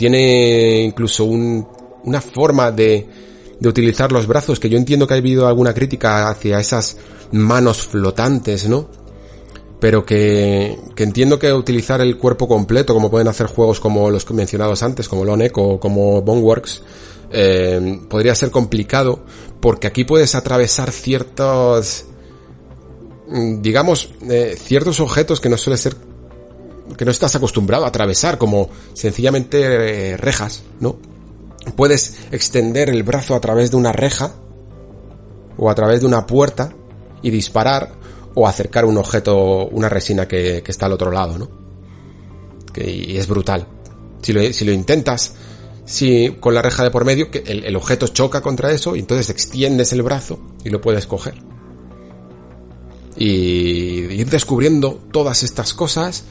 [0.01, 1.69] Tiene incluso un,
[2.05, 3.07] una forma de,
[3.61, 6.97] de utilizar los brazos, que yo entiendo que ha habido alguna crítica hacia esas
[7.33, 8.89] manos flotantes, ¿no?
[9.79, 14.31] Pero que, que entiendo que utilizar el cuerpo completo, como pueden hacer juegos como los
[14.31, 16.83] mencionados antes, como Lonek o como Boneworks,
[17.31, 19.21] eh, podría ser complicado,
[19.61, 22.07] porque aquí puedes atravesar ciertos,
[23.29, 25.95] mm, digamos, eh, ciertos objetos que no suele ser,
[26.97, 30.99] que no estás acostumbrado a atravesar, como sencillamente eh, rejas, ¿no?
[31.77, 34.35] puedes extender el brazo a través de una reja
[35.57, 36.73] o a través de una puerta
[37.23, 37.93] y disparar
[38.35, 41.51] o acercar un objeto, una resina que, está al otro lado, ¿no?
[42.73, 43.67] Que, es brutal.
[44.23, 45.35] Si lo, intentas,
[45.85, 49.29] si con la reja de por medio, que el, objeto choca contra eso y entonces
[49.31, 51.35] extiendes el brazo y lo puedes coger.
[53.17, 56.25] Y ir descubriendo todas estas cosas,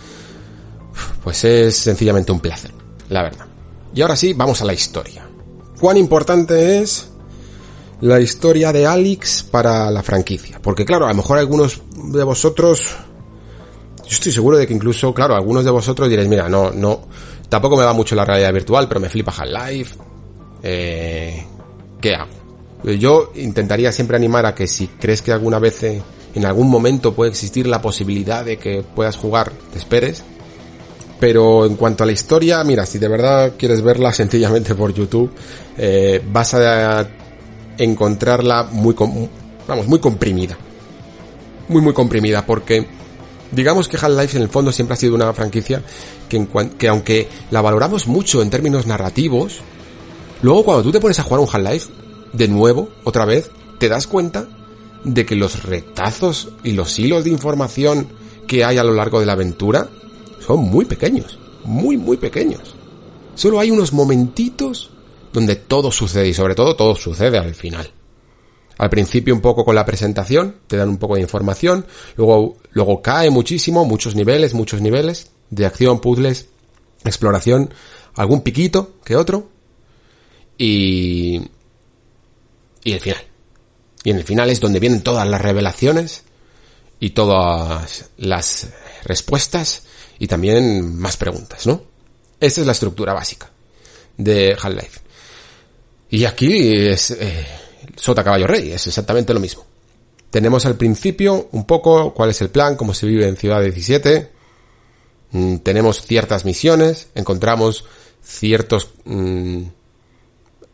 [1.24, 2.72] pues es sencillamente un placer,
[3.10, 3.46] la verdad.
[3.94, 5.28] Y ahora sí, vamos a la historia.
[5.80, 7.10] ¿Cuán importante es
[8.02, 10.60] la historia de Alex para la franquicia?
[10.62, 12.84] Porque claro, a lo mejor algunos de vosotros,
[13.98, 17.08] yo estoy seguro de que incluso, claro, algunos de vosotros diréis, mira, no, no,
[17.48, 19.96] tampoco me va mucho la realidad virtual, pero me flipa Half-Life.
[20.62, 21.46] Eh,
[22.02, 22.40] ¿Qué hago?
[22.84, 26.02] Yo intentaría siempre animar a que si crees que alguna vez eh,
[26.34, 30.24] en algún momento puede existir la posibilidad de que puedas jugar, te esperes
[31.20, 35.32] pero en cuanto a la historia, mira, si de verdad quieres verla sencillamente por YouTube,
[35.78, 37.08] eh, vas a
[37.78, 38.96] encontrarla muy,
[39.68, 40.58] vamos, muy comprimida.
[41.68, 42.88] Muy, muy comprimida, porque
[43.52, 45.84] digamos que Half-Life en el fondo siempre ha sido una franquicia
[46.28, 46.48] que,
[46.78, 49.60] que aunque la valoramos mucho en términos narrativos,
[50.42, 51.90] luego cuando tú te pones a jugar un Half-Life,
[52.34, 54.48] de nuevo, otra vez, te das cuenta
[55.04, 58.08] de que los retazos y los hilos de información
[58.48, 59.90] que hay a lo largo de la aventura
[60.50, 62.74] son muy pequeños, muy, muy pequeños.
[63.36, 64.90] Solo hay unos momentitos
[65.32, 67.92] donde todo sucede y sobre todo todo sucede al final.
[68.80, 71.86] Al principio un poco con la presentación, te dan un poco de información,
[72.16, 76.48] luego, luego cae muchísimo, muchos niveles, muchos niveles de acción, puzzles,
[77.04, 77.72] exploración,
[78.16, 79.50] algún piquito que otro
[80.58, 81.42] y
[82.84, 83.24] y el final.
[84.04, 86.24] Y en el final es donde vienen todas las revelaciones
[87.00, 88.70] y todas las
[89.04, 89.84] respuestas
[90.20, 91.82] y también más preguntas, ¿no?
[92.40, 93.50] Esta es la estructura básica
[94.18, 95.00] de Half-Life.
[96.12, 97.46] Y aquí es eh,
[97.96, 99.66] Sota Caballo Rey, es exactamente lo mismo.
[100.30, 104.32] Tenemos al principio un poco cuál es el plan, cómo se vive en Ciudad 17.
[105.32, 107.86] Mm, tenemos ciertas misiones, encontramos
[108.22, 109.64] ciertos mm,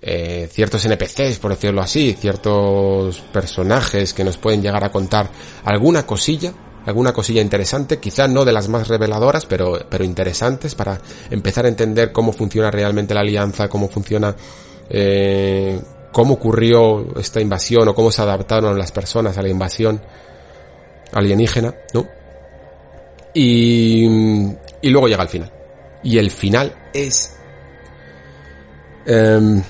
[0.01, 5.31] eh, ciertos NPCs, por decirlo así, ciertos personajes que nos pueden llegar a contar
[5.63, 6.53] alguna cosilla
[6.85, 10.99] alguna cosilla interesante, quizá no de las más reveladoras, pero, pero interesantes para
[11.29, 14.35] empezar a entender cómo funciona realmente la alianza, cómo funciona,
[14.89, 15.79] eh,
[16.11, 20.01] cómo ocurrió esta invasión o cómo se adaptaron las personas a la invasión
[21.11, 22.07] alienígena, ¿no?
[23.33, 24.05] Y,
[24.81, 25.51] y luego llega el final.
[26.03, 27.35] Y el final es...
[29.05, 29.61] Eh,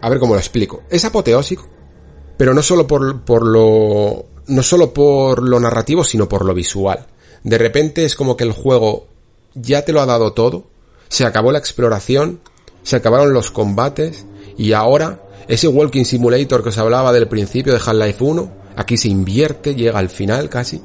[0.00, 0.82] a ver cómo lo explico.
[0.90, 1.68] Es apoteósico,
[2.36, 7.06] pero no solo por, por lo no solo por lo narrativo, sino por lo visual.
[7.42, 9.06] De repente es como que el juego
[9.54, 10.64] ya te lo ha dado todo,
[11.08, 12.40] se acabó la exploración,
[12.82, 14.24] se acabaron los combates
[14.56, 19.08] y ahora ese Walking Simulator que os hablaba del principio de Half-Life 1, aquí se
[19.08, 20.80] invierte, llega al final casi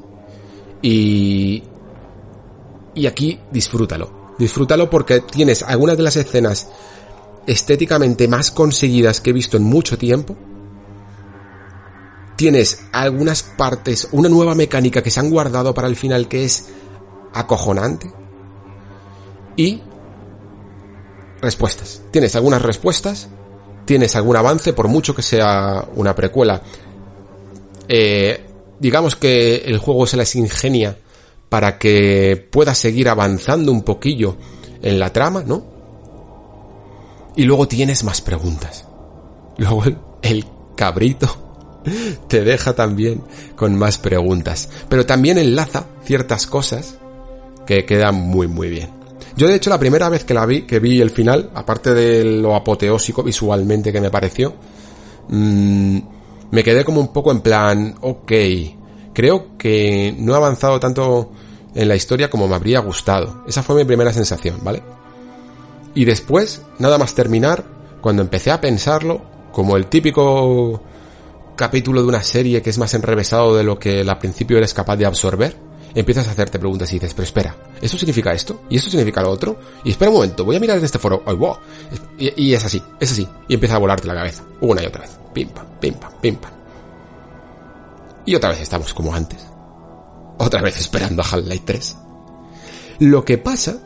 [0.81, 1.64] y
[2.98, 4.34] y aquí disfrútalo.
[4.39, 6.68] Disfrútalo porque tienes algunas de las escenas
[7.45, 10.35] estéticamente más conseguidas que he visto en mucho tiempo.
[12.38, 16.69] Tienes algunas partes, una nueva mecánica que se han guardado para el final que es
[17.34, 18.09] acojonante.
[19.57, 19.81] Y
[21.41, 22.01] respuestas.
[22.11, 23.27] Tienes algunas respuestas,
[23.85, 26.61] tienes algún avance, por mucho que sea una precuela.
[27.88, 28.45] Eh,
[28.80, 30.97] digamos que el juego se las ingenia
[31.49, 34.38] para que pueda seguir avanzando un poquillo
[34.81, 35.65] en la trama, ¿no?
[37.35, 38.85] Y luego tienes más preguntas.
[39.57, 39.84] Luego
[40.22, 40.45] el,
[40.76, 41.46] cabrito
[42.27, 43.22] te deja también
[43.55, 44.69] con más preguntas.
[44.89, 46.97] Pero también enlaza ciertas cosas
[47.65, 48.89] que quedan muy muy bien.
[49.35, 52.23] Yo de hecho la primera vez que la vi, que vi el final, aparte de
[52.23, 54.55] lo apoteósico visualmente que me pareció,
[55.30, 55.99] mmm,
[56.49, 58.31] me quedé como un poco en plan, ok,
[59.14, 61.31] creo que no he avanzado tanto
[61.76, 63.43] en la historia como me habría gustado.
[63.47, 64.81] Esa fue mi primera sensación, ¿vale?
[65.93, 67.64] Y después, nada más terminar,
[68.01, 70.81] cuando empecé a pensarlo, como el típico
[71.57, 74.95] capítulo de una serie que es más enrevesado de lo que al principio eres capaz
[74.95, 75.57] de absorber,
[75.93, 78.61] empiezas a hacerte preguntas y dices, pero espera, ¿esto significa esto?
[78.69, 79.59] ¿Y esto significa lo otro?
[79.84, 81.21] Y espera un momento, voy a mirar en este foro.
[81.25, 81.57] wow!
[82.17, 83.27] y, y, es así, es así.
[83.47, 85.17] Y empieza a volarte la cabeza, una y otra vez.
[85.34, 86.51] Pim pam, pim pam, pim pam.
[88.25, 89.45] Y otra vez estamos como antes.
[90.38, 91.97] Otra vez esperando a Half-Life 3.
[92.99, 93.77] Lo que pasa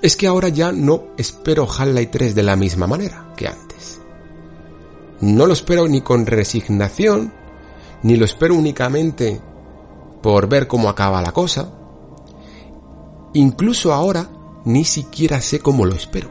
[0.00, 4.01] es que ahora ya no espero Half-Life 3 de la misma manera que antes.
[5.22, 7.32] No lo espero ni con resignación,
[8.02, 9.40] ni lo espero únicamente
[10.20, 11.68] por ver cómo acaba la cosa.
[13.34, 14.28] Incluso ahora
[14.64, 16.28] ni siquiera sé cómo lo espero.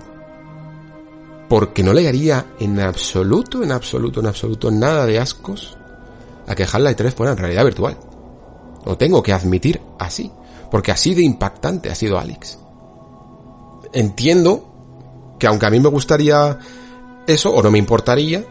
[1.47, 5.77] Porque no le haría en absoluto, en absoluto, en absoluto nada de ascos
[6.45, 7.97] a que Half-Life 3 fuera en realidad virtual.
[8.85, 10.29] Lo tengo que admitir así,
[10.69, 12.57] porque así de impactante ha sido Alex.
[13.93, 14.65] Entiendo
[15.39, 16.57] que aunque a mí me gustaría
[17.25, 18.43] eso, o no me importaría,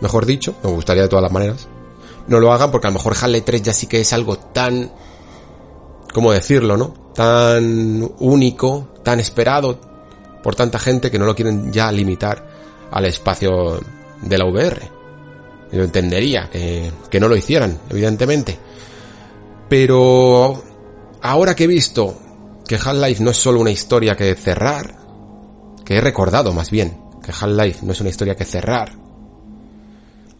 [0.00, 1.68] mejor dicho, me gustaría de todas las maneras,
[2.26, 4.92] no lo hagan porque a lo mejor Half-Life 3 ya sí que es algo tan,
[6.12, 6.94] ¿cómo decirlo, no?
[7.14, 9.80] Tan único, tan esperado
[10.42, 12.48] por tanta gente que no lo quieren ya limitar
[12.90, 13.80] al espacio
[14.22, 15.00] de la VR
[15.72, 18.58] lo entendería, que, que no lo hicieran, evidentemente.
[19.68, 20.62] Pero
[21.22, 22.16] ahora que he visto
[22.66, 24.96] que Half-Life no es solo una historia que cerrar,
[25.84, 28.92] que he recordado más bien que Half-Life no es una historia que cerrar,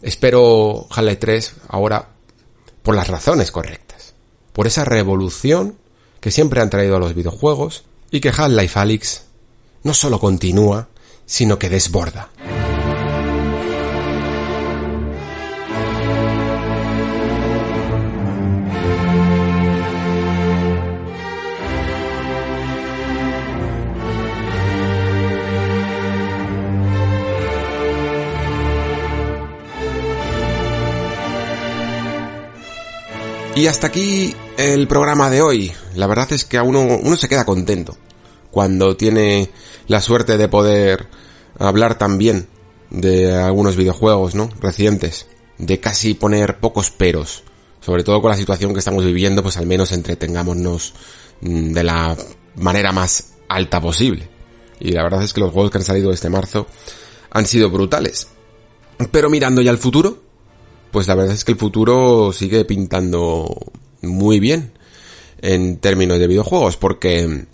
[0.02, 2.08] espero Half-Life 3 ahora
[2.82, 4.14] por las razones correctas,
[4.52, 5.76] por esa revolución
[6.20, 9.22] que siempre han traído a los videojuegos y que Half-Life Alyx
[9.82, 10.88] no solo continúa,
[11.26, 12.30] sino que desborda.
[33.56, 35.72] Y hasta aquí el programa de hoy.
[35.96, 37.96] La verdad es que a uno, uno se queda contento
[38.50, 39.50] cuando tiene
[39.86, 41.08] la suerte de poder
[41.58, 42.48] hablar también
[42.90, 44.50] de algunos videojuegos, ¿no?
[44.60, 45.26] Recientes.
[45.58, 47.42] De casi poner pocos peros.
[47.80, 50.94] Sobre todo con la situación que estamos viviendo, pues al menos entretengámonos
[51.40, 52.16] mm, de la
[52.56, 54.28] manera más alta posible.
[54.78, 56.66] Y la verdad es que los juegos que han salido este marzo
[57.30, 58.28] han sido brutales.
[59.10, 60.22] Pero mirando ya al futuro,
[60.90, 63.72] pues la verdad es que el futuro sigue pintando
[64.02, 64.72] muy bien
[65.42, 67.46] en términos de videojuegos, porque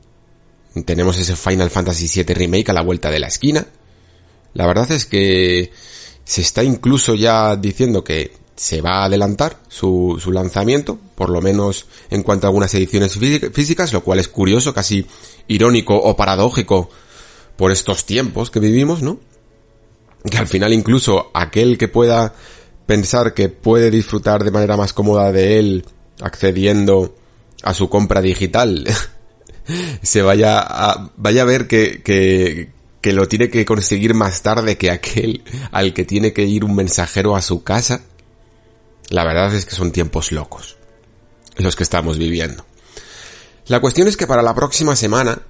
[0.84, 3.66] tenemos ese Final Fantasy VII Remake a la vuelta de la esquina.
[4.54, 5.70] La verdad es que
[6.24, 11.40] se está incluso ya diciendo que se va a adelantar su, su lanzamiento, por lo
[11.42, 13.18] menos en cuanto a algunas ediciones
[13.52, 15.06] físicas, lo cual es curioso, casi
[15.46, 16.88] irónico o paradójico
[17.56, 19.18] por estos tiempos que vivimos, ¿no?
[20.28, 22.34] Que al final incluso aquel que pueda
[22.86, 25.84] pensar que puede disfrutar de manera más cómoda de él
[26.20, 27.14] accediendo
[27.62, 28.86] a su compra digital
[30.02, 34.78] se vaya a, vaya a ver que, que, que lo tiene que conseguir más tarde
[34.78, 35.42] que aquel
[35.72, 38.02] al que tiene que ir un mensajero a su casa.
[39.10, 40.76] La verdad es que son tiempos locos
[41.56, 42.64] los que estamos viviendo.
[43.66, 45.40] La cuestión es que para la próxima semana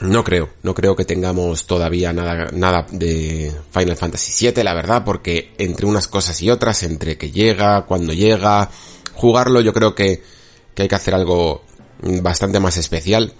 [0.00, 5.04] no creo, no creo que tengamos todavía nada, nada de Final Fantasy VII, la verdad,
[5.04, 8.70] porque entre unas cosas y otras, entre que llega, cuando llega,
[9.14, 10.22] jugarlo, yo creo que,
[10.74, 11.62] que hay que hacer algo
[12.22, 13.34] bastante más especial.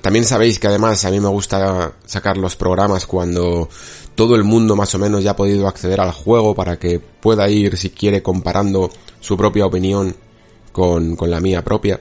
[0.00, 3.68] También sabéis que además a mí me gusta sacar los programas cuando
[4.14, 7.48] todo el mundo más o menos ya ha podido acceder al juego para que pueda
[7.48, 10.14] ir, si quiere, comparando su propia opinión
[10.72, 12.00] con, con la mía propia.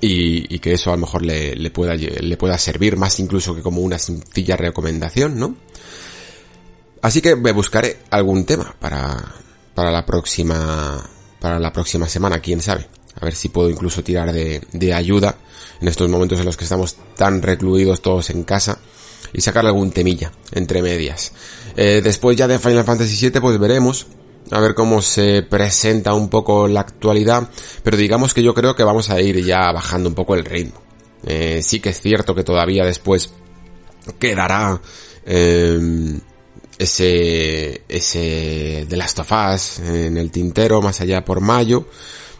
[0.00, 3.80] Y, que eso a lo mejor le, pueda, le pueda servir más incluso que como
[3.80, 5.56] una sencilla recomendación, ¿no?
[7.02, 9.16] Así que me buscaré algún tema para,
[9.74, 11.08] para la próxima,
[11.40, 12.86] para la próxima semana, quién sabe.
[13.20, 15.36] A ver si puedo incluso tirar de, de ayuda
[15.80, 18.78] en estos momentos en los que estamos tan recluidos todos en casa
[19.32, 21.32] y sacarle algún temilla entre medias.
[21.76, 24.06] Eh, después ya de Final Fantasy VII pues veremos
[24.50, 27.48] a ver cómo se presenta un poco la actualidad,
[27.82, 30.80] pero digamos que yo creo que vamos a ir ya bajando un poco el ritmo.
[31.24, 33.32] Eh, sí que es cierto que todavía después
[34.18, 34.80] quedará
[35.24, 36.20] eh,
[36.78, 41.86] ese ese The Last of Us en el tintero más allá por mayo,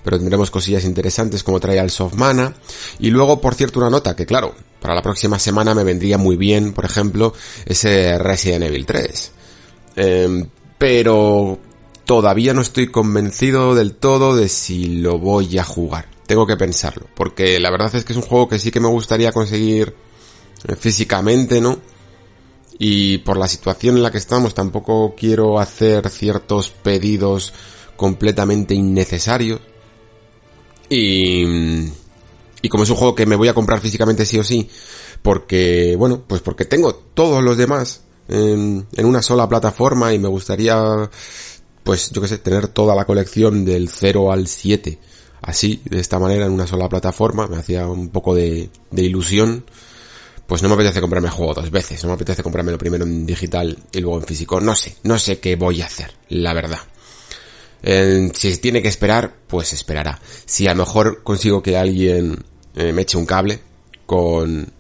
[0.05, 2.55] pero tendremos cosillas interesantes como Trials Soft Mana
[3.01, 6.37] y luego por cierto una nota que claro, para la próxima semana me vendría muy
[6.37, 7.33] bien, por ejemplo,
[7.65, 9.33] ese Resident Evil 3.
[9.97, 10.47] Eh,
[10.79, 11.59] pero
[12.07, 16.09] todavía no estoy convencido del todo de si lo voy a jugar.
[16.27, 18.89] Tengo que pensarlo, porque la verdad es que es un juego que sí que me
[18.89, 19.95] gustaría conseguir
[20.67, 21.79] eh, físicamente, ¿no?
[22.79, 27.53] Y por la situación en la que estamos tampoco quiero hacer ciertos pedidos
[27.97, 29.61] completamente innecesarios.
[30.89, 31.45] Y,
[32.63, 34.69] y como es un juego que me voy a comprar físicamente sí o sí,
[35.23, 40.29] porque, bueno, pues porque tengo todos los demás en, en una sola plataforma y me
[40.29, 41.11] gustaría
[41.87, 44.99] pues yo que sé, tener toda la colección del 0 al 7
[45.41, 49.65] así, de esta manera, en una sola plataforma, me hacía un poco de, de ilusión.
[50.49, 53.05] Pues no me apetece comprarme el juego dos veces, no me apetece comprarme lo primero
[53.05, 54.61] en digital y luego en físico.
[54.61, 56.81] No sé, no sé qué voy a hacer, la verdad.
[58.35, 60.21] si tiene que esperar, pues esperará.
[60.45, 62.45] Si a lo mejor consigo que alguien
[62.75, 63.61] eh, me eche un cable
[64.07, 64.73] con,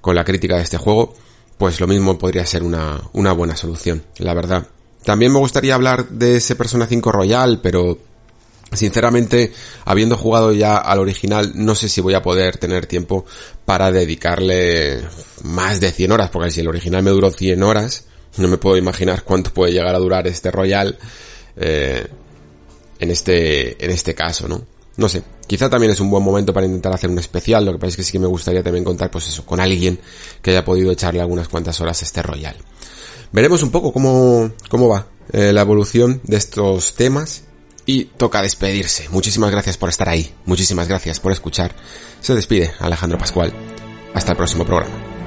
[0.00, 1.14] con la crítica de este juego,
[1.58, 4.66] pues lo mismo podría ser una, una buena solución, la verdad.
[5.04, 7.98] También me gustaría hablar de ese Persona 5 Royal, pero
[8.72, 9.52] sinceramente,
[9.84, 13.24] habiendo jugado ya al original, no sé si voy a poder tener tiempo
[13.64, 15.02] para dedicarle
[15.42, 18.04] más de 100 horas, porque si el original me duró 100 horas,
[18.36, 20.98] no me puedo imaginar cuánto puede llegar a durar este Royal
[21.56, 22.06] eh,
[22.98, 24.62] en este en este caso, ¿no?
[24.96, 27.78] No sé, quizá también es un buen momento para intentar hacer un especial, lo que
[27.78, 29.98] pasa es que sí que me gustaría también contar pues eso, con alguien
[30.42, 32.56] que haya podido echarle algunas cuantas horas a este Royal.
[33.32, 37.44] Veremos un poco cómo, cómo va eh, la evolución de estos temas
[37.86, 39.08] y toca despedirse.
[39.10, 41.74] Muchísimas gracias por estar ahí, muchísimas gracias por escuchar.
[42.20, 43.52] Se despide Alejandro Pascual.
[44.14, 45.19] Hasta el próximo programa.